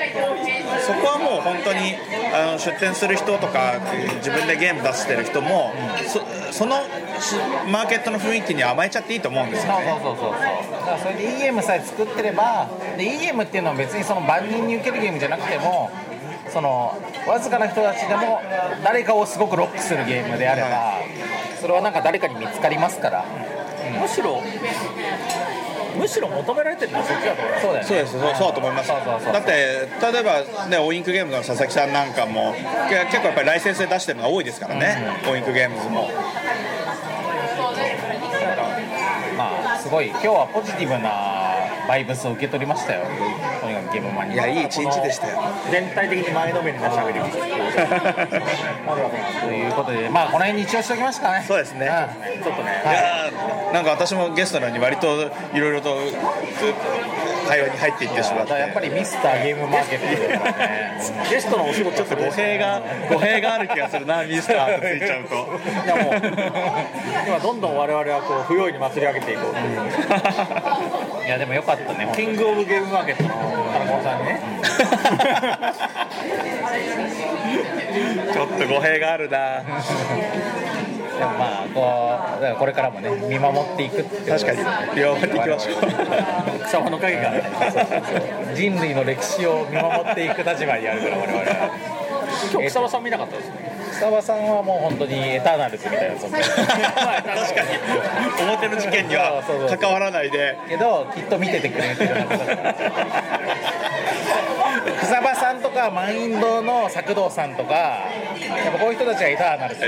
[0.85, 1.95] そこはもう本当に
[2.33, 3.79] あの出店する人とか
[4.17, 5.73] 自分でゲーム出してる人も
[6.07, 6.19] そ
[6.51, 6.75] その
[7.19, 7.35] し
[7.71, 9.85] マーケットの雰囲気に甘えちゃっていいと思うんですよね。
[10.03, 12.67] そうそうそうそうだからそれでいいゲームさえ作ってれば
[12.97, 15.89] でいいゲームっていうのは別にその万人に受けるゲームじゃなくても
[16.49, 16.97] その
[17.27, 18.41] わずかな人たちでも
[18.83, 20.99] 誰かをすごくロックするゲームであれば
[21.59, 23.25] それはなんか誰かに見つかりますから。
[23.99, 24.41] むしろ
[25.95, 27.87] むしろ求められてるのはそっちだと思いますそうだよね。
[27.87, 28.87] そうですそうそうだと思います。
[28.89, 32.53] だって例えばねオインクゲームズの佐々木さんなんかも
[32.89, 36.09] け結構やっぱりライセンスで出してるのが多いですからね、オインクゲームズも。
[39.37, 40.09] まあすごい。
[40.09, 41.40] 今日はポジティブな
[41.87, 43.05] バイブスを受け取りましたよ。
[43.61, 44.35] とにかくゲームマンに。
[44.35, 45.41] いやいい一日でしたよ。
[45.71, 47.39] 全体的に前のめりなしゃべりをして
[49.41, 51.45] ということでまあこの辺に一応しておきますかね。
[51.47, 51.87] そうですね。
[51.87, 52.43] うん。
[52.43, 52.81] ちょっとね。
[52.83, 52.87] い。
[52.87, 55.97] やーなんか私もゲストなのに割といろいろと
[57.47, 58.53] 会話に入っていってしまって。
[58.53, 60.99] やっぱりミスターゲームマーケットね。
[61.29, 65.35] ゲストのお仕事ちょっと語弊が語弊がある気がするな ミスターってついちゃうと。
[65.35, 66.15] いやもう
[67.27, 71.25] 今どんどん我々はこう不用意に祭り上げていこうという。
[71.25, 74.41] いやでもよかったねキングオブゲームマーケットの金子さんにね。
[78.33, 79.61] ちょっと語弊があるな。
[79.61, 82.19] でもまあこ
[82.53, 84.59] うこれからもね見守っていくって確かに。
[84.95, 85.75] 見守っていきましょう。
[86.65, 87.33] 草間の影が
[88.55, 92.01] 人類の歴史を見守っていく立場にあるから我々は。
[92.51, 96.41] 今日草間さん見なかったですね草場さんはもう本当にエターナルズみたいな存在。
[96.41, 97.69] 確かに。
[98.49, 99.43] 表の事件には
[99.79, 100.57] 関わらないで。
[100.67, 102.15] けどきっと見ててくれてる。
[105.01, 109.81] 草場さんとかマインドの作動さんとかやっぱこういう人たちはエターナルズ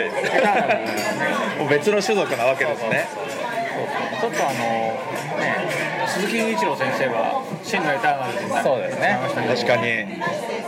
[1.57, 3.07] もう別の種族なわけですね。
[4.19, 4.93] ちょっとあのね
[6.07, 9.17] 鈴木雄一郎先生は真のエターナルズになるそうですね。
[9.47, 10.21] 確かに。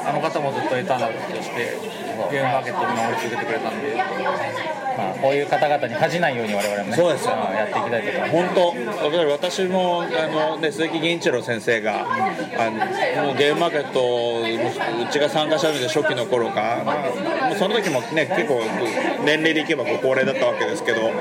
[0.05, 1.77] あの方もずっとエターナルズとして
[2.31, 3.95] ゲームマーケットを見守り続けてくれたんで。
[4.97, 6.95] まあこういう方々に恥じないように我々もね。
[6.95, 7.35] そうですよ。
[7.35, 8.31] んやっていきたいと思います。
[8.31, 12.05] 本当私もあの、ね、鈴木銀一郎先生が
[12.57, 12.69] あ
[13.17, 16.83] のもうゲームマーケットうちが参加したので初期の頃か。
[17.47, 18.61] もうその時もね結構
[19.25, 21.11] 年齢でいけばご高齢だったわけですけど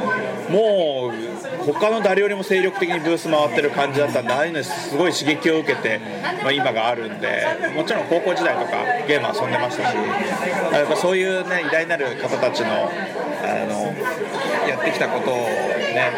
[0.51, 6.01] もう他の誰よりも精力的にブース回ってる感じだったんでああいうのにすごい刺激を受けて、
[6.43, 13.95] まあ、今があるんでもちろん高校時代とかゲーム遊んでましたしやっぱそういうね偉大なる方たちのあの
[14.69, 16.12] やってきたことをね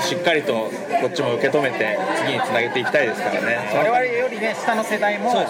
[0.00, 0.70] しっかりと
[1.00, 3.58] こっちも受け止めて次につなげていきたいですからね。
[3.74, 5.42] 我々よりね下の世代ももそう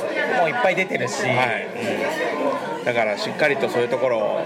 [0.49, 1.69] いっぱい出てるし、はい、
[2.85, 4.41] だからしっかりとそういうところを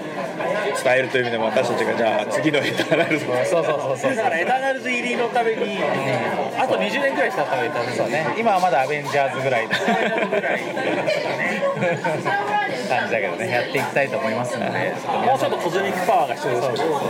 [0.84, 4.14] 伝えるという意味でも私たちがじゃあ次のエターナルズそうそうそうそう。
[4.14, 5.78] だからエターナルズ入りのために
[6.58, 8.26] あと20年くらいしたらエターナルズそうね。
[8.38, 9.80] 今はまだアベンジャーズぐらいの感
[13.06, 13.50] じだけどね。
[13.50, 14.94] やっていきたいと思いますので
[15.26, 17.00] もうちょっとコズミックパワーが必要ですけど。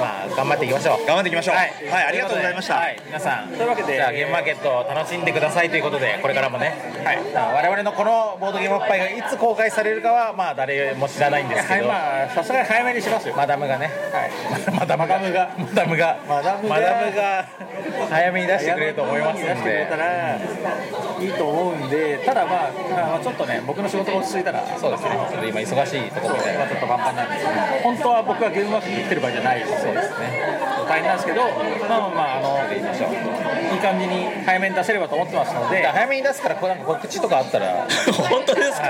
[0.00, 1.06] まあ頑張っていきましょう。
[1.06, 1.56] 頑張っていきましょう。
[1.56, 2.74] はい、はいありがとうございました。
[2.74, 3.48] はい、皆さん。
[3.48, 6.74] というわけでじゃあゲームマーケットを楽しんでくださいということでこれからもね、
[7.04, 13.34] はい、我々のこのボードゲームおっぱいがいつ公開されるかはまあ誰も知らないんですけはいど、まあさすがに早めにしますよ。
[13.36, 13.90] マダムがね、
[14.78, 15.18] マダムが。
[15.18, 16.18] マダムが。
[16.28, 16.74] マダムが。
[16.74, 17.70] マダムが。
[18.08, 25.10] 早めに出してくれると思います出してくれたらいいと思うんでただまあまあちょっとね僕の仕事が落ち着いたらそうですね。
[25.30, 30.60] ちょっと今忙しいところみたいなまあちょっとパンパンなんですけど本当は僕はゲームマーケットに来てる場合じゃないそうですね。
[30.88, 31.42] 大変なんですけど
[31.88, 35.86] まあまあまああのいい感じに早めに出せればと思ってますので。
[35.86, 37.86] 早めに出すからこうなんか告知とかあったら。
[38.28, 38.88] 本当ですか？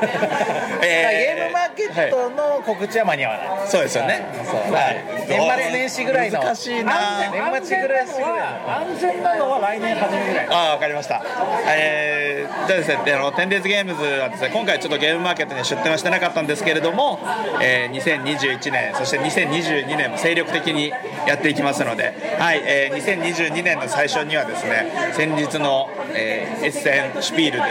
[0.80, 4.24] ゲームマーケットの告知は間に合わない、そうですよね。
[4.44, 4.72] そう。
[4.72, 6.42] だから年末年始ぐらいの。
[6.42, 6.92] 難しいな。
[7.32, 10.46] 年末ぐらい安全なのは来年初めぐらい。
[10.50, 11.22] ああ分かりました、
[11.68, 17.18] えー、じゃあですねあのテンデイズゲームズはですね今回ちょっとゲームマーケットに出店はしてなかったんですけれども、
[17.60, 20.90] えー、2021年そして2022年も精力的に
[21.26, 27.64] やっていきますので、はいえー、2022年の最初にはですね先日の、えーエッセンシュピールでも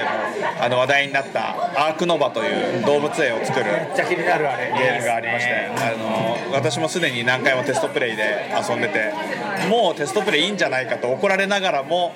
[0.59, 4.71] あの話題になったアークノバという動物園を作るめっちゃ気になるあれ。
[4.71, 9.13] ゲームがありまして、あの私もすでに何回もテストプレイで遊んでて
[9.69, 12.13] もうテストプレイいいんじゃないかと怒られながらも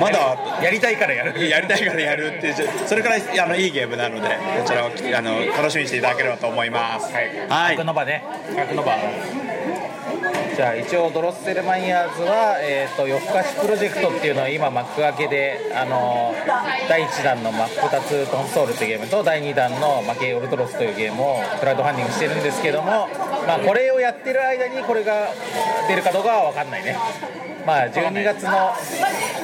[0.00, 1.48] まだやりたいからやる。
[1.48, 2.54] やりたいからやるっていう
[2.86, 4.28] それからいあのいいゲームなので
[4.58, 7.12] こちらをあの楽しみにしていただければと思います。
[7.12, 8.24] はい、アクノバね。
[8.58, 8.96] アクノバ
[10.56, 16.34] じゃあ一応ドロッセルマイヤーズは、えー、と夜更かしプロジェクトっていうのは今幕開けで、あの
[16.88, 23.08] 第1弾の真っ二つトンソールっていうゲームと第2弾の負けオルトロスというゲームをクラウドファンディングしてるんですけども、
[23.46, 25.28] まあ、これをやってる間にこれが
[25.88, 26.96] 出るかどうかは分かんないね。
[27.66, 28.72] まあ12月の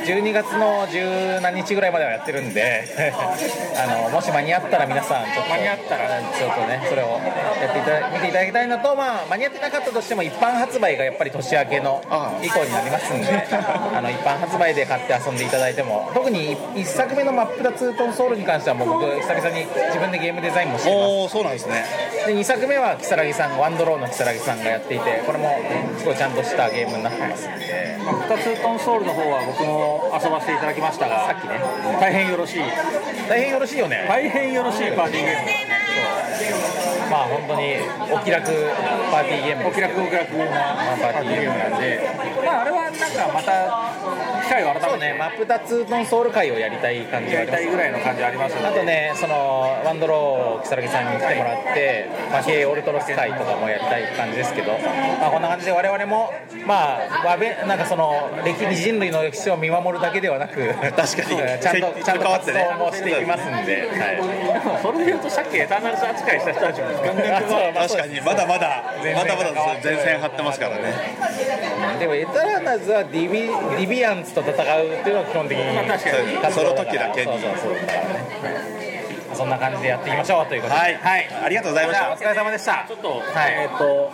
[0.04, 2.84] 12月の十何日ぐらいまではやってるんで
[3.76, 6.02] あのもし間に合ったら皆さんちょっと間に合ったら。
[6.22, 7.20] ちょっとねそれを
[7.60, 12.02] やっていただ見ていただきたいのとまあ間に合ってなかったとしても一般発売がやっぱり年明けの
[12.42, 13.28] 以降になりますんで
[13.94, 21.02] あの一般発売で買って遊んでいただいても特に1作目の真っ二つトンソールに関してはもう僕久々に自分でゲームデザインもしてます。
[21.02, 21.84] おおそうなんですね。
[22.26, 25.58] で2作目は如月さんワンドローの如月さんがやっていてこれも
[25.98, 27.92] すごいちゃんとしたゲームになってますんで。
[28.02, 29.91] 2つトンソールの方は僕も
[30.22, 31.26] 遊ばせていただきましたが。
[31.26, 31.60] さっきね。
[32.00, 32.62] 大変よろしい。
[33.28, 34.06] 大変よろしいよね。
[34.08, 35.50] 大変よろしいパーティーゲーム。
[37.10, 37.76] まあ本当に
[38.10, 38.48] お気楽
[39.10, 40.46] パーティーゲームお気楽お気楽な
[41.00, 42.00] パーティーゲームなんで。
[42.44, 43.52] まああれはなんかまた
[44.42, 44.86] 機会を改めて。
[44.90, 47.62] そうね真っ二つのソウル会をやりたい感じがあやりります。
[47.62, 52.08] たいぐらいの感じありますあとねそのワンドローを如月さんに来てもらって
[52.40, 54.72] 負けオルトロス会とかもやりたい感じですけど、
[55.20, 56.32] まあ、こんな感じで我々も
[56.66, 61.02] まあわべなんかその歴人類の歴史を見守るだけではな確かに。
[61.60, 64.16] ちゃんと ちゃんと活動もしていきますんで、はい
[64.62, 68.20] でもそれで言うとさっきエターナルズ扱いした人たちもガンガン 確かに。
[68.20, 68.82] まだまだ
[69.16, 69.50] まだまだ
[69.82, 70.82] 前線張ってますからね。
[71.98, 76.54] でもエターナルズはディビディビアンツと戦うっていうのは基本的にまあ確かに。
[76.54, 78.92] その時だけにそうそうそうだからね
[79.34, 80.80] そんな感じでやっていきましょうということで。
[80.80, 82.12] はい、ありがとうございました。
[82.12, 82.84] お疲れ様でした。
[82.86, 84.12] ちょっと、はいえっ、と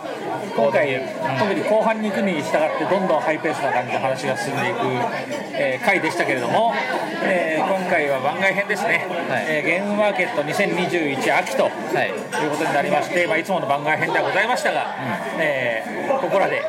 [0.55, 0.95] 今回、
[1.37, 4.79] 特に後半に行くに従ってどんどんハイペースな感じで話が進んでいく、
[5.53, 6.73] えー回でしたけれども、
[7.23, 9.45] えー今回は番外編ですね、はい。
[9.47, 14.95] えーゲームマーケット2021秋とはいいうことになりまして、まあ、いつもの番外編ではございましたが、
[15.37, 16.61] えーここらで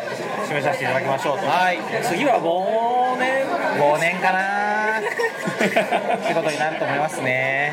[0.50, 1.78] 締めさせていただきましょうと、はい。
[2.02, 3.46] 次は忘年
[3.78, 4.98] 忘年かな。
[4.98, 7.72] ってことになると思いますね、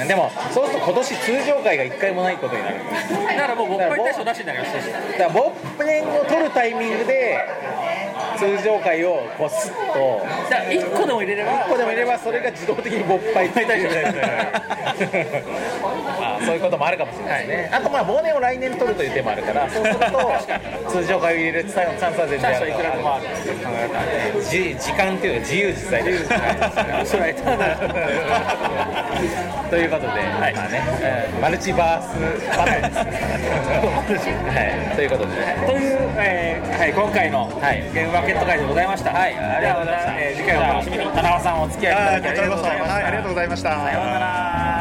[0.00, 0.08] うん。
[0.08, 2.76] でもそうすると今年通常会が1回もないことになる。
[2.84, 4.74] だからもう僕は大賞なしになります。
[4.74, 7.40] だからボッペンを取るタイミングで
[8.38, 10.26] 通常会をこうスッと。
[10.48, 14.16] じゃあ1個でも入れれば1個でもいればそれが自動的に勃発大賞みたいな。
[16.18, 20.00] まあそういうこともあるかもしれないですね、あとまあ忘年を来年取るという手もあるからそうすると
[20.90, 23.26] 通常会を入れるチャンスは全然あるいくらでもある
[24.42, 26.18] 時間っていうのは自由自在で
[27.04, 27.34] それ
[29.70, 29.86] とい。
[29.86, 32.14] うことで、まあね、うんマルチバース
[32.56, 34.18] バトル。
[34.18, 34.32] です、は
[34.92, 35.06] い、とい。
[35.06, 35.32] うことで、
[35.66, 37.82] という、えーはい、今回のはい。
[37.92, 39.12] ゲームマーケット会でございました。
[39.12, 39.34] はい。
[39.38, 40.20] ありがとうございました。
[40.20, 41.04] えー次回お楽しみに。
[41.06, 43.04] 田中さんお付き合いいただきありがとうございましたはい。
[43.04, 43.70] ありがとうございました。
[43.70, 44.75] さようなら